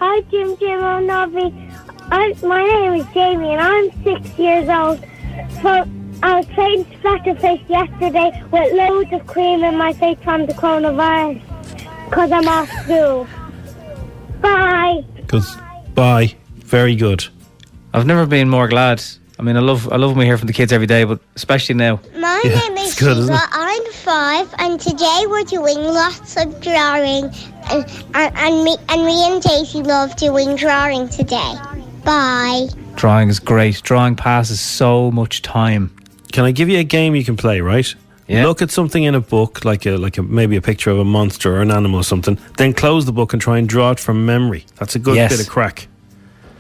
Hi, 0.03 0.21
Jim 0.31 0.57
Jim 0.57 0.79
and 0.81 1.05
Nobby. 1.07 1.53
I, 2.11 2.35
my 2.43 2.63
name 2.63 2.93
is 2.93 3.05
Jamie, 3.13 3.51
and 3.51 3.61
I'm 3.61 3.91
six 4.03 4.37
years 4.37 4.67
old. 4.67 4.99
So 5.61 5.87
I 6.23 6.37
was 6.37 6.45
playing 6.47 6.85
Splatterfish 6.85 7.69
yesterday 7.69 8.43
with 8.51 8.73
loads 8.73 9.13
of 9.13 9.27
cream 9.27 9.63
in 9.63 9.77
my 9.77 9.93
face 9.93 10.17
from 10.23 10.47
the 10.47 10.53
coronavirus 10.53 11.41
because 12.09 12.31
I'm 12.31 12.47
off 12.47 12.67
school. 12.83 13.27
Bye. 14.41 15.05
Good. 15.27 15.43
Bye. 15.93 16.35
Very 16.55 16.95
good. 16.95 17.27
I've 17.93 18.07
never 18.07 18.25
been 18.25 18.49
more 18.49 18.67
glad. 18.67 19.03
I 19.37 19.43
mean, 19.43 19.55
I 19.55 19.59
love 19.59 19.91
I 19.91 19.97
love 19.97 20.11
when 20.11 20.19
we 20.19 20.25
hear 20.25 20.37
from 20.37 20.47
the 20.47 20.53
kids 20.53 20.71
every 20.71 20.87
day, 20.87 21.03
but 21.03 21.19
especially 21.35 21.75
now. 21.75 21.99
My 22.17 22.41
Yeah, 22.43 22.59
name 22.59 22.77
is 22.77 22.91
it's 22.91 22.99
good, 22.99 23.17
isn't 23.17 23.33
Shiva. 23.33 23.43
it? 23.43 23.49
I'm 23.51 23.90
five, 24.01 24.53
and 24.57 24.79
today 24.79 25.23
we're 25.27 25.43
doing 25.43 25.77
lots 25.77 26.35
of 26.37 26.59
drawing, 26.61 27.25
and 27.69 27.85
and, 28.13 28.35
and 28.37 28.63
me 28.63 28.75
and 28.89 29.05
me 29.05 29.25
and 29.27 29.41
Daisy 29.41 29.81
love 29.83 30.15
doing 30.15 30.55
drawing 30.55 31.07
today. 31.09 31.53
Bye. 32.03 32.67
Drawing 32.95 33.29
is 33.29 33.39
great. 33.39 33.81
Drawing 33.83 34.15
passes 34.15 34.59
so 34.59 35.11
much 35.11 35.41
time. 35.41 35.95
Can 36.31 36.45
I 36.45 36.51
give 36.51 36.67
you 36.69 36.79
a 36.79 36.83
game 36.83 37.15
you 37.15 37.23
can 37.23 37.37
play? 37.37 37.61
Right. 37.61 37.93
Yeah. 38.27 38.45
Look 38.45 38.61
at 38.61 38.71
something 38.71 39.03
in 39.03 39.13
a 39.13 39.19
book, 39.21 39.65
like 39.65 39.85
a 39.85 39.97
like 39.97 40.17
a 40.17 40.23
maybe 40.23 40.55
a 40.55 40.61
picture 40.61 40.89
of 40.89 40.99
a 40.99 41.05
monster 41.05 41.55
or 41.57 41.61
an 41.61 41.69
animal 41.71 41.99
or 41.99 42.03
something. 42.03 42.37
Then 42.57 42.73
close 42.73 43.05
the 43.05 43.11
book 43.11 43.33
and 43.33 43.41
try 43.41 43.57
and 43.57 43.67
draw 43.67 43.91
it 43.91 43.99
from 43.99 44.25
memory. 44.25 44.65
That's 44.77 44.95
a 44.95 44.99
good 44.99 45.15
Yes. 45.15 45.31
bit 45.31 45.41
of 45.41 45.49
crack. 45.51 45.87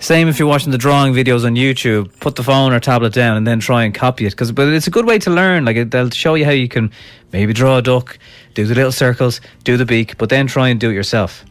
Same 0.01 0.27
if 0.27 0.39
you're 0.39 0.47
watching 0.47 0.71
the 0.71 0.77
drawing 0.79 1.13
videos 1.13 1.45
on 1.45 1.53
YouTube. 1.55 2.11
Put 2.19 2.35
the 2.35 2.41
phone 2.43 2.73
or 2.73 2.79
tablet 2.79 3.13
down 3.13 3.37
and 3.37 3.45
then 3.45 3.59
try 3.59 3.83
and 3.83 3.93
copy 3.93 4.25
it. 4.25 4.35
Cause, 4.35 4.51
but 4.51 4.67
it's 4.67 4.87
a 4.87 4.89
good 4.91 5.05
way 5.05 5.19
to 5.19 5.29
learn. 5.29 5.63
Like 5.63 5.77
it, 5.77 5.91
they'll 5.91 6.09
show 6.09 6.33
you 6.33 6.43
how 6.43 6.51
you 6.51 6.67
can 6.67 6.91
maybe 7.31 7.53
draw 7.53 7.77
a 7.77 7.81
duck, 7.83 8.17
do 8.55 8.65
the 8.65 8.73
little 8.73 8.91
circles, 8.91 9.39
do 9.63 9.77
the 9.77 9.85
beak, 9.85 10.17
but 10.17 10.29
then 10.29 10.47
try 10.47 10.69
and 10.69 10.79
do 10.79 10.89
it 10.89 10.93
yourself. 10.95 11.45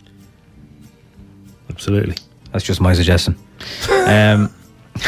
Absolutely. 1.71 2.17
That's 2.53 2.65
just 2.65 2.81
my 2.81 2.93
suggestion. 2.93 3.37
Um, 3.89 4.53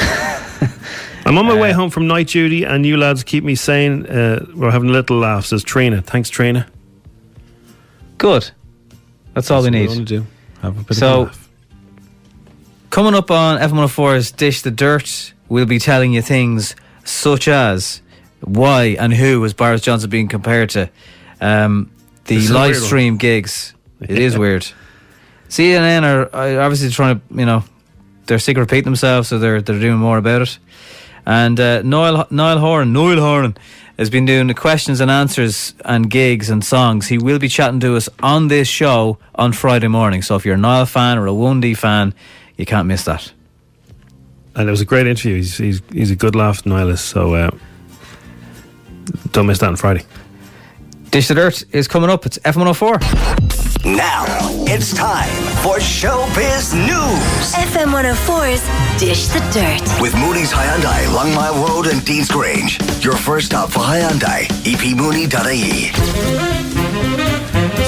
I'm 1.27 1.37
on 1.39 1.47
my 1.47 1.53
Uh, 1.53 1.57
way 1.57 1.73
home 1.73 1.91
from 1.91 2.07
night 2.07 2.29
duty, 2.29 2.63
and 2.65 2.87
you 2.87 2.97
lads 2.97 3.25
keep 3.25 3.43
me 3.43 3.55
sane. 3.57 4.07
Uh, 4.07 4.45
we're 4.55 4.71
having 4.71 4.89
a 4.91 4.93
little 4.93 5.19
laugh. 5.19 5.47
Says 5.47 5.65
Trina. 5.65 6.01
Thanks, 6.03 6.31
Trina. 6.31 6.67
good. 8.19 8.51
That's 9.35 9.51
all 9.51 9.63
we 9.63 9.71
need. 9.71 9.89
we 9.91 10.05
do. 10.05 10.27
Have 10.61 10.79
a 10.79 10.83
bit 10.85 10.91
of 10.91 10.91
a 10.91 10.95
So. 10.95 11.31
Coming 12.93 13.15
up 13.15 13.31
on 13.31 13.59
F104's 13.59 14.33
Dish 14.33 14.61
the 14.61 14.71
Dirt, 14.71 15.33
we'll 15.49 15.65
be 15.65 15.79
telling 15.79 16.13
you 16.13 16.21
things 16.21 16.77
such 17.05 17.49
as 17.49 18.03
why 18.43 18.97
and 19.01 19.15
who 19.15 19.43
is 19.45 19.55
Boris 19.55 19.81
Johnson 19.81 20.11
being 20.11 20.29
compared 20.29 20.69
to, 20.69 20.91
um, 21.41 21.91
the 22.27 22.35
This 22.35 22.45
is 22.45 22.51
a 22.51 22.55
live 22.55 22.75
one. 22.75 22.83
stream 22.83 23.17
gigs. 23.17 23.73
It 24.03 24.19
is 24.19 24.37
weird. 24.37 24.67
CNN 25.49 26.03
are 26.03 26.37
are 26.37 26.61
obviously 26.61 26.91
trying 26.91 27.19
to, 27.19 27.23
you 27.35 27.47
know, 27.47 27.65
they're 28.27 28.39
sick 28.39 28.59
of 28.59 28.61
repeating 28.61 28.85
themselves, 28.85 29.29
so 29.29 29.39
they're 29.39 29.63
they're 29.63 29.81
doing 29.81 29.97
more 29.97 30.19
about 30.19 30.43
it. 30.43 30.59
And 31.25 31.59
uh, 31.59 31.81
Niall 31.81 32.27
Niall 32.31 32.59
Horan, 32.59 32.93
Niall 32.93 33.21
Horan, 33.21 33.57
has 33.99 34.11
been 34.11 34.27
doing 34.27 34.49
the 34.49 34.55
questions 34.55 35.01
and 35.01 35.11
answers 35.11 35.73
and 35.87 36.11
gigs 36.11 36.51
and 36.51 36.63
songs. 36.63 37.09
He 37.09 37.17
will 37.17 37.39
be 37.39 37.49
chatting 37.49 37.81
to 37.81 37.97
us 37.97 38.11
on 38.23 38.49
this 38.49 38.69
show 38.69 39.17
on 39.35 39.55
Friday 39.55 39.89
morning. 39.89 40.21
So 40.21 40.37
if 40.37 40.45
you're 40.45 40.57
a 40.57 40.59
Niall 40.59 40.85
fan 40.85 41.17
or 41.17 41.27
a 41.27 41.31
1D 41.31 41.75
fan, 41.79 42.13
you 42.63 42.67
can't 42.67 42.87
miss 42.87 43.05
that. 43.07 43.33
and 44.55 44.69
it 44.69 44.71
was 44.71 44.81
a 44.81 44.85
great 44.85 45.07
interview. 45.09 45.35
He's 45.37 45.57
he's, 45.57 45.83
he's 45.93 46.11
a 46.13 46.17
good 46.17 46.37
laugh, 46.37 46.65
Niles. 46.65 47.01
So 47.01 47.35
uh, 47.35 47.51
don't 49.33 49.47
miss 49.49 49.59
that 49.59 49.69
on 49.69 49.77
Friday. 49.77 50.05
Dish 51.11 51.27
the 51.29 51.35
Dirt 51.35 51.65
is 51.75 51.89
coming 51.89 52.09
up. 52.09 52.25
It's 52.25 52.39
F104. 52.39 53.01
Now 53.85 54.25
it's 54.73 54.95
time 54.95 55.29
for 55.65 55.79
Showbiz 55.81 56.73
News 56.73 57.53
FM 57.53 57.91
104's 57.93 58.63
Dish 59.01 59.27
the 59.27 59.41
Dirt. 59.53 59.83
with 60.01 60.15
Mooney's 60.15 60.53
Hyundai, 60.53 61.13
Long 61.13 61.35
Mile 61.35 61.55
Road 61.67 61.89
and 61.89 62.01
Deansgrange. 62.03 63.03
Your 63.05 63.17
first 63.17 63.47
stop 63.47 63.71
for 63.71 63.81
Hyundai, 63.81 64.47
epmooney.ie. 64.63 65.91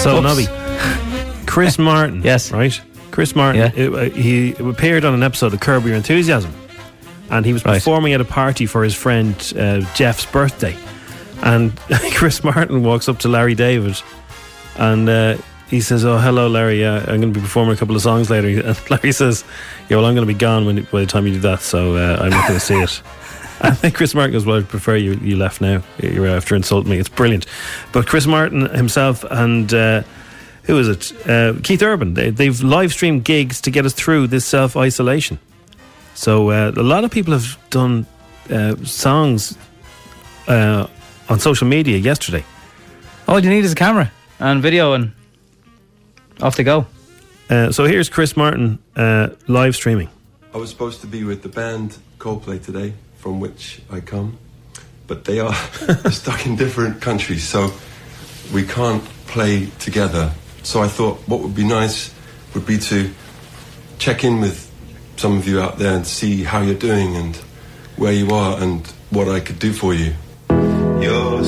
So 0.01 0.17
Oops. 0.19 0.23
Nobby, 0.25 1.47
Chris 1.47 1.79
Martin, 1.89 2.23
Yes. 2.23 2.51
right? 2.51 2.79
Chris 3.15 3.37
Martin, 3.37 3.73
it- 3.77 3.93
uh, 3.95 4.01
he 4.15 4.53
appeared 4.59 5.05
on 5.05 5.15
an 5.15 5.23
episode 5.23 5.55
of 5.55 5.61
Curb 5.61 5.87
Your 5.87 5.95
Enthusiasm, 5.95 6.53
and 7.31 7.47
he 7.47 7.53
was 7.53 7.65
Right. 7.65 7.75
performing 7.75 8.13
at 8.13 8.21
a 8.21 8.25
party 8.25 8.67
for 8.67 8.83
his 8.83 8.95
friend 8.95 9.35
uh, 9.59 9.81
Jeff's 9.95 10.27
birthday, 10.27 10.77
and 11.43 11.73
Chris 12.15 12.43
Martin 12.43 12.83
walks 12.83 13.09
up 13.09 13.21
to 13.21 13.29
Larry 13.29 13.55
David, 13.55 13.97
and 14.77 15.09
uh, 15.09 15.37
he 15.71 15.81
says, 15.81 16.05
"Oh, 16.05 16.19
hello, 16.19 16.49
Larry. 16.49 16.85
Uh, 16.85 17.01
I'm 17.01 17.21
going 17.21 17.33
to 17.33 17.39
be 17.39 17.41
performing 17.41 17.75
a 17.75 17.77
couple 17.77 17.95
of 17.95 18.03
songs 18.03 18.31
later." 18.31 18.49
And 18.69 18.91
Larry 18.91 19.13
says, 19.13 19.45
"Yeah, 19.89 19.99
well, 19.99 20.07
I'm 20.07 20.15
going 20.15 20.27
to 20.27 20.33
be 20.33 20.39
gone 20.39 20.67
when 20.67 20.83
by 20.91 21.01
the 21.01 21.07
time 21.07 21.27
you 21.27 21.35
do 21.35 21.41
that, 21.41 21.61
so 21.61 21.95
uh, 21.97 22.19
I'm 22.21 22.31
not 22.31 22.49
going 22.49 22.59
to 22.59 22.67
see 22.67 22.81
it." 22.81 23.01
I 23.61 23.71
think 23.71 23.95
Chris 23.95 24.15
Martin 24.17 24.33
goes, 24.33 24.45
Well, 24.45 24.59
I'd 24.59 24.69
prefer 24.69 24.97
you, 24.97 25.15
you 25.23 25.37
left 25.37 25.61
now. 25.61 25.81
You're 26.03 26.27
after 26.27 26.57
insulting 26.57 26.91
me. 26.91 26.99
It's 26.99 27.09
brilliant. 27.09 27.47
But 27.93 28.05
Chris 28.07 28.27
Martin 28.27 28.67
himself 28.75 29.25
and 29.31 29.73
uh, 29.73 30.03
who 30.65 30.79
is 30.79 30.89
it? 30.89 31.29
Uh, 31.29 31.55
Keith 31.63 31.83
Urban. 31.83 32.15
They, 32.15 32.31
they've 32.31 32.61
live 32.63 32.93
streamed 32.93 33.25
gigs 33.25 33.61
to 33.63 33.71
get 33.71 33.85
us 33.85 33.93
through 33.93 34.29
this 34.29 34.45
self 34.45 34.77
isolation. 34.77 35.39
So 36.15 36.51
uh, 36.51 36.73
a 36.77 36.83
lot 36.83 37.05
of 37.05 37.11
people 37.11 37.33
have 37.33 37.59
done 37.71 38.07
uh, 38.51 38.77
songs 38.85 39.59
uh, 40.49 40.87
on 41.29 41.39
social 41.41 41.67
media 41.67 41.99
yesterday. 41.99 42.45
All 43.27 43.41
you 43.41 43.51
need 43.51 43.65
is 43.65 43.73
a 43.73 43.77
camera 43.77 44.13
and 44.39 44.63
video, 44.63 44.93
and 44.93 45.13
off 46.41 46.57
they 46.57 46.65
go. 46.65 46.87
Uh, 47.49 47.73
so 47.73 47.85
here's 47.85 48.09
Chris 48.09 48.37
Martin 48.37 48.79
uh, 48.97 49.29
live 49.49 49.75
streaming. 49.75 50.09
I 50.55 50.59
was 50.59 50.71
supposed 50.71 51.01
to 51.01 51.07
be 51.07 51.25
with 51.25 51.43
the 51.43 51.49
band 51.49 51.97
Coldplay 52.19 52.63
today, 52.63 52.95
from 53.19 53.41
which 53.41 53.81
I 53.91 54.01
come, 54.01 54.39
but 55.07 55.25
they 55.25 55.41
are 55.41 55.55
stuck 56.11 56.47
in 56.47 56.57
different 56.57 57.03
countries, 57.03 57.45
so 57.45 57.73
we 58.53 58.65
can't 58.65 59.05
play 59.27 59.67
together. 59.79 60.33
So 60.65 60.83
I 60.83 60.89
thought 60.89 61.19
what 61.29 61.41
would 61.41 61.55
be 61.55 61.65
nice 61.65 62.13
would 62.55 62.67
be 62.67 62.79
to 62.79 63.11
check 63.99 64.25
in 64.25 64.41
with 64.41 64.71
some 65.17 65.37
of 65.37 65.47
you 65.47 65.61
out 65.61 65.79
there 65.79 65.95
and 65.95 66.07
see 66.07 66.43
how 66.43 66.63
you're 66.63 66.75
doing 66.75 67.15
and 67.17 67.37
where 67.97 68.13
you 68.13 68.31
are 68.31 68.61
and 68.61 68.85
what 69.11 69.29
I 69.29 69.41
could 69.41 69.59
do 69.59 69.73
for 69.73 69.95
you. 69.95 70.15
Your 71.01 71.45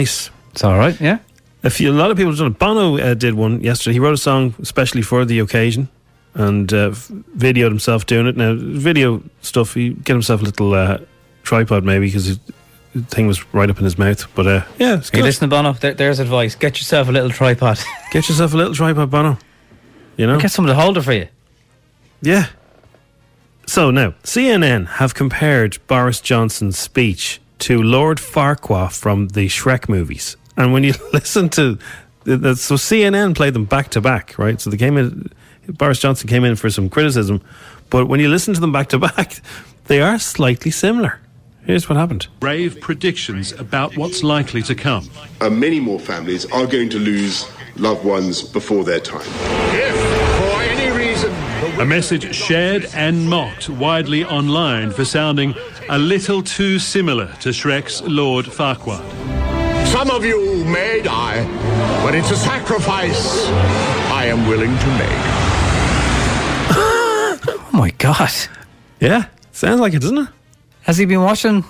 Nice. 0.00 0.30
It's 0.52 0.64
all 0.64 0.78
right, 0.78 0.98
yeah. 1.00 1.18
A 1.62 1.68
few, 1.68 1.90
a 1.90 1.92
lot 1.92 2.10
of 2.10 2.16
people 2.16 2.32
have 2.32 2.38
done 2.38 2.52
it. 2.52 2.58
Bono 2.58 2.96
uh, 2.98 3.12
did 3.12 3.34
one 3.34 3.60
yesterday. 3.60 3.92
He 3.92 4.00
wrote 4.00 4.14
a 4.14 4.16
song 4.16 4.54
especially 4.60 5.02
for 5.02 5.26
the 5.26 5.38
occasion 5.40 5.88
and 6.34 6.72
uh, 6.72 6.90
videoed 7.36 7.68
himself 7.68 8.06
doing 8.06 8.26
it. 8.26 8.34
Now, 8.36 8.54
video 8.56 9.22
stuff, 9.42 9.74
he 9.74 9.90
get 9.90 10.14
himself 10.14 10.40
a 10.40 10.44
little 10.44 10.72
uh, 10.72 10.98
tripod 11.42 11.84
maybe 11.84 12.06
because 12.06 12.38
the 12.94 13.02
thing 13.08 13.26
was 13.26 13.44
right 13.52 13.68
up 13.68 13.76
in 13.76 13.84
his 13.84 13.98
mouth. 13.98 14.26
But 14.34 14.46
uh, 14.46 14.64
yeah, 14.78 14.96
it's 14.96 15.08
You 15.12 15.18
good. 15.18 15.24
listen 15.24 15.50
to 15.50 15.54
Bono. 15.54 15.74
There, 15.74 15.92
there's 15.92 16.18
advice. 16.18 16.54
Get 16.54 16.78
yourself 16.78 17.08
a 17.08 17.12
little 17.12 17.30
tripod. 17.30 17.78
Get 18.10 18.28
yourself 18.30 18.54
a 18.54 18.56
little 18.56 18.74
tripod, 18.74 19.10
Bono. 19.10 19.36
You 20.16 20.26
know? 20.26 20.40
Get 20.40 20.50
someone 20.50 20.74
to 20.74 20.80
hold 20.80 20.96
it 20.96 21.02
for 21.02 21.12
you. 21.12 21.28
Yeah. 22.22 22.46
So 23.66 23.90
now, 23.90 24.14
CNN 24.24 24.86
have 24.86 25.14
compared 25.14 25.76
Boris 25.86 26.22
Johnson's 26.22 26.78
speech 26.78 27.38
to 27.60 27.82
Lord 27.82 28.18
Farquaad 28.18 28.92
from 28.92 29.28
the 29.28 29.46
Shrek 29.46 29.88
movies. 29.88 30.36
And 30.56 30.72
when 30.72 30.84
you 30.84 30.94
listen 31.12 31.48
to, 31.50 31.78
the, 32.24 32.36
the, 32.36 32.56
so 32.56 32.74
CNN 32.74 33.34
played 33.34 33.54
them 33.54 33.64
back 33.64 33.90
to 33.90 34.00
back, 34.00 34.38
right? 34.38 34.60
So 34.60 34.70
they 34.70 34.76
came 34.76 34.96
in, 34.96 35.30
Boris 35.68 36.00
Johnson 36.00 36.28
came 36.28 36.44
in 36.44 36.56
for 36.56 36.70
some 36.70 36.88
criticism, 36.88 37.42
but 37.90 38.06
when 38.06 38.20
you 38.20 38.28
listen 38.28 38.54
to 38.54 38.60
them 38.60 38.72
back 38.72 38.88
to 38.88 38.98
back, 38.98 39.40
they 39.86 40.00
are 40.00 40.18
slightly 40.18 40.70
similar. 40.70 41.20
Here's 41.64 41.88
what 41.88 41.96
happened. 41.96 42.26
Brave 42.40 42.80
predictions 42.80 43.52
about 43.52 43.96
what's 43.96 44.22
likely 44.22 44.62
to 44.62 44.74
come. 44.74 45.10
Uh, 45.40 45.50
many 45.50 45.78
more 45.78 46.00
families 46.00 46.46
are 46.46 46.66
going 46.66 46.88
to 46.90 46.98
lose 46.98 47.46
loved 47.76 48.04
ones 48.04 48.42
before 48.42 48.84
their 48.84 49.00
time. 49.00 49.20
If, 49.26 49.94
For 50.38 50.62
any 50.62 50.96
reason. 50.96 51.32
A 51.80 51.84
message 51.84 52.34
shared 52.34 52.86
and 52.94 53.28
mocked 53.28 53.68
widely 53.68 54.24
online 54.24 54.90
for 54.90 55.04
sounding 55.04 55.54
a 55.90 55.98
little 55.98 56.42
too 56.42 56.78
similar 56.78 57.26
to 57.40 57.50
Shrek's 57.50 58.00
Lord 58.02 58.46
Farquaad. 58.46 59.04
Some 59.88 60.10
of 60.10 60.24
you 60.24 60.64
may 60.64 61.02
die, 61.02 61.44
but 62.04 62.14
it's 62.14 62.30
a 62.30 62.36
sacrifice 62.36 63.46
I 64.12 64.26
am 64.26 64.46
willing 64.48 64.76
to 64.76 64.86
make. 64.98 65.20
Oh 67.72 67.78
my 67.84 67.90
god. 67.98 68.30
Yeah, 69.00 69.26
sounds 69.52 69.80
like 69.80 69.94
it, 69.94 70.00
doesn't 70.02 70.18
it? 70.18 70.28
Has 70.82 70.98
he 70.98 71.06
been 71.06 71.22
watching? 71.22 71.64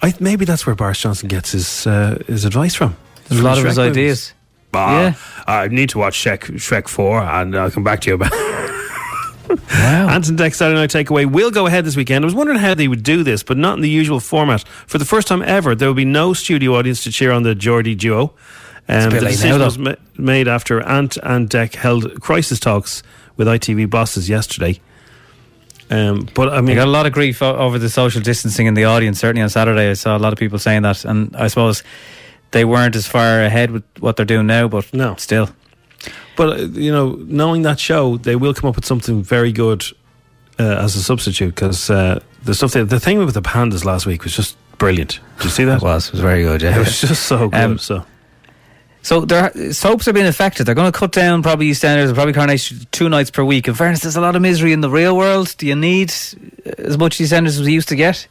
I, 0.00 0.14
maybe 0.20 0.44
that's 0.44 0.64
where 0.66 0.74
Boris 0.76 1.00
Johnson 1.00 1.28
gets 1.28 1.52
his 1.52 1.86
uh, 1.86 2.22
his 2.26 2.44
advice 2.44 2.74
from. 2.74 2.96
There's 3.28 3.40
a 3.40 3.44
lot 3.44 3.54
the 3.56 3.60
of 3.62 3.66
his 3.66 3.76
movies. 3.78 3.90
ideas. 3.92 4.32
Bah, 4.72 4.90
Yeah. 5.00 5.14
I 5.46 5.68
need 5.68 5.90
to 5.90 5.98
watch 5.98 6.16
Shrek, 6.22 6.40
Shrek 6.58 6.88
4 6.88 7.20
and 7.22 7.56
I'll 7.56 7.70
come 7.70 7.84
back 7.84 8.00
to 8.02 8.10
you 8.10 8.14
about 8.14 8.30
Wow. 9.70 10.08
Ant 10.08 10.28
and 10.28 10.38
Dec 10.38 10.54
Saturday 10.54 10.78
Night 10.78 10.90
Takeaway 10.90 11.30
will 11.30 11.50
go 11.50 11.66
ahead 11.66 11.84
this 11.84 11.96
weekend. 11.96 12.24
I 12.24 12.26
was 12.26 12.34
wondering 12.34 12.58
how 12.58 12.74
they 12.74 12.88
would 12.88 13.02
do 13.02 13.22
this, 13.22 13.42
but 13.42 13.56
not 13.56 13.74
in 13.76 13.82
the 13.82 13.90
usual 13.90 14.20
format. 14.20 14.66
For 14.86 14.98
the 14.98 15.04
first 15.04 15.28
time 15.28 15.42
ever, 15.42 15.74
there 15.74 15.88
will 15.88 15.94
be 15.94 16.04
no 16.04 16.32
studio 16.32 16.76
audience 16.76 17.02
to 17.04 17.12
cheer 17.12 17.32
on 17.32 17.42
the 17.42 17.54
Geordie 17.54 17.94
duo. 17.94 18.34
Um, 18.88 19.10
the 19.10 19.20
decision 19.20 19.58
now, 19.58 19.64
was 19.64 19.78
ma- 19.78 19.94
made 20.16 20.46
after 20.48 20.80
Ant 20.80 21.16
and 21.22 21.50
Dec 21.50 21.74
held 21.74 22.20
crisis 22.20 22.60
talks 22.60 23.02
with 23.36 23.48
ITV 23.48 23.90
bosses 23.90 24.28
yesterday. 24.28 24.80
Um, 25.90 26.28
but 26.34 26.52
I 26.52 26.60
mean, 26.60 26.76
got 26.76 26.88
a 26.88 26.90
lot 26.90 27.06
of 27.06 27.12
grief 27.12 27.42
o- 27.42 27.56
over 27.56 27.78
the 27.78 27.88
social 27.88 28.20
distancing 28.20 28.66
in 28.66 28.74
the 28.74 28.84
audience. 28.84 29.20
Certainly 29.20 29.42
on 29.42 29.50
Saturday, 29.50 29.90
I 29.90 29.94
saw 29.94 30.16
a 30.16 30.18
lot 30.18 30.32
of 30.32 30.38
people 30.38 30.58
saying 30.58 30.82
that, 30.82 31.04
and 31.04 31.34
I 31.36 31.46
suppose 31.48 31.82
they 32.50 32.64
weren't 32.64 32.96
as 32.96 33.06
far 33.06 33.42
ahead 33.42 33.70
with 33.70 33.84
what 34.00 34.16
they're 34.16 34.26
doing 34.26 34.46
now. 34.46 34.66
But 34.68 34.92
no, 34.92 35.14
still, 35.16 35.48
But 36.36 36.60
uh, 36.60 36.62
you 36.66 36.92
know, 36.92 37.12
knowing 37.26 37.62
that 37.62 37.80
show, 37.80 38.16
they 38.18 38.36
will 38.36 38.54
come 38.54 38.68
up 38.68 38.76
with 38.76 38.84
something 38.84 39.22
very 39.22 39.52
good 39.52 39.84
uh, 40.58 40.62
as 40.84 40.94
a 40.96 41.02
substitute 41.02 41.54
because 41.54 41.90
uh, 41.90 42.20
the 42.44 42.54
stuff 42.54 42.72
they, 42.72 42.82
the 42.82 43.00
thing 43.00 43.18
with 43.18 43.34
the 43.34 43.42
pandas 43.42 43.84
last 43.84 44.06
week 44.06 44.22
was 44.24 44.34
just 44.36 44.56
brilliant. 44.78 45.20
Did 45.38 45.44
you 45.44 45.50
see 45.50 45.64
that? 45.64 45.78
it 45.78 45.82
was 45.82 46.08
it 46.08 46.12
was 46.12 46.20
very 46.20 46.42
good. 46.42 46.62
Yeah, 46.62 46.76
It 46.76 46.78
was 46.80 47.00
just 47.00 47.26
so 47.26 47.48
good. 47.48 47.60
Um, 47.60 47.78
so 47.78 48.04
So 49.02 49.20
there, 49.24 49.72
soaps 49.72 50.08
are 50.08 50.12
being 50.12 50.26
affected. 50.26 50.66
They're 50.66 50.74
going 50.74 50.92
to 50.92 50.98
cut 50.98 51.12
down 51.12 51.42
probably 51.42 51.70
and 51.70 52.14
probably 52.14 52.32
Coronation 52.32 52.80
to 52.80 52.86
two 52.86 53.08
nights 53.08 53.30
per 53.30 53.44
week. 53.44 53.68
In 53.68 53.74
fairness, 53.74 54.00
there's 54.00 54.16
a 54.16 54.20
lot 54.20 54.36
of 54.36 54.42
misery 54.42 54.72
in 54.72 54.80
the 54.80 54.90
real 54.90 55.16
world. 55.16 55.54
Do 55.58 55.66
you 55.66 55.76
need 55.76 56.10
as 56.78 56.98
much 56.98 57.18
EastEnders 57.18 57.58
as 57.58 57.62
we 57.62 57.72
used 57.72 57.88
to 57.88 57.96
get? 57.96 58.26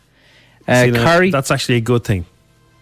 Uh, 0.67 0.83
See, 0.83 0.91
Corrie, 0.91 1.31
that's 1.31 1.49
actually 1.51 1.77
a 1.77 1.81
good 1.81 2.03
thing. 2.03 2.25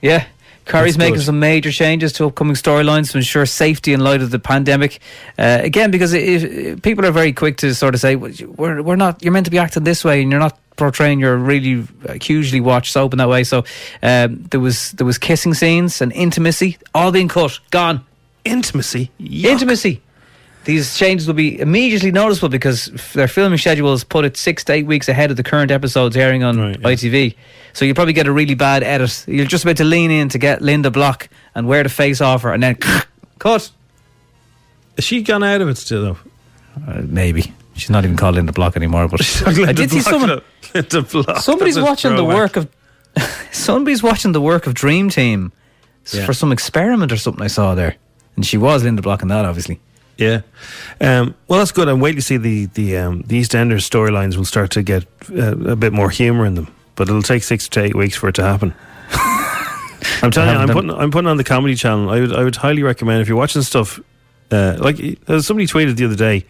yeah. 0.01 0.25
Corrie's 0.65 0.93
That's 0.93 0.97
making 0.97 1.15
good. 1.15 1.25
some 1.25 1.39
major 1.39 1.71
changes 1.71 2.13
to 2.13 2.25
upcoming 2.25 2.55
storylines 2.55 3.11
to 3.11 3.17
ensure 3.17 3.45
safety 3.45 3.93
in 3.93 3.99
light 3.99 4.21
of 4.21 4.31
the 4.31 4.39
pandemic. 4.39 4.99
Uh, 5.37 5.59
again, 5.61 5.91
because 5.91 6.13
if, 6.13 6.43
if 6.43 6.81
people 6.81 7.05
are 7.05 7.11
very 7.11 7.33
quick 7.33 7.57
to 7.57 7.73
sort 7.75 7.93
of 7.95 8.01
say, 8.01 8.15
"We're 8.15 8.81
we're 8.81 8.95
not," 8.95 9.21
you're 9.23 9.33
meant 9.33 9.45
to 9.45 9.51
be 9.51 9.57
acting 9.59 9.83
this 9.83 10.03
way, 10.03 10.21
and 10.21 10.31
you're 10.31 10.39
not 10.39 10.57
portraying 10.75 11.19
your 11.19 11.37
really 11.37 11.87
uh, 12.07 12.13
hugely 12.21 12.59
watched 12.61 12.91
soap 12.91 13.13
in 13.13 13.17
that 13.19 13.29
way. 13.29 13.43
So 13.43 13.65
um, 14.01 14.43
there 14.51 14.59
was 14.59 14.91
there 14.93 15.05
was 15.05 15.17
kissing 15.17 15.53
scenes 15.53 16.01
and 16.01 16.11
intimacy, 16.13 16.77
all 16.93 17.11
being 17.11 17.27
cut, 17.27 17.59
gone. 17.71 18.05
Intimacy, 18.45 19.09
intimacy. 19.19 20.01
These 20.65 20.97
changes 20.97 21.27
will 21.27 21.33
be 21.33 21.59
immediately 21.59 22.11
noticeable 22.11 22.47
because 22.49 22.85
their 23.13 23.27
filming 23.27 23.57
schedule 23.57 23.97
schedules 23.97 24.03
put 24.05 24.23
it 24.23 24.37
six 24.37 24.63
to 24.65 24.73
eight 24.73 24.85
weeks 24.85 25.09
ahead 25.09 25.29
of 25.29 25.35
the 25.37 25.43
current 25.43 25.71
episodes 25.71 26.15
airing 26.15 26.43
on 26.43 26.55
ITV. 26.75 27.35
So 27.73 27.83
you'll 27.85 27.95
probably 27.95 28.13
get 28.13 28.27
a 28.27 28.31
really 28.31 28.55
bad 28.55 28.81
edit. 28.83 29.25
You're 29.27 29.45
just 29.45 29.65
about 29.65 29.77
to 29.77 29.83
lean 29.83 30.09
in 30.09 30.29
to 30.29 30.37
get 30.37 30.61
Linda 30.61 30.89
Block 30.89 31.27
and 31.53 31.67
wear 31.67 31.83
the 31.83 31.89
face 31.89 32.21
off 32.21 32.43
her, 32.43 32.53
and 32.53 32.63
then 32.63 32.75
cut. 33.39 33.71
Has 34.95 35.03
she 35.05 35.21
gone 35.21 35.43
out 35.43 35.59
of 35.61 35.67
it 35.69 35.77
still 35.77 36.03
though? 36.03 36.17
Uh, 36.87 37.01
maybe 37.03 37.51
she's 37.75 37.89
not 37.89 38.05
even 38.05 38.15
called 38.15 38.35
Linda 38.35 38.53
Block 38.53 38.77
anymore. 38.77 39.07
But 39.09 39.21
I 39.45 39.73
did 39.73 39.91
see 39.91 39.99
someone. 40.01 40.41
Linda 40.73 41.01
Block. 41.01 41.37
Somebody's 41.39 41.79
watching 41.79 42.15
the 42.15 42.23
work 42.25 42.55
of 42.55 42.69
somebody's 43.51 44.01
watching 44.01 44.31
the 44.31 44.41
work 44.41 44.65
of 44.65 44.73
Dream 44.73 45.09
Team 45.09 45.51
Yeah. 46.11 46.25
for 46.25 46.33
some 46.33 46.51
experiment 46.51 47.11
or 47.11 47.17
something 47.17 47.43
I 47.43 47.47
saw 47.47 47.75
there. 47.75 47.95
And 48.35 48.45
she 48.45 48.57
was 48.57 48.83
Linda 48.83 49.01
Block 49.01 49.21
in 49.21 49.27
that, 49.27 49.45
obviously. 49.45 49.79
Yeah. 50.17 50.41
Um, 51.01 51.33
well, 51.47 51.59
that's 51.59 51.71
good. 51.71 51.87
And 51.87 52.01
wait 52.01 52.13
to 52.13 52.21
see 52.21 52.37
the 52.37 52.65
the 52.67 52.97
um, 52.97 53.21
the 53.27 53.39
EastEnders 53.41 53.87
storylines 53.89 54.37
will 54.37 54.45
start 54.45 54.71
to 54.71 54.83
get 54.83 55.05
uh, 55.31 55.57
a 55.71 55.75
bit 55.75 55.91
more 55.93 56.09
humour 56.09 56.45
in 56.45 56.55
them, 56.55 56.67
but 56.95 57.09
it'll 57.09 57.21
take 57.23 57.43
six 57.43 57.67
to 57.69 57.81
eight 57.83 57.95
weeks 57.95 58.15
for 58.15 58.29
it 58.29 58.35
to 58.35 58.43
happen. 58.43 58.73
I'm 60.21 60.31
telling 60.31 60.53
you, 60.53 60.61
I'm 60.61 60.69
putting 60.69 60.91
I'm 60.91 61.11
putting 61.11 61.27
on 61.29 61.37
the 61.37 61.43
comedy 61.43 61.75
channel. 61.75 62.09
I 62.09 62.19
would 62.21 62.33
I 62.33 62.43
would 62.43 62.55
highly 62.57 62.83
recommend 62.83 63.21
if 63.21 63.27
you're 63.27 63.37
watching 63.37 63.61
stuff. 63.61 63.99
Uh, 64.51 64.75
like 64.79 64.99
uh, 65.27 65.39
somebody 65.41 65.65
tweeted 65.65 65.95
the 65.95 66.05
other 66.05 66.15
day 66.15 66.45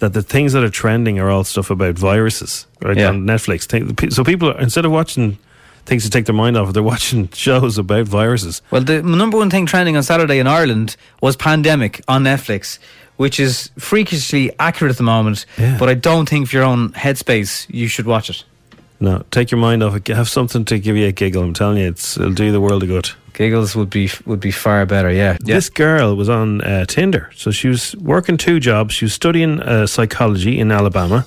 that 0.00 0.12
the 0.12 0.22
things 0.22 0.52
that 0.52 0.62
are 0.62 0.68
trending 0.68 1.18
are 1.18 1.30
all 1.30 1.42
stuff 1.44 1.70
about 1.70 1.94
viruses, 1.94 2.66
right 2.82 2.96
Yeah. 2.98 3.08
on 3.08 3.22
Netflix. 3.26 4.12
So 4.12 4.24
people 4.24 4.50
are, 4.50 4.60
instead 4.60 4.84
of 4.84 4.92
watching 4.92 5.38
things 5.86 6.04
to 6.04 6.10
take 6.10 6.26
their 6.26 6.34
mind 6.34 6.56
off, 6.58 6.74
they're 6.74 6.82
watching 6.82 7.28
shows 7.32 7.78
about 7.78 8.06
viruses. 8.06 8.60
Well, 8.70 8.82
the 8.82 9.02
number 9.02 9.38
one 9.38 9.48
thing 9.48 9.64
trending 9.64 9.96
on 9.96 10.02
Saturday 10.02 10.38
in 10.38 10.46
Ireland 10.46 10.96
was 11.22 11.34
Pandemic 11.36 12.02
on 12.08 12.24
Netflix, 12.24 12.78
which 13.16 13.40
is 13.40 13.70
freakishly 13.78 14.52
accurate 14.58 14.90
at 14.90 14.96
the 14.96 15.02
moment. 15.02 15.46
Yeah. 15.58 15.76
But 15.78 15.88
I 15.88 15.94
don't 15.94 16.28
think 16.28 16.48
for 16.48 16.56
your 16.56 16.64
own 16.64 16.90
headspace 16.90 17.66
you 17.68 17.88
should 17.88 18.06
watch 18.06 18.30
it. 18.30 18.44
No, 18.98 19.22
take 19.30 19.50
your 19.50 19.60
mind 19.60 19.82
off 19.82 19.94
it. 19.94 20.08
Have 20.08 20.28
something 20.28 20.64
to 20.66 20.78
give 20.78 20.96
you 20.96 21.06
a 21.06 21.12
giggle. 21.12 21.42
I'm 21.42 21.52
telling 21.52 21.78
you, 21.78 21.88
it's, 21.88 22.16
it'll 22.16 22.32
do 22.32 22.50
the 22.50 22.60
world 22.60 22.82
a 22.82 22.86
good. 22.86 23.10
Giggles 23.34 23.76
would 23.76 23.90
be 23.90 24.10
would 24.24 24.40
be 24.40 24.50
far 24.50 24.86
better. 24.86 25.10
Yeah. 25.10 25.36
This 25.40 25.68
girl 25.68 26.16
was 26.16 26.30
on 26.30 26.62
uh, 26.62 26.86
Tinder, 26.86 27.30
so 27.34 27.50
she 27.50 27.68
was 27.68 27.94
working 27.96 28.38
two 28.38 28.58
jobs. 28.58 28.94
She 28.94 29.04
was 29.04 29.12
studying 29.12 29.60
uh, 29.60 29.86
psychology 29.86 30.58
in 30.58 30.72
Alabama, 30.72 31.26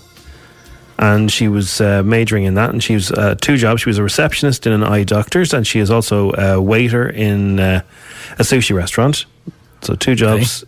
and 0.98 1.32
she 1.32 1.48
was 1.48 1.80
uh, 1.80 2.02
majoring 2.02 2.46
in 2.46 2.56
that. 2.56 2.72
And 2.72 2.84
she 2.84 2.96
was 2.96 3.12
uh, 3.12 3.36
two 3.36 3.58
jobs. 3.58 3.82
She 3.82 3.90
was 3.90 4.00
a 4.00 4.04
receptionist 4.04 4.66
in 4.66 4.74
an 4.74 4.82
eye 4.84 5.04
doctor's, 5.04 5.54
and 5.54 5.68
she 5.68 5.80
is 5.80 5.92
also 5.92 6.32
a 6.32 6.60
waiter 6.60 7.08
in 7.08 7.60
uh, 7.60 7.84
a 8.40 8.42
sushi 8.42 8.76
restaurant. 8.76 9.26
So 9.82 9.94
two 9.94 10.16
jobs 10.16 10.64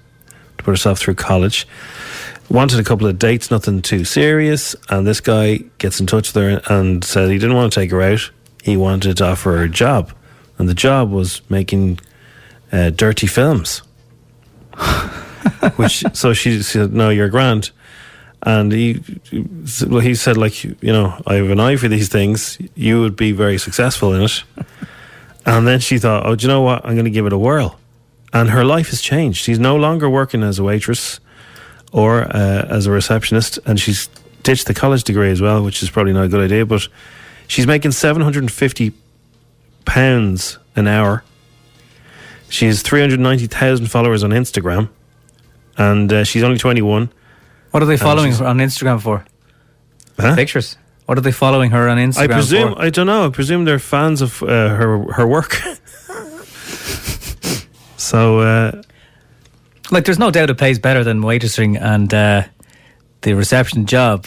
to 0.62 0.66
put 0.66 0.72
herself 0.72 0.99
through 0.99 1.16
college. 1.16 1.68
Wanted 2.49 2.80
a 2.80 2.84
couple 2.84 3.07
of 3.07 3.18
dates, 3.18 3.49
nothing 3.49 3.82
too 3.82 4.03
serious. 4.03 4.76
And 4.89 5.07
this 5.07 5.22
guy 5.22 5.59
gets 5.78 5.99
in 5.99 6.07
touch 6.07 6.34
with 6.34 6.43
her 6.43 6.62
and 6.70 7.03
said 7.03 7.30
he 7.30 7.38
didn't 7.38 7.55
want 7.55 7.72
to 7.72 7.80
take 7.80 7.91
her 7.91 8.01
out. 8.01 8.30
He 8.64 8.78
wanted 8.78 9.18
to 9.18 9.26
offer 9.26 9.57
her 9.57 9.64
a 9.64 9.70
job, 9.70 10.12
and 10.57 10.70
the 10.70 10.74
job 10.74 11.12
was 11.12 11.41
making 11.49 11.99
uh, 12.72 12.91
dirty 12.91 13.28
films. 13.28 13.82
Which 15.78 16.03
so 16.14 16.34
she 16.34 16.62
said, 16.62 16.93
"No, 16.93 17.09
you're 17.09 17.30
grand." 17.30 17.72
And 18.43 18.72
he, 18.72 19.03
well, 19.88 19.99
he 19.99 20.16
said, 20.16 20.36
like, 20.36 20.64
you 20.64 20.78
know, 20.82 21.22
I 21.28 21.36
have 21.36 21.51
an 21.51 21.59
eye 21.59 21.76
for 21.76 21.88
these 21.88 22.09
things. 22.09 22.57
You 22.74 23.01
would 23.01 23.16
be 23.16 23.34
very 23.34 23.59
successful 23.59 24.14
in 24.16 24.24
it. 24.24 24.43
And 25.45 25.68
then 25.68 25.80
she 25.80 25.99
thought, 25.99 26.26
oh, 26.26 26.36
do 26.36 26.43
you 26.43 26.47
know 26.47 26.62
what? 26.62 26.84
I'm 26.84 26.93
going 26.93 27.05
to 27.05 27.12
give 27.12 27.28
it 27.28 27.34
a 27.34 27.38
whirl. 27.38 27.80
And 28.34 28.49
her 28.49 28.63
life 28.63 28.89
has 28.89 29.01
changed. 29.01 29.43
She's 29.43 29.59
no 29.59 29.75
longer 29.75 30.09
working 30.09 30.41
as 30.43 30.57
a 30.57 30.63
waitress 30.63 31.19
or 31.91 32.21
uh, 32.23 32.65
as 32.69 32.86
a 32.88 32.91
receptionist, 32.91 33.59
and 33.65 33.79
she's 33.79 34.07
ditched 34.43 34.67
the 34.67 34.73
college 34.73 35.03
degree 35.03 35.29
as 35.29 35.41
well, 35.41 35.63
which 35.63 35.84
is 35.84 35.89
probably 35.89 36.13
not 36.13 36.25
a 36.25 36.27
good 36.29 36.41
idea. 36.41 36.65
But 36.65 36.88
she's 37.47 37.67
making 37.67 37.91
750 37.91 38.93
pounds 39.86 40.57
an 40.75 40.88
hour. 40.88 41.23
She 42.49 42.65
has 42.67 42.82
390,000 42.82 43.88
followers 43.88 44.23
on 44.23 44.32
Instagram, 44.32 44.89
and 45.77 46.11
uh, 46.11 46.23
she's 46.23 46.43
only 46.43 46.57
21. 46.57 47.11
What 47.71 47.84
are 47.84 47.86
they 47.86 47.97
following 47.97 48.34
her 48.34 48.45
on 48.45 48.57
Instagram 48.57 49.01
for? 49.01 49.25
Huh? 50.19 50.36
Pictures. 50.36 50.77
What 51.05 51.17
are 51.17 51.21
they 51.21 51.32
following 51.32 51.71
her 51.71 51.89
on 51.89 51.97
Instagram 51.97 52.23
I 52.23 52.27
presume, 52.27 52.73
for? 52.73 52.82
I 52.82 52.89
don't 52.89 53.07
know. 53.07 53.25
I 53.25 53.29
presume 53.29 53.65
they're 53.65 53.79
fans 53.79 54.21
of 54.21 54.43
uh, 54.43 54.47
her 54.75 55.11
her 55.13 55.27
work. 55.27 55.61
so, 58.02 58.39
uh, 58.39 58.82
Like, 59.91 60.06
there's 60.06 60.20
no 60.20 60.32
doubt 60.32 60.49
it 60.49 60.58
pays 60.58 60.80
better 60.80 61.04
than 61.04 61.22
waitressing 61.22 61.78
and 61.80 62.14
uh, 62.14 62.43
the 63.22 63.34
reception 63.34 63.86
job, 63.86 64.26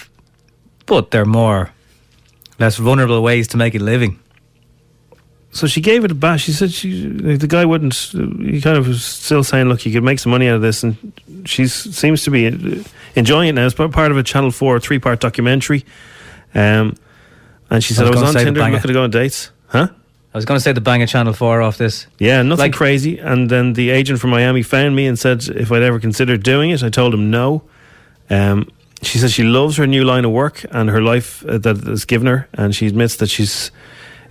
but 0.87 1.11
they're 1.11 1.25
more 1.25 1.71
less 2.59 2.77
vulnerable 2.77 3.23
ways 3.23 3.49
to 3.49 3.57
make 3.57 3.75
a 3.75 3.79
living. 3.79 4.19
so 5.53 5.67
she 5.67 5.81
gave 5.81 6.05
it 6.05 6.11
a 6.11 6.15
bash. 6.15 6.45
She 6.45 6.53
said 6.53 6.71
she 6.73 7.09
like, 7.09 7.39
the 7.41 7.47
guy 7.47 7.65
wouldn't. 7.65 7.95
He 7.95 8.61
kind 8.61 8.77
of 8.77 8.87
was 8.89 9.05
still 9.05 9.43
saying, 9.45 9.69
"Look, 9.69 9.87
you 9.87 9.93
could 9.93 10.05
make 10.05 10.19
some 10.19 10.33
money 10.33 10.49
out 10.49 10.57
of 10.57 10.63
this," 10.63 10.83
and 10.85 10.97
she 11.45 11.67
seems 11.69 12.25
to 12.25 12.31
be 12.31 12.47
uh, 12.49 12.83
enjoying 13.15 13.49
it 13.49 13.55
now. 13.55 13.67
It's 13.67 13.75
part 13.75 14.11
of 14.11 14.17
a 14.19 14.23
Channel 14.23 14.51
Four 14.51 14.81
three 14.81 14.99
part 14.99 15.21
documentary. 15.21 15.85
Um, 16.55 16.95
and 17.71 17.83
she 17.83 17.95
said, 17.95 18.05
I 18.05 18.09
"I 18.09 18.11
was 18.11 18.21
was, 18.21 18.37
on 18.37 18.45
Tinder 18.45 18.61
looking 18.61 18.81
to 18.81 18.93
go 18.93 19.03
on 19.05 19.11
dates." 19.11 19.51
Huh? 19.69 19.89
I 20.35 20.39
was 20.39 20.45
going 20.45 20.57
to 20.59 20.61
say 20.63 20.73
the 20.73 20.81
bang 20.81 21.01
of 21.01 21.09
Channel 21.09 21.33
4 21.33 21.63
off 21.63 21.79
this. 21.79 22.09
Yeah, 22.19 22.43
nothing 22.43 22.65
Like- 22.65 22.73
crazy. 22.73 23.19
And 23.19 23.49
then 23.49 23.75
the 23.75 23.91
agent 23.91 24.19
from 24.19 24.31
Miami 24.31 24.63
found 24.63 24.97
me 24.97 25.07
and 25.07 25.17
said 25.17 25.45
if 25.49 25.71
I'd 25.71 25.83
ever 25.83 26.01
considered 26.01 26.43
doing 26.43 26.71
it. 26.71 26.83
I 26.83 26.89
told 26.91 27.15
him 27.15 27.31
no. 27.31 27.63
Um, 28.29 28.69
she 29.03 29.19
says 29.19 29.33
she 29.33 29.45
loves 29.45 29.77
her 29.77 29.87
new 29.87 30.03
line 30.05 30.25
of 30.25 30.33
work 30.33 30.65
and 30.73 30.91
her 30.91 31.01
life 31.01 31.45
uh, 31.47 31.59
that 31.59 31.87
it's 31.87 32.05
given 32.05 32.27
her, 32.27 32.49
and 32.55 32.75
she 32.75 32.87
admits 32.87 33.17
that 33.17 33.29
she's 33.31 33.71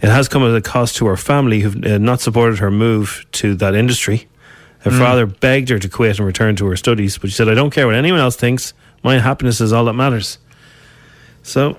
it 0.01 0.09
has 0.09 0.27
come 0.27 0.43
at 0.43 0.53
a 0.53 0.59
cost 0.61 0.97
to 0.97 1.05
her 1.05 1.15
family 1.15 1.61
who've 1.61 1.81
uh, 1.85 1.97
not 1.99 2.19
supported 2.19 2.59
her 2.59 2.69
move 2.71 3.25
to 3.33 3.55
that 3.55 3.73
industry. 3.75 4.27
Her 4.79 4.91
Mm. 4.91 4.97
father 4.99 5.25
begged 5.25 5.69
her 5.69 5.79
to 5.79 5.87
quit 5.87 6.17
and 6.17 6.25
return 6.27 6.57
to 6.57 6.65
her 6.65 6.75
studies, 6.75 7.17
but 7.17 7.29
she 7.29 7.35
said, 7.35 7.47
"I 7.47 7.53
don't 7.53 7.69
care 7.69 7.85
what 7.85 7.95
anyone 7.95 8.19
else 8.19 8.35
thinks. 8.35 8.73
My 9.03 9.19
happiness 9.19 9.61
is 9.61 9.71
all 9.71 9.85
that 9.85 9.93
matters." 9.93 10.39
So 11.43 11.77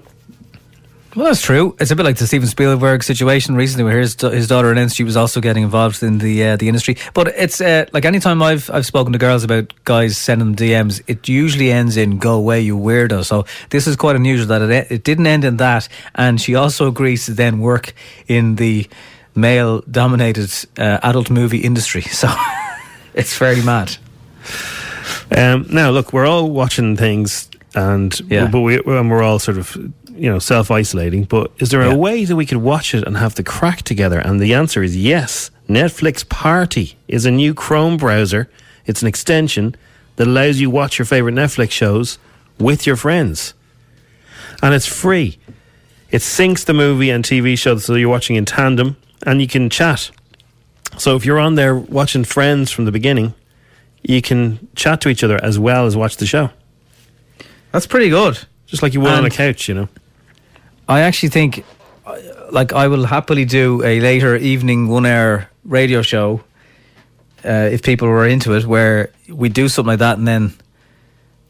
Well, 1.17 1.27
that's 1.27 1.43
true. 1.43 1.77
It's 1.79 1.93
a 1.93 1.97
bit 1.97 2.05
like 2.05 2.17
the 2.17 2.27
Steven 2.27 2.49
Spielberg 2.49 3.05
situation 3.05 3.55
recently, 3.55 3.85
where 3.85 4.01
his 4.01 4.17
his 4.21 4.49
daughter 4.49 4.73
announced 4.73 4.97
she 4.97 5.05
was 5.05 5.17
also 5.17 5.41
getting 5.41 5.63
involved 5.63 6.03
in 6.03 6.19
the 6.19 6.45
uh, 6.45 6.57
the 6.57 6.67
industry. 6.67 6.97
But 7.15 7.29
it's 7.29 7.61
uh, 7.61 7.85
like 7.93 8.05
anytime 8.05 8.43
I've 8.43 8.69
I've 8.71 8.85
spoken 8.85 9.13
to 9.13 9.19
girls 9.19 9.45
about 9.45 9.73
guys 9.85 10.17
sending 10.17 10.53
them 10.53 10.57
DMs, 10.57 11.03
it 11.07 11.29
usually 11.29 11.71
ends 11.71 11.97
in 11.97 12.19
"go 12.19 12.35
away, 12.35 12.63
you 12.63 12.77
weirdo." 12.77 13.25
So 13.25 13.45
this 13.71 13.87
is 13.87 13.95
quite 13.95 14.17
unusual 14.17 14.49
that 14.49 14.63
it 14.63 14.91
it 14.91 15.05
didn't 15.05 15.29
end 15.29 15.45
in 15.45 15.57
that, 15.59 15.89
and 16.17 16.41
she 16.41 16.57
also 16.57 16.89
agrees 16.89 17.27
to 17.27 17.33
then 17.35 17.61
work 17.61 17.95
in 18.27 18.57
the 18.57 18.87
male 19.37 19.83
dominated 19.83 20.51
uh, 20.79 20.99
adult 21.03 21.31
movie 21.31 21.59
industry. 21.59 22.03
So 22.13 22.29
it's 23.15 23.37
fairly 23.37 23.63
mad. 23.63 23.97
Um, 25.37 25.67
now, 25.71 25.91
look, 25.91 26.13
we're 26.13 26.27
all 26.27 26.51
watching 26.51 26.97
things, 26.97 27.49
and 27.77 28.19
Yeah. 28.29 28.49
but 28.49 28.61
we 28.63 28.81
and 28.85 29.11
we're 29.11 29.23
all 29.23 29.39
sort 29.39 29.59
of 29.59 29.77
you 30.15 30.31
know 30.31 30.39
self 30.39 30.71
isolating. 30.71 31.25
But 31.25 31.51
is 31.59 31.71
there 31.71 31.83
a 31.83 31.95
way 31.95 32.25
that 32.25 32.37
we 32.37 32.47
could 32.47 32.59
watch 32.59 32.95
it 32.95 33.05
and 33.07 33.17
have 33.17 33.35
the 33.35 33.43
crack 33.43 33.83
together? 33.83 34.19
And 34.19 34.41
the 34.41 34.55
answer 34.55 34.83
is 34.83 34.97
yes. 34.97 35.51
Netflix 35.69 36.29
Party 36.29 36.97
is 37.09 37.25
a 37.25 37.31
new 37.31 37.55
Chrome 37.55 37.97
browser. 37.97 38.51
It's 38.87 39.03
an 39.03 39.09
extension 39.09 39.75
that 40.17 40.27
allows 40.27 40.61
you 40.61 40.71
watch 40.71 40.99
your 40.99 41.07
favorite 41.07 41.35
Netflix 41.35 41.71
shows 41.71 42.19
with 42.59 42.87
your 42.87 42.97
friends, 42.97 43.55
and 44.63 44.75
it's 44.75 44.87
free. 44.87 45.39
It 46.11 46.19
syncs 46.19 46.65
the 46.65 46.75
movie 46.75 47.11
and 47.11 47.25
TV 47.25 47.59
show 47.59 47.77
so 47.79 47.95
you're 47.95 48.09
watching 48.09 48.37
in 48.37 48.45
tandem, 48.45 48.97
and 49.27 49.41
you 49.41 49.49
can 49.49 49.69
chat. 49.69 50.11
So 50.97 51.17
if 51.17 51.25
you're 51.25 51.41
on 51.41 51.57
there 51.57 51.75
watching 51.75 52.23
Friends 52.23 52.71
from 52.71 52.85
the 52.85 52.93
beginning, 52.93 53.35
you 54.03 54.23
can 54.23 54.69
chat 54.77 55.01
to 55.01 55.09
each 55.09 55.25
other 55.25 55.43
as 55.43 55.59
well 55.59 55.87
as 55.87 55.97
watch 55.97 56.19
the 56.19 56.27
show. 56.27 56.51
That's 57.73 57.87
pretty 57.87 58.11
good. 58.11 58.39
Just 58.67 58.83
like 58.83 58.95
you 58.95 59.01
would 59.01 59.11
on 59.11 59.25
a 59.25 59.31
couch, 59.31 59.69
you 59.69 59.75
know. 59.75 59.89
I 60.89 61.01
actually 61.01 61.31
think, 61.31 61.65
uh, 62.07 62.17
like, 62.51 62.73
I 62.73 62.89
will 62.89 63.07
happily 63.07 63.45
do 63.45 63.83
a 63.85 64.01
later 64.01 64.37
evening 64.37 64.89
one 64.89 65.07
hour 65.07 65.49
radio 65.65 66.03
show 66.03 66.43
uh, 67.45 67.69
if 67.73 67.83
people 67.83 68.09
were 68.09 68.27
into 68.27 68.55
it, 68.55 68.67
where 68.67 69.11
we 69.29 69.49
do 69.49 69.69
something 69.69 69.89
like 69.89 69.99
that 70.01 70.19
and 70.19 70.27
then 70.27 70.55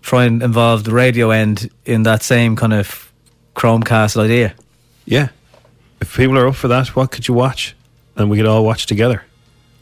try 0.03 0.25
and 0.25 0.43
involve 0.43 0.85
the 0.85 0.93
radio 0.93 1.31
end 1.31 1.71
in 1.85 2.03
that 2.05 2.23
same 2.23 2.57
kind 2.57 2.73
of 2.73 3.13
Chromecast 3.57 4.17
idea. 4.23 4.55
Yeah. 5.07 5.29
If 6.01 6.17
people 6.17 6.39
are 6.39 6.49
up 6.49 6.57
for 6.57 6.69
that, 6.69 6.89
what 6.95 7.11
could 7.11 7.27
you 7.29 7.35
watch? 7.35 7.75
And 8.17 8.31
we 8.31 8.37
could 8.37 8.47
all 8.47 8.65
watch 8.65 8.87
together. 8.87 9.25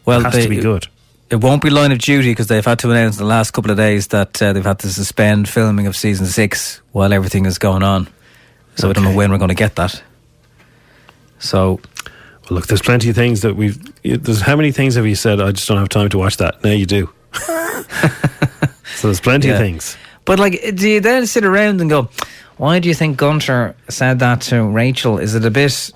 Well, 0.04 0.20
it 0.20 0.24
has 0.24 0.32
they- 0.34 0.42
to 0.44 0.48
be 0.48 0.60
good. 0.60 0.86
It 1.30 1.40
won't 1.40 1.62
be 1.62 1.70
Line 1.70 1.92
of 1.92 1.98
Duty 1.98 2.30
because 2.32 2.48
they've 2.48 2.64
had 2.64 2.78
to 2.80 2.90
announce 2.90 3.16
in 3.16 3.24
the 3.24 3.28
last 3.28 3.52
couple 3.52 3.70
of 3.70 3.78
days 3.78 4.08
that 4.08 4.42
uh, 4.42 4.52
they've 4.52 4.62
had 4.62 4.80
to 4.80 4.92
suspend 4.92 5.48
filming 5.48 5.86
of 5.86 5.96
season 5.96 6.26
six 6.26 6.82
while 6.92 7.10
everything 7.10 7.46
is 7.46 7.56
going 7.56 7.82
on. 7.82 8.06
So 8.76 8.88
I 8.90 8.92
don't 8.92 9.04
know 9.04 9.14
when 9.14 9.30
we're 9.30 9.38
going 9.38 9.48
to 9.48 9.54
get 9.54 9.76
that. 9.76 10.02
So, 11.38 11.80
Well, 12.44 12.56
look, 12.56 12.66
there's 12.66 12.82
plenty 12.82 13.08
of 13.10 13.14
things 13.16 13.42
that 13.42 13.54
we've. 13.56 13.78
There's 14.02 14.40
how 14.40 14.56
many 14.56 14.72
things 14.72 14.94
have 14.96 15.06
you 15.06 15.14
said? 15.14 15.40
I 15.40 15.52
just 15.52 15.68
don't 15.68 15.78
have 15.78 15.88
time 15.88 16.08
to 16.10 16.18
watch 16.18 16.36
that. 16.38 16.62
Now 16.64 16.70
you 16.70 16.86
do. 16.86 17.10
so 17.34 19.08
there's 19.08 19.20
plenty 19.20 19.48
Yeah. 19.48 19.54
of 19.54 19.60
things. 19.60 19.96
But 20.24 20.38
like, 20.38 20.60
do 20.76 20.88
you 20.88 21.00
then 21.00 21.26
sit 21.26 21.44
around 21.44 21.80
and 21.80 21.90
go, 21.90 22.08
"Why 22.56 22.78
do 22.78 22.88
you 22.88 22.94
think 22.94 23.16
Gunther 23.16 23.74
said 23.88 24.18
that 24.20 24.40
to 24.42 24.62
Rachel? 24.64 25.18
Is 25.18 25.34
it 25.34 25.44
a 25.44 25.50
bit 25.50 25.90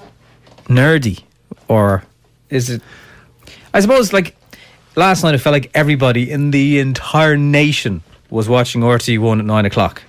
nerdy, 0.68 1.22
or 1.68 2.02
is 2.50 2.70
it?" 2.70 2.82
I 3.72 3.80
suppose 3.80 4.12
like 4.12 4.34
last 4.96 5.22
night, 5.22 5.34
I 5.34 5.38
felt 5.38 5.52
like 5.52 5.70
everybody 5.74 6.30
in 6.30 6.50
the 6.50 6.78
entire 6.80 7.36
nation 7.36 8.02
was 8.30 8.48
watching 8.48 8.82
RT 8.84 9.18
one 9.18 9.38
at 9.38 9.46
nine 9.46 9.64
o'clock, 9.66 10.02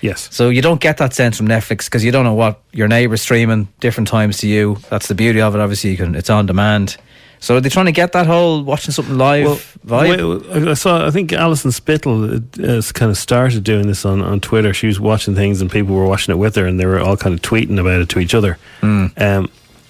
Yes. 0.00 0.28
So 0.32 0.48
you 0.48 0.62
don't 0.62 0.80
get 0.80 0.96
that 0.98 1.12
sense 1.14 1.36
from 1.36 1.46
Netflix 1.48 1.84
because 1.86 2.04
you 2.04 2.10
don't 2.12 2.24
know 2.24 2.34
what 2.34 2.60
your 2.72 2.88
neighbour's 2.88 3.22
streaming 3.22 3.68
different 3.80 4.08
times 4.08 4.38
to 4.38 4.46
you. 4.48 4.78
That's 4.88 5.08
the 5.08 5.14
beauty 5.14 5.40
of 5.40 5.54
it. 5.54 5.60
Obviously, 5.60 5.90
you 5.90 5.96
can 5.96 6.14
it's 6.14 6.30
on 6.30 6.46
demand. 6.46 6.96
So 7.42 7.56
are 7.56 7.60
they 7.60 7.70
trying 7.70 7.86
to 7.86 7.92
get 7.92 8.12
that 8.12 8.26
whole 8.26 8.62
watching 8.62 8.92
something 8.92 9.16
live 9.16 9.78
vibe? 9.86 10.42
Wait, 10.54 10.68
I 10.68 10.74
saw. 10.74 11.06
I 11.06 11.10
think 11.10 11.32
Alison 11.32 11.72
Spittle 11.72 12.34
uh, 12.34 12.40
has 12.58 12.92
kind 12.92 13.10
of 13.10 13.16
started 13.16 13.64
doing 13.64 13.86
this 13.86 14.04
on, 14.04 14.20
on 14.20 14.40
Twitter. 14.40 14.74
She 14.74 14.86
was 14.86 15.00
watching 15.00 15.34
things, 15.34 15.62
and 15.62 15.70
people 15.70 15.94
were 15.96 16.04
watching 16.06 16.34
it 16.34 16.38
with 16.38 16.54
her, 16.56 16.66
and 16.66 16.78
they 16.78 16.84
were 16.84 17.00
all 17.00 17.16
kind 17.16 17.34
of 17.34 17.40
tweeting 17.40 17.78
about 17.80 18.02
it 18.02 18.08
to 18.10 18.18
each 18.18 18.34
other. 18.34 18.58
Um, 18.82 19.12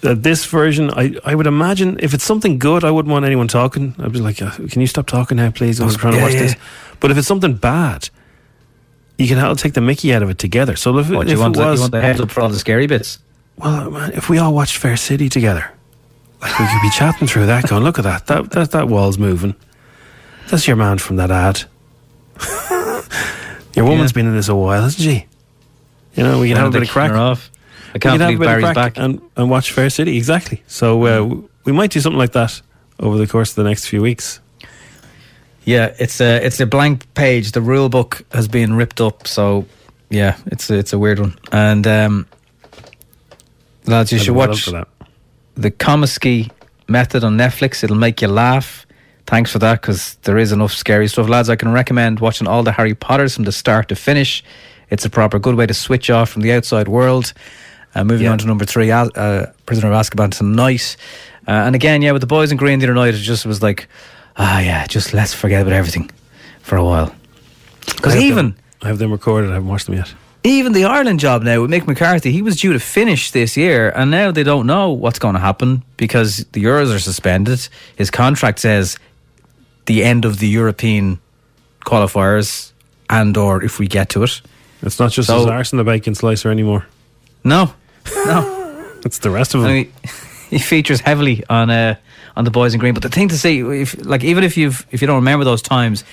uh, 0.02 0.14
this 0.14 0.46
version, 0.46 0.90
I, 0.92 1.14
I 1.24 1.34
would 1.34 1.46
imagine, 1.48 1.98
if 2.00 2.14
it's 2.14 2.24
something 2.24 2.58
good, 2.58 2.84
I 2.84 2.90
wouldn't 2.92 3.12
want 3.12 3.24
anyone 3.24 3.48
talking. 3.48 3.94
I'd 3.98 4.12
be 4.12 4.20
like, 4.20 4.36
"Can 4.36 4.80
you 4.80 4.86
stop 4.86 5.06
talking 5.06 5.36
now, 5.36 5.50
please? 5.50 5.80
I'm 5.80 5.88
Oh, 5.88 5.92
trying 5.92 6.12
to 6.12 6.18
yeah, 6.18 6.24
watch 6.24 6.34
yeah. 6.34 6.40
this." 6.42 6.54
But 7.00 7.10
if 7.10 7.18
it's 7.18 7.26
something 7.28 7.54
bad, 7.54 8.10
you 9.20 9.28
can 9.28 9.38
all 9.38 9.54
take 9.54 9.74
the 9.74 9.80
Mickey 9.80 10.14
out 10.14 10.22
of 10.22 10.30
it 10.30 10.38
together. 10.38 10.76
So 10.76 10.96
if, 10.98 11.10
What, 11.10 11.26
if 11.26 11.34
you 11.34 11.40
want, 11.40 11.56
it 11.56 11.60
was, 11.60 11.78
you 11.78 11.82
want 11.82 11.92
the 11.92 12.00
heads 12.00 12.20
up 12.20 12.30
for 12.30 12.40
all 12.40 12.48
the 12.48 12.58
scary 12.58 12.86
bits? 12.86 13.18
well, 13.58 13.90
man, 13.90 14.12
if 14.12 14.30
we 14.30 14.38
all 14.38 14.54
watched 14.54 14.78
Fair 14.78 14.96
City 14.96 15.28
together, 15.28 15.70
like 16.40 16.58
we 16.58 16.66
could 16.66 16.82
be 16.82 16.90
chatting 16.90 17.28
through 17.28 17.46
that, 17.46 17.68
going, 17.68 17.84
"Look 17.84 17.98
at 17.98 18.04
that! 18.04 18.26
That 18.26 18.50
that, 18.52 18.70
that 18.70 18.88
wall's 18.88 19.18
moving. 19.18 19.54
That's 20.48 20.66
your 20.66 20.76
man 20.76 20.96
from 20.98 21.16
that 21.16 21.30
ad. 21.30 21.64
your 23.76 23.84
woman's 23.84 24.12
been 24.12 24.26
in 24.26 24.34
this 24.34 24.48
a 24.48 24.54
while, 24.56 24.82
hasn't 24.82 25.02
she? 25.02 25.26
You 26.14 26.22
know, 26.22 26.40
we 26.40 26.48
can 26.48 26.56
have 26.56 26.68
a 26.68 26.70
bit 26.70 26.82
of 26.82 26.88
crack. 26.88 27.12
Off. 27.12 27.50
I 27.94 27.98
can't 27.98 28.14
can 28.14 28.20
have 28.20 28.30
a 28.30 28.32
believe 28.38 28.60
Barry's 28.62 28.74
back. 28.74 28.96
And 28.96 29.20
and 29.36 29.50
watch 29.50 29.72
Fair 29.72 29.90
City 29.90 30.16
exactly. 30.16 30.62
So 30.66 31.04
uh, 31.04 31.42
we 31.64 31.72
might 31.72 31.90
do 31.90 32.00
something 32.00 32.18
like 32.18 32.32
that 32.32 32.62
over 32.98 33.18
the 33.18 33.26
course 33.26 33.50
of 33.50 33.56
the 33.56 33.64
next 33.64 33.86
few 33.86 34.00
weeks. 34.00 34.40
Yeah, 35.64 35.94
it's 35.98 36.20
a 36.20 36.44
it's 36.44 36.58
a 36.60 36.66
blank 36.66 37.12
page. 37.14 37.52
The 37.52 37.60
rule 37.60 37.88
book 37.88 38.22
has 38.32 38.48
been 38.48 38.74
ripped 38.74 39.00
up, 39.00 39.26
so 39.26 39.66
yeah, 40.08 40.36
it's 40.46 40.70
a, 40.70 40.74
it's 40.78 40.92
a 40.92 40.98
weird 40.98 41.20
one. 41.20 41.38
And 41.52 41.86
um, 41.86 42.26
lads, 43.86 44.10
you 44.10 44.18
should 44.18 44.34
watch 44.34 44.50
up 44.50 44.58
for 44.58 44.70
that. 44.72 44.88
the 45.54 45.70
Kominsky 45.70 46.50
Method 46.88 47.24
on 47.24 47.36
Netflix. 47.36 47.84
It'll 47.84 47.96
make 47.96 48.22
you 48.22 48.28
laugh. 48.28 48.86
Thanks 49.26 49.52
for 49.52 49.60
that, 49.60 49.80
because 49.80 50.16
there 50.22 50.38
is 50.38 50.50
enough 50.50 50.72
scary 50.72 51.06
stuff, 51.06 51.28
lads. 51.28 51.48
I 51.48 51.56
can 51.56 51.70
recommend 51.70 52.18
watching 52.18 52.48
all 52.48 52.64
the 52.64 52.72
Harry 52.72 52.94
Potters 52.94 53.36
from 53.36 53.44
the 53.44 53.52
start 53.52 53.88
to 53.88 53.94
finish. 53.94 54.42
It's 54.88 55.04
a 55.04 55.10
proper 55.10 55.38
good 55.38 55.54
way 55.54 55.66
to 55.66 55.74
switch 55.74 56.10
off 56.10 56.30
from 56.30 56.42
the 56.42 56.52
outside 56.52 56.88
world. 56.88 57.32
Uh, 57.94 58.02
moving 58.02 58.26
on 58.26 58.38
to 58.38 58.46
number 58.46 58.64
three, 58.64 58.90
uh, 58.90 59.46
Prisoner 59.66 59.92
of 59.92 60.00
Azkaban 60.00 60.32
tonight. 60.36 60.96
Uh, 61.46 61.52
and 61.52 61.76
again, 61.76 62.02
yeah, 62.02 62.10
with 62.10 62.22
the 62.22 62.26
boys 62.26 62.50
in 62.50 62.56
green 62.56 62.80
the 62.80 62.86
other 62.86 62.94
night, 62.94 63.14
it 63.14 63.18
just 63.18 63.46
was 63.46 63.62
like, 63.62 63.88
ah, 64.36 64.60
yeah, 64.60 64.86
just 64.86 65.12
let's 65.14 65.34
forget 65.34 65.62
about 65.62 65.72
everything 65.74 66.10
for 66.62 66.76
a 66.76 66.84
while. 66.84 67.14
Because 67.86 68.16
even 68.16 68.46
them- 68.50 68.56
I 68.82 68.88
have 68.88 68.98
them 68.98 69.12
recorded. 69.12 69.50
I 69.50 69.54
haven't 69.54 69.68
watched 69.68 69.86
them 69.86 69.94
yet. 69.96 70.12
even 70.44 70.72
the 70.72 70.84
Ireland 70.84 71.20
job 71.20 71.42
now 71.42 71.60
with 71.60 71.70
Mick 71.70 71.86
McCarthy, 71.86 72.32
he 72.32 72.40
was 72.42 72.60
due 72.60 72.72
to 72.72 72.78
finish 72.80 73.30
this 73.30 73.56
year, 73.56 73.90
and 73.94 74.10
now 74.10 74.30
they 74.30 74.42
don't 74.42 74.66
know 74.66 74.90
what's 74.90 75.18
going 75.18 75.34
to 75.34 75.40
happen 75.40 75.82
because 75.96 76.46
the 76.52 76.62
Euros 76.64 76.94
are 76.94 76.98
suspended. 76.98 77.68
His 77.96 78.10
contract 78.10 78.58
says 78.60 78.96
the 79.86 80.02
end 80.04 80.24
of 80.24 80.38
the 80.38 80.48
European 80.48 81.18
qualifiers, 81.84 82.72
and 83.08 83.36
or 83.36 83.62
if 83.62 83.78
we 83.78 83.86
get 83.86 84.08
to 84.10 84.22
it. 84.22 84.40
It's 84.82 84.98
not 84.98 85.12
just 85.12 85.26
So- 85.28 85.38
his 85.38 85.46
arse 85.46 85.72
and 85.72 85.80
the 85.80 85.84
bacon 85.84 86.14
slicer 86.14 86.50
anymore. 86.50 86.86
No, 87.44 87.74
no, 88.24 88.94
it's 89.04 89.18
the 89.18 89.30
rest 89.30 89.54
of 89.54 89.62
them. 89.62 89.70
I 89.70 89.74
mean, 89.74 89.92
he 90.56 90.58
features 90.58 91.00
heavily 91.00 91.42
on 91.48 91.70
uh, 91.70 91.94
on 92.36 92.44
the 92.44 92.50
boys 92.50 92.74
in 92.74 92.80
green. 92.80 92.94
But 92.94 93.02
the 93.02 93.08
thing 93.08 93.28
to 93.28 93.38
see, 93.38 93.60
if 93.60 93.94
like 94.04 94.24
even 94.24 94.44
if 94.44 94.56
you've 94.56 94.86
if 94.90 95.00
you 95.00 95.06
don't 95.06 95.16
remember 95.16 95.44
those 95.44 95.62
times, 95.62 96.04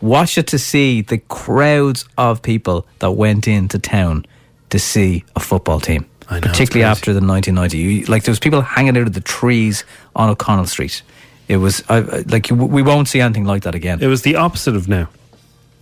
watch 0.00 0.38
it 0.38 0.46
to 0.48 0.58
see 0.58 1.02
the 1.02 1.18
crowds 1.18 2.06
of 2.16 2.42
people 2.42 2.86
that 3.00 3.12
went 3.12 3.48
into 3.48 3.78
town 3.78 4.26
to 4.70 4.78
see 4.78 5.24
a 5.34 5.40
football 5.40 5.80
team. 5.80 6.06
I 6.28 6.40
know, 6.40 6.48
particularly 6.48 6.82
after 6.84 7.12
the 7.12 7.20
1990. 7.24 7.78
You, 7.78 8.04
like 8.06 8.24
there 8.24 8.32
was 8.32 8.40
people 8.40 8.60
hanging 8.60 8.96
out 8.96 9.06
of 9.06 9.12
the 9.12 9.20
trees 9.20 9.84
on 10.16 10.28
O'Connell 10.28 10.66
Street. 10.66 11.02
It 11.48 11.58
was 11.58 11.82
I, 11.88 11.98
I- 11.98 12.24
like 12.26 12.50
we 12.50 12.82
won't 12.82 13.08
see 13.08 13.20
anything 13.20 13.44
like 13.44 13.62
that 13.62 13.74
again. 13.74 14.02
It 14.02 14.08
was 14.08 14.22
the 14.22 14.36
opposite 14.36 14.74
of 14.76 14.88
now. 14.88 15.08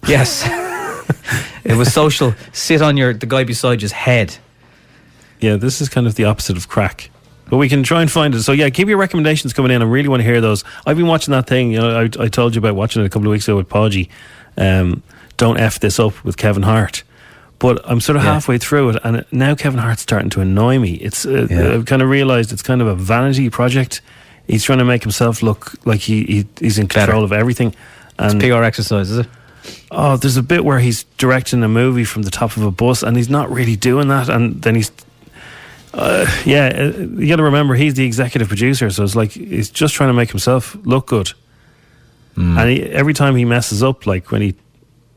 Yes, 0.07 0.45
it 1.65 1.77
was 1.77 1.93
social. 1.93 2.35
Sit 2.53 2.83
on 2.83 2.97
your 2.99 3.15
the 3.15 3.25
guy 3.27 3.45
beside 3.45 3.81
you's 3.81 3.93
head. 3.93 4.37
Yeah, 5.41 5.57
this 5.57 5.81
is 5.81 5.89
kind 5.89 6.07
of 6.07 6.15
the 6.15 6.25
opposite 6.25 6.57
of 6.59 6.69
crack. 6.69 7.11
But 7.51 7.59
we 7.59 7.69
can 7.69 7.83
try 7.83 8.01
and 8.01 8.11
find 8.11 8.35
it. 8.35 8.43
So 8.43 8.53
yeah, 8.53 8.71
keep 8.71 8.89
your 8.89 8.97
recommendations 8.97 9.53
coming 9.53 9.71
in. 9.71 9.83
I 9.83 9.85
really 9.85 10.09
want 10.09 10.21
to 10.21 10.25
hear 10.25 10.41
those. 10.41 10.65
I've 10.87 10.97
been 10.97 11.07
watching 11.07 11.33
that 11.33 11.47
thing. 11.47 11.73
You 11.73 11.79
know, 11.81 12.01
I, 12.01 12.25
I 12.25 12.29
told 12.29 12.55
you 12.55 12.59
about 12.59 12.75
watching 12.75 13.03
it 13.03 13.07
a 13.07 13.09
couple 13.11 13.29
of 13.29 13.33
weeks 13.33 13.47
ago 13.47 13.57
with 13.57 13.69
Podgy. 13.69 14.09
Um, 14.57 15.03
Don't 15.37 15.59
f 15.59 15.79
this 15.81 15.99
up 16.01 16.25
with 16.25 16.37
Kevin 16.37 16.63
Hart. 16.63 17.03
But 17.59 17.81
I'm 17.85 18.01
sort 18.01 18.17
of 18.17 18.25
Yeah. 18.25 18.33
halfway 18.35 18.59
through 18.59 18.91
it, 18.91 18.97
and 19.05 19.25
now 19.31 19.55
Kevin 19.55 19.79
Hart's 19.79 20.03
starting 20.03 20.31
to 20.31 20.41
annoy 20.41 20.79
me. 20.79 20.95
It's 20.95 21.25
uh, 21.27 21.47
Yeah. 21.51 21.73
I've 21.75 21.87
kind 21.87 22.03
of 22.03 22.09
realised 22.09 22.53
it's 22.53 22.63
kind 22.63 22.81
of 22.81 22.89
a 22.89 22.95
vanity 22.95 23.49
project. 23.51 24.01
He's 24.47 24.65
trying 24.65 24.79
to 24.81 24.85
make 24.85 25.03
himself 25.03 25.43
look 25.43 25.73
like 25.87 26.01
he, 26.01 26.25
he 26.25 26.47
he's 26.61 26.79
in 26.79 26.89
control 26.89 27.23
Better. 27.23 27.25
of 27.25 27.33
everything. 27.33 27.75
It's 28.19 28.33
And 28.35 28.41
PR 28.41 28.63
exercise, 28.65 29.11
is 29.11 29.19
it? 29.19 29.27
Oh, 29.91 30.17
there's 30.17 30.37
a 30.37 30.43
bit 30.43 30.65
where 30.65 30.79
he's 30.81 31.05
directing 31.17 31.63
a 31.63 31.69
movie 31.69 32.05
from 32.05 32.23
the 32.23 32.31
top 32.31 32.57
of 32.57 32.63
a 32.65 32.71
bus, 32.71 33.03
and 33.03 33.17
he's 33.17 33.31
not 33.31 33.51
really 33.51 33.77
doing 33.77 34.09
that. 34.09 34.29
And 34.29 34.61
then 34.63 34.75
he's, 34.75 34.91
uh, 35.95 36.27
yeah, 36.45 36.93
uh, 36.95 36.99
you 36.99 37.29
got 37.29 37.37
to 37.37 37.43
remember 37.45 37.75
he's 37.75 37.95
the 37.95 38.05
executive 38.05 38.49
producer, 38.49 38.91
so 38.91 39.03
it's 39.05 39.15
like 39.17 39.33
he's 39.33 39.71
just 39.71 39.95
trying 39.95 40.09
to 40.11 40.15
make 40.15 40.31
himself 40.31 40.77
look 40.85 41.07
good. 41.07 41.33
And 42.37 42.69
he, 42.69 42.83
every 42.83 43.15
time 43.15 43.37
he 43.37 43.45
messes 43.45 43.81
up, 43.83 44.07
like 44.07 44.33
when 44.33 44.43
he 44.43 44.57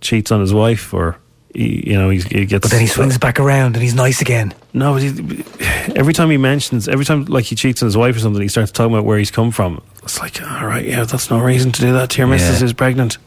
cheats 0.01 0.31
on 0.31 0.39
his 0.39 0.53
wife, 0.53 0.93
or 0.93 1.17
he, 1.51 1.89
you 1.89 1.97
know, 1.97 2.09
he, 2.11 2.19
he 2.19 2.45
gets. 2.45 2.61
But 2.61 2.69
then 2.71 2.81
he 2.81 2.85
swings 2.87 3.17
back 3.17 3.39
around 3.39 3.75
and 3.75 3.81
he's 3.81 3.95
nice 3.95 4.21
again. 4.21 4.53
No, 4.73 4.93
but 4.93 5.01
he, 5.01 5.43
every 5.95 6.13
time 6.13 6.29
he 6.29 6.37
mentions, 6.37 6.87
every 6.87 7.05
time 7.05 7.25
like 7.25 7.45
he 7.45 7.55
cheats 7.55 7.81
on 7.81 7.87
his 7.87 7.97
wife 7.97 8.15
or 8.15 8.19
something, 8.19 8.39
he 8.41 8.47
starts 8.47 8.71
talking 8.71 8.93
about 8.93 9.03
where 9.05 9.17
he's 9.17 9.31
come 9.31 9.49
from. 9.49 9.81
It's 10.03 10.19
like, 10.19 10.39
all 10.43 10.67
right, 10.67 10.85
yeah, 10.85 11.05
that's 11.05 11.31
no 11.31 11.39
reason 11.39 11.71
to 11.71 11.81
do 11.81 11.93
that 11.93 12.11
to 12.11 12.17
your 12.19 12.27
missus 12.27 12.53
Yeah. 12.57 12.59
who's 12.59 12.73
pregnant. 12.73 13.17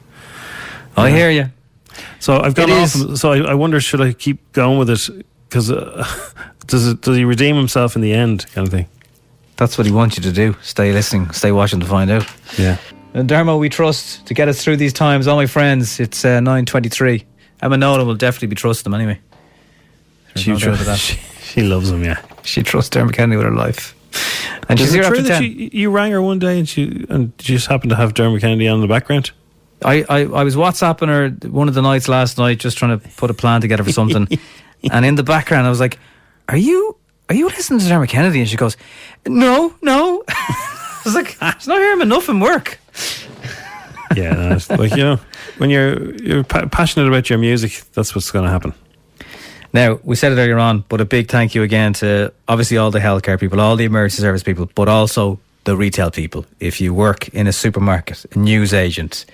I 0.97 1.09
Yeah. 1.09 1.17
hear 1.17 1.31
you. 1.31 1.51
So 2.21 2.39
I've 2.41 2.55
gone 2.55 2.71
It 2.71 2.75
off. 2.79 2.95
is- 2.95 3.21
So 3.21 3.33
I, 3.33 3.39
I 3.51 3.55
wonder, 3.55 3.81
should 3.81 4.01
I 4.01 4.13
keep 4.13 4.53
going 4.53 4.79
with 4.79 4.89
it? 4.91 5.27
Because 5.49 5.69
uh, 5.73 6.07
does 6.71 6.87
it 6.87 7.01
does 7.03 7.17
he 7.17 7.25
redeem 7.25 7.57
himself 7.57 7.97
in 7.97 8.03
the 8.03 8.13
end, 8.13 8.47
kind 8.53 8.67
of 8.67 8.73
thing? 8.73 8.87
That's 9.57 9.77
what 9.77 9.87
he 9.87 9.93
wants 9.93 10.17
you 10.17 10.23
to 10.23 10.33
do. 10.33 10.57
Stay 10.63 10.93
listening, 10.93 11.31
stay 11.33 11.53
watching 11.53 11.81
to 11.81 11.87
find 11.87 12.11
out. 12.11 12.27
Yeah. 12.57 12.79
And 13.13 13.29
Dermo, 13.29 13.59
we 13.59 13.69
trust 13.69 14.25
to 14.27 14.35
get 14.35 14.49
us 14.49 14.63
through 14.63 14.77
these 14.77 14.93
times. 14.93 15.27
All 15.27 15.37
my 15.37 15.47
friends, 15.47 16.01
it's 16.01 16.25
uh, 16.25 16.39
9.23. 16.39 17.25
Emma 17.61 17.77
Nolan 17.77 18.07
will 18.07 18.15
definitely 18.15 18.49
be 18.49 18.57
trusting 18.57 18.91
them 18.91 18.99
anyway. 18.99 19.21
She, 20.37 20.53
no 20.53 20.57
that. 20.57 20.99
she, 20.99 21.19
she 21.43 21.63
loves 21.63 21.91
him. 21.91 22.05
Yeah. 22.05 22.23
She 22.45 22.63
trusts 22.63 22.89
Dermot 22.89 23.15
Kennedy 23.15 23.37
with 23.37 23.47
her 23.47 23.53
life. 23.53 23.95
And 24.69 24.79
Is 24.79 24.87
she's 24.87 24.95
here 24.95 25.03
true 25.03 25.19
after 25.19 25.23
that 25.29 25.41
10. 25.41 25.43
you, 25.43 25.71
you 25.73 25.91
rang 25.91 26.13
her 26.13 26.23
one 26.23 26.39
day 26.39 26.59
and 26.59 26.69
she 26.69 27.05
and 27.09 27.33
she 27.39 27.55
just 27.55 27.67
happened 27.67 27.91
to 27.91 27.97
have 27.97 28.15
Dermot 28.15 28.41
Kennedy 28.41 28.69
on 28.69 28.77
in 28.77 28.81
the 28.81 28.89
background? 28.89 29.33
I, 29.85 30.05
I, 30.09 30.19
I 30.21 30.45
was 30.45 30.57
WhatsApping 30.57 31.09
her 31.09 31.49
one 31.49 31.69
of 31.69 31.75
the 31.75 31.83
nights 31.83 32.07
last 32.09 32.39
night, 32.39 32.59
just 32.59 32.79
trying 32.79 32.99
to 32.99 33.09
put 33.11 33.31
a 33.31 33.35
plan 33.35 33.61
together 33.61 33.83
for 33.83 33.93
something. 33.93 34.29
and 34.91 35.05
in 35.05 35.17
the 35.17 35.23
background, 35.23 35.67
I 35.67 35.71
was 35.71 35.81
like, 35.81 35.99
"Are 36.51 36.57
you 36.57 36.97
are 37.29 37.35
you 37.35 37.47
listening 37.47 37.81
to 37.81 37.87
Dermot 37.87 38.09
Kennedy?" 38.09 38.41
And 38.41 38.49
she 38.49 38.57
goes, 38.57 38.77
"No, 39.27 39.75
no." 39.83 40.25
I 40.29 41.03
was 41.05 41.15
like, 41.15 41.37
"It's 41.41 41.67
not 41.67 41.79
hearing 41.79 42.01
enough 42.01 42.29
in 42.29 42.41
work." 42.41 42.79
Yeah, 44.17 44.33
no, 44.35 44.57
it's 44.57 44.69
like 44.69 44.91
you 44.91 45.05
know, 45.05 45.21
when 45.59 45.71
you're 45.71 46.15
you're 46.17 46.45
pa- 46.45 46.67
passionate 46.67 47.07
about 47.07 47.31
your 47.31 47.39
music, 47.39 47.83
that's 47.93 48.15
what's 48.15 48.31
going 48.31 48.45
to 48.45 48.51
happen. 48.51 48.75
Now, 49.73 50.01
we 50.03 50.17
said 50.17 50.33
it 50.33 50.35
earlier 50.35 50.59
on, 50.59 50.85
but 50.89 51.01
a 51.01 51.05
big 51.05 51.29
thank 51.29 51.55
you 51.55 51.63
again 51.63 51.93
to 51.95 52.33
obviously 52.49 52.77
all 52.77 52.91
the 52.91 52.99
healthcare 52.99 53.39
people, 53.39 53.61
all 53.61 53.77
the 53.77 53.85
emergency 53.85 54.21
service 54.21 54.43
people, 54.43 54.69
but 54.75 54.89
also 54.89 55.39
the 55.63 55.77
retail 55.77 56.11
people. 56.11 56.45
If 56.59 56.81
you 56.81 56.93
work 56.93 57.29
in 57.29 57.47
a 57.47 57.53
supermarket, 57.53 58.27
a 58.35 58.39
news 58.39 58.75
agent, 58.75 59.27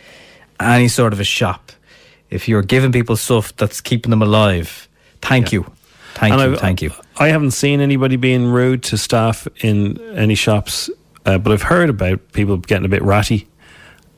any 0.61 0.89
sort 0.89 1.14
of 1.14 1.21
a 1.21 1.25
shop, 1.25 1.73
if 2.29 2.49
you're 2.49 2.62
giving 2.62 2.93
people 2.93 3.17
stuff 3.17 3.57
that's 3.57 3.81
keeping 3.81 4.11
them 4.11 4.21
alive, 4.21 4.89
thank 5.23 5.53
you. 5.53 5.64
Thank 6.17 6.33
And 6.33 6.41
you, 6.43 6.49
I've- 6.53 6.57
thank 6.61 6.83
you. 6.83 6.91
I 7.19 7.29
haven't 7.29 7.51
seen 7.53 7.81
anybody 7.81 8.17
being 8.17 8.47
rude 8.47 8.83
to 8.85 8.97
staff 8.99 9.47
in 9.61 9.99
any 10.17 10.35
shops, 10.35 10.91
uh, 11.27 11.39
but 11.39 11.53
I've 11.53 11.62
heard 11.62 11.89
about 11.91 12.33
people 12.33 12.57
getting 12.57 12.85
a 12.87 12.89
bit 12.89 13.03
ratty. 13.03 13.47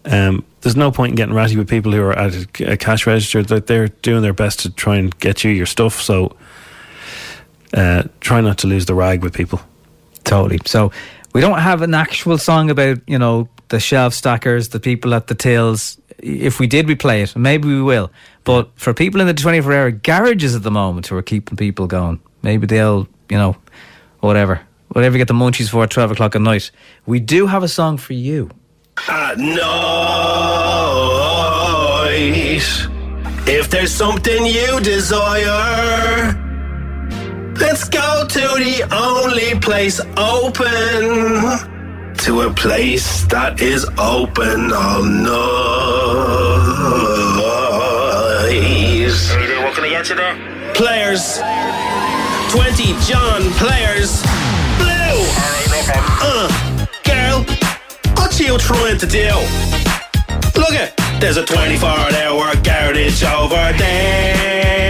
Um, 0.05 0.45
there's 0.61 0.77
no 0.77 0.91
point 0.93 1.11
in 1.11 1.17
getting 1.17 1.35
ratty 1.35 1.57
with 1.57 1.69
people 1.69 1.93
who 1.93 2.01
are 2.03 2.17
at 2.19 2.35
a, 2.61 2.73
a 2.73 2.77
cash 2.77 3.07
register. 3.07 3.43
That 3.43 3.67
they're 3.67 3.89
doing 3.89 4.23
their 4.23 4.33
best 4.33 4.61
to 4.61 4.71
try 4.71 4.97
and 4.97 5.17
get 5.19 5.43
you 5.45 5.51
your 5.51 5.67
stuff. 5.67 6.01
So 6.01 6.37
uh, 7.75 8.05
try 8.21 8.41
not 8.41 8.59
to 8.59 8.67
lose 8.69 8.87
the 8.87 8.95
rag 8.95 9.23
with 9.23 9.35
people. 9.35 9.61
Totally. 10.25 10.61
So 10.67 10.93
we 11.35 11.41
don't 11.41 11.59
have 11.59 11.83
an 11.83 11.95
actual 11.95 12.39
song 12.39 12.71
about, 12.71 12.99
you 13.07 13.19
know, 13.19 13.49
the 13.69 13.81
shelf 13.81 14.15
stackers, 14.15 14.69
the 14.71 14.81
people 14.81 15.15
at 15.15 15.27
the 15.27 15.35
tills. 15.35 15.99
If 16.19 16.59
we 16.59 16.67
did, 16.67 16.89
we 16.89 16.95
play 16.95 17.23
it. 17.23 17.37
Maybe 17.37 17.69
we 17.69 17.83
will. 17.83 18.11
But 18.45 18.71
for 18.77 18.93
people 18.95 19.21
in 19.21 19.27
the 19.27 19.35
24 19.35 19.73
hour 19.73 19.91
garages 19.91 20.55
at 20.55 20.63
the 20.63 20.71
moment 20.71 21.07
who 21.07 21.17
are 21.17 21.23
keeping 21.23 21.57
people 21.57 21.87
going, 21.87 22.21
maybe 22.43 22.67
they'll, 22.67 23.07
you 23.29 23.37
know, 23.37 23.57
whatever. 24.21 24.61
Whatever 24.89 25.17
you 25.17 25.21
get 25.21 25.29
the 25.29 25.35
munchies 25.35 25.69
for 25.69 25.85
at 25.85 25.91
12 25.91 26.13
o'clock 26.13 26.35
at 26.35 26.41
night. 26.43 26.71
We 27.07 27.21
do 27.21 27.47
have 27.47 27.63
a 27.63 27.69
song 27.69 27.99
for 27.99 28.15
you. 28.15 28.51
At 29.09 29.39
night. 29.39 29.69
If 33.51 33.71
there's 33.71 33.95
something 33.95 34.45
you 34.45 34.81
desire, 34.81 36.35
let's 37.57 37.89
go 37.89 38.27
to 38.29 38.41
the 38.41 38.89
only 38.93 39.59
place 39.61 40.01
open. 40.17 41.78
To 42.29 42.43
a 42.43 42.53
place 42.53 43.25
that 43.29 43.63
is 43.63 43.87
open 43.97 44.71
all 44.71 45.03
night. 45.03 45.33
What 49.65 49.73
can 49.75 49.85
I 49.85 49.89
get 49.89 50.11
you 50.11 50.17
there? 50.17 50.37
Players. 50.75 51.41
20 52.53 52.93
John 53.09 53.41
players. 53.57 54.21
Blue. 54.77 55.25
Uh, 56.21 56.53
girl, 57.03 57.47
what 58.21 58.39
you 58.39 58.59
trying 58.59 58.99
to 58.99 59.07
do? 59.07 59.33
Look 60.61 60.77
it, 60.77 60.93
there's 61.23 61.39
a 61.39 61.47
24 61.47 61.89
hour 61.89 62.55
garage 62.61 63.25
over 63.25 63.73
there. 63.79 64.85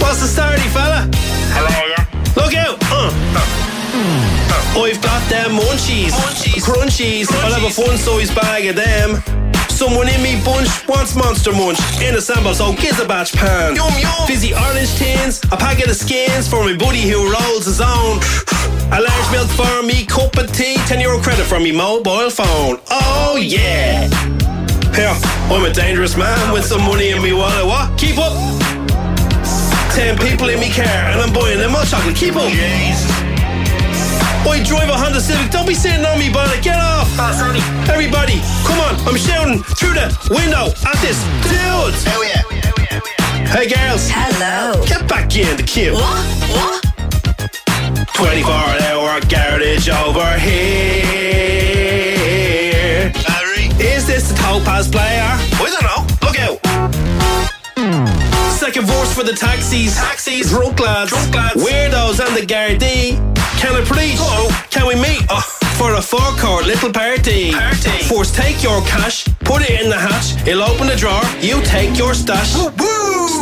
What's 0.00 0.22
the 0.22 0.26
story, 0.26 0.58
fella? 0.74 1.08
I've 4.76 5.00
got 5.00 5.22
them 5.30 5.52
munchies, 5.52 6.12
crunchies. 6.60 7.30
I'll 7.42 7.52
have 7.52 7.62
a 7.62 7.70
fun 7.70 7.96
size 7.96 8.34
bag 8.34 8.66
of 8.66 8.76
them. 8.76 9.22
Someone 9.68 10.08
in 10.08 10.22
me 10.22 10.40
bunch 10.44 10.68
wants 10.88 11.14
Monster 11.14 11.52
Munch 11.52 11.78
in 12.02 12.14
a 12.14 12.20
sample, 12.20 12.54
so 12.54 12.72
gives 12.74 13.00
a 13.00 13.06
batch 13.06 13.32
pan. 13.34 13.74
Yum 13.76 13.92
yum. 13.98 14.26
Fizzy 14.26 14.52
orange 14.52 14.94
tins, 14.96 15.42
a 15.52 15.56
packet 15.56 15.88
of 15.88 15.96
skins 15.96 16.48
for 16.48 16.64
my 16.64 16.76
buddy 16.76 17.02
who 17.02 17.30
rolls 17.30 17.66
his 17.66 17.80
own. 17.80 18.18
A 18.92 19.00
large 19.00 19.28
milk 19.32 19.48
for 19.50 19.82
me, 19.82 20.06
cup 20.06 20.36
of 20.36 20.52
tea, 20.52 20.76
10 20.86 21.00
euro 21.00 21.20
credit 21.20 21.44
from 21.44 21.62
me 21.62 21.72
mobile 21.72 22.30
phone. 22.30 22.80
Oh 22.90 23.36
yeah. 23.36 24.08
Here, 24.94 25.14
I'm 25.50 25.64
a 25.64 25.72
dangerous 25.72 26.16
man 26.16 26.52
with 26.52 26.64
some 26.64 26.82
money 26.82 27.10
in 27.10 27.22
me 27.22 27.32
wallet. 27.32 27.66
What? 27.66 27.98
Keep 27.98 28.18
up. 28.18 28.32
Ten 29.94 30.18
people 30.18 30.48
in 30.48 30.58
me 30.58 30.72
car 30.72 30.84
and 30.84 31.20
I'm 31.20 31.32
buying 31.32 31.58
them 31.58 31.70
hot 31.70 31.86
chocolate. 31.86 32.16
Keep 32.16 32.36
up. 32.36 33.23
Boy, 34.44 34.62
drive 34.62 34.90
a 34.90 34.92
Honda 34.92 35.20
Civic. 35.20 35.50
Don't 35.50 35.66
be 35.66 35.74
sitting 35.74 36.04
on 36.04 36.18
me, 36.18 36.30
bonnet. 36.30 36.62
Get 36.62 36.78
off. 36.78 37.08
Everybody, 37.88 38.40
come 38.68 38.78
on. 38.78 38.94
I'm 39.08 39.16
shouting 39.16 39.62
through 39.80 39.94
the 39.94 40.12
window 40.28 40.68
at 40.84 40.98
this 41.00 41.16
dude. 41.48 41.96
Oh, 42.12 42.22
yeah. 42.22 42.42
Hey, 43.48 43.66
girls. 43.66 44.10
Hello. 44.12 44.84
Get 44.84 45.08
back 45.08 45.34
in 45.34 45.56
the 45.56 45.62
queue. 45.62 45.94
What? 45.94 46.26
What? 46.52 46.84
24 48.12 48.52
hour 48.52 49.20
garage 49.32 49.88
over 49.88 50.38
here. 50.38 51.64
Is 53.80 54.06
this 54.06 54.28
the 54.28 54.34
Topaz 54.34 54.88
player? 54.88 55.24
I 55.24 55.70
don't 55.72 55.82
know. 55.82 56.13
Look 58.64 58.76
a 58.76 58.80
verse 58.80 59.12
for 59.12 59.22
the 59.22 59.34
taxis. 59.34 59.94
Taxis. 59.94 60.48
Drunk 60.48 60.80
lads. 60.80 61.10
Drunk 61.10 61.34
lads. 61.34 61.62
Weirdos 61.62 62.18
and 62.18 62.34
the 62.34 62.46
Gardaí. 62.46 63.12
Can 63.60 63.76
I 63.76 63.84
preach? 63.84 64.16
Can 64.70 64.86
we 64.86 64.94
meet? 64.94 65.20
Oh, 65.28 65.44
for 65.76 65.92
a 65.92 66.00
forecourt 66.00 66.64
little 66.64 66.90
party. 66.90 67.52
Party. 67.52 68.04
First, 68.08 68.34
take 68.34 68.62
your 68.62 68.80
cash, 68.86 69.26
put 69.40 69.60
it 69.68 69.82
in 69.82 69.90
the 69.90 69.98
hatch. 69.98 70.40
He'll 70.46 70.62
open 70.62 70.86
the 70.86 70.96
drawer. 70.96 71.20
You 71.40 71.60
take 71.62 71.98
your 71.98 72.14
stash. 72.14 72.52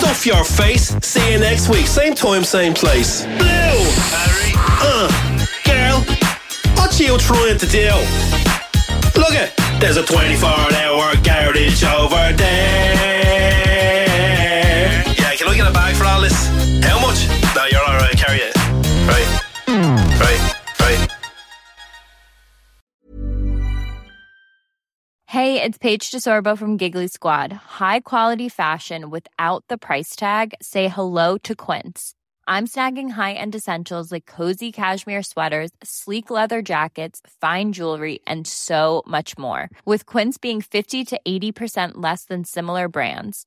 Stuff 0.01 0.27
your 0.27 0.43
face. 0.43 0.97
See 1.07 1.33
you 1.33 1.39
next 1.39 1.69
week. 1.69 1.87
Same 1.87 2.17
time, 2.17 2.43
same 2.43 2.75
place. 2.75 3.23
Blue. 3.23 3.79
Harry. 4.11 4.53
Uh, 4.83 5.07
girl, 5.63 6.01
what 6.75 6.99
you 6.99 7.17
trying 7.19 7.59
to 7.59 7.67
do? 7.69 7.95
Look 9.15 9.35
it, 9.39 9.55
there's 9.79 9.99
a 9.99 10.05
24 10.05 10.49
hour 10.49 11.15
garage 11.23 11.85
over 11.85 12.33
there. 12.37 13.72
Get 15.63 15.71
a 15.71 15.75
bag 15.75 15.95
for 15.95 16.05
all 16.07 16.21
this? 16.21 16.49
How 16.83 16.99
much? 17.01 17.29
No, 17.55 17.65
you're 17.71 17.81
alright, 17.81 18.17
carry 18.17 18.41
it. 18.41 18.57
Right. 19.07 19.29
Right, 20.19 20.55
right. 20.81 21.09
Hey, 25.29 25.63
it's 25.63 25.79
Paige 25.79 26.11
DeSorbo 26.11 26.59
from 26.59 26.79
Giggly 26.79 27.07
Squad. 27.07 27.53
High 27.53 28.01
quality 28.01 28.49
fashion 28.49 29.09
without 29.09 29.63
the 29.69 29.79
price 29.79 30.17
tag. 30.17 30.55
Say 30.61 30.89
hello 30.89 31.39
to 31.39 31.55
Quince. 31.55 32.15
I'm 32.49 32.67
snagging 32.67 33.11
high-end 33.11 33.55
essentials 33.55 34.11
like 34.11 34.27
cozy 34.27 34.73
cashmere 34.73 35.23
sweaters, 35.23 35.71
sleek 35.85 36.29
leather 36.29 36.61
jackets, 36.61 37.21
fine 37.41 37.73
jewelry, 37.73 38.19
and 38.27 38.49
so 38.49 39.05
much 39.07 39.39
more. 39.39 39.71
With 39.85 40.07
Quince 40.07 40.39
being 40.39 40.61
50 40.61 41.05
to 41.05 41.21
80% 41.25 41.93
less 41.95 42.25
than 42.25 42.43
similar 42.43 42.89
brands. 42.89 43.47